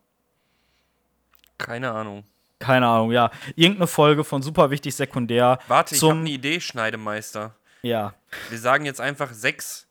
Keine 1.57 1.91
Ahnung. 1.91 2.23
Keine 2.59 2.87
Ahnung, 2.87 3.11
ja. 3.11 3.29
Irgendeine 3.55 3.87
Folge 3.87 4.23
von 4.23 4.41
super 4.41 4.69
wichtig 4.69 4.95
sekundär. 4.95 5.59
Warte, 5.67 5.95
ich 5.95 6.01
habe 6.01 6.13
eine 6.13 6.29
Idee, 6.29 6.61
Schneidemeister. 6.61 7.55
Ja. 7.81 8.13
Wir 8.49 8.57
sagen 8.57 8.85
jetzt 8.85 9.01
einfach 9.01 9.33
6, 9.33 9.87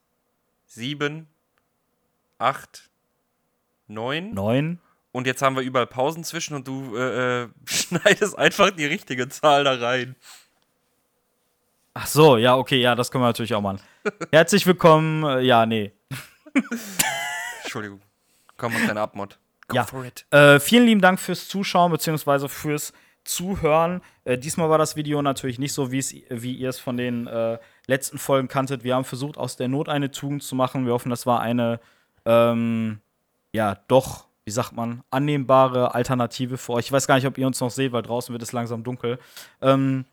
7, 0.66 1.28
8, 2.38 2.90
9. 3.88 4.34
Neun. 4.34 4.80
Und 5.12 5.26
jetzt 5.26 5.42
haben 5.42 5.56
wir 5.56 5.62
überall 5.62 5.86
Pausen 5.86 6.24
zwischen 6.24 6.54
und 6.54 6.66
du 6.66 6.96
äh, 6.96 7.42
äh, 7.42 7.48
schneidest 7.66 8.36
einfach 8.38 8.70
die 8.70 8.86
richtige 8.86 9.28
Zahl 9.28 9.64
da 9.64 9.74
rein. 9.74 10.16
Ach 11.94 12.06
so, 12.06 12.36
ja, 12.38 12.56
okay, 12.56 12.80
ja, 12.80 12.94
das 12.94 13.10
können 13.10 13.22
wir 13.22 13.28
natürlich 13.28 13.54
auch 13.54 13.60
machen. 13.60 13.80
Herzlich 14.32 14.66
willkommen. 14.66 15.24
Äh, 15.24 15.40
ja, 15.42 15.66
nee. 15.66 15.92
Entschuldigung. 17.62 18.00
Komm, 18.56 18.72
mach 18.72 18.86
deine 18.86 19.00
Abmod. 19.00 19.38
Go 19.68 19.76
Ja. 19.76 19.84
for 19.84 20.04
it. 20.04 20.24
Äh, 20.30 20.58
vielen 20.58 20.86
lieben 20.86 21.00
Dank 21.02 21.20
fürs 21.20 21.48
Zuschauen 21.48 21.92
bzw. 21.92 22.48
fürs 22.48 22.92
Zuhören. 23.24 24.00
Äh, 24.24 24.38
diesmal 24.38 24.70
war 24.70 24.78
das 24.78 24.96
Video 24.96 25.20
natürlich 25.20 25.58
nicht 25.58 25.74
so, 25.74 25.92
wie 25.92 26.54
ihr 26.54 26.68
es 26.68 26.78
von 26.80 26.96
den 26.96 27.26
äh, 27.26 27.58
letzten 27.86 28.18
Folgen 28.18 28.48
kanntet. 28.48 28.84
Wir 28.84 28.94
haben 28.94 29.04
versucht, 29.04 29.36
aus 29.36 29.56
der 29.56 29.68
Not 29.68 29.88
eine 29.88 30.10
Tugend 30.10 30.42
zu 30.42 30.54
machen. 30.54 30.86
Wir 30.86 30.92
hoffen, 30.94 31.10
das 31.10 31.26
war 31.26 31.40
eine, 31.40 31.78
ähm, 32.24 33.00
ja, 33.52 33.76
doch, 33.88 34.26
wie 34.44 34.50
sagt 34.50 34.72
man, 34.72 35.02
annehmbare 35.10 35.94
Alternative 35.94 36.56
für 36.56 36.72
euch. 36.72 36.86
Ich 36.86 36.92
weiß 36.92 37.06
gar 37.06 37.16
nicht, 37.16 37.26
ob 37.26 37.36
ihr 37.38 37.46
uns 37.46 37.60
noch 37.60 37.70
seht, 37.70 37.92
weil 37.92 38.02
draußen 38.02 38.32
wird 38.32 38.42
es 38.42 38.52
langsam 38.52 38.82
dunkel. 38.82 39.18
Ähm, 39.60 40.04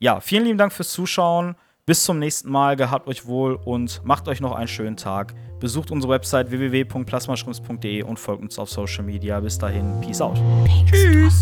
ja, 0.00 0.20
vielen 0.20 0.44
lieben 0.44 0.58
Dank 0.58 0.72
fürs 0.72 0.90
Zuschauen. 0.90 1.54
Bis 1.86 2.04
zum 2.04 2.18
nächsten 2.18 2.50
Mal. 2.50 2.76
Gehabt 2.76 3.06
euch 3.08 3.26
wohl 3.26 3.54
und 3.54 4.04
macht 4.04 4.28
euch 4.28 4.40
noch 4.40 4.52
einen 4.52 4.68
schönen 4.68 4.96
Tag. 4.96 5.34
Besucht 5.60 5.90
unsere 5.90 6.12
Website 6.12 6.50
www.plasmaschrimps.de 6.50 8.02
und 8.02 8.18
folgt 8.18 8.42
uns 8.42 8.58
auf 8.58 8.70
Social 8.70 9.04
Media. 9.04 9.40
Bis 9.40 9.58
dahin, 9.58 10.00
Peace 10.00 10.20
out. 10.20 10.40
Tschüss. 10.86 11.40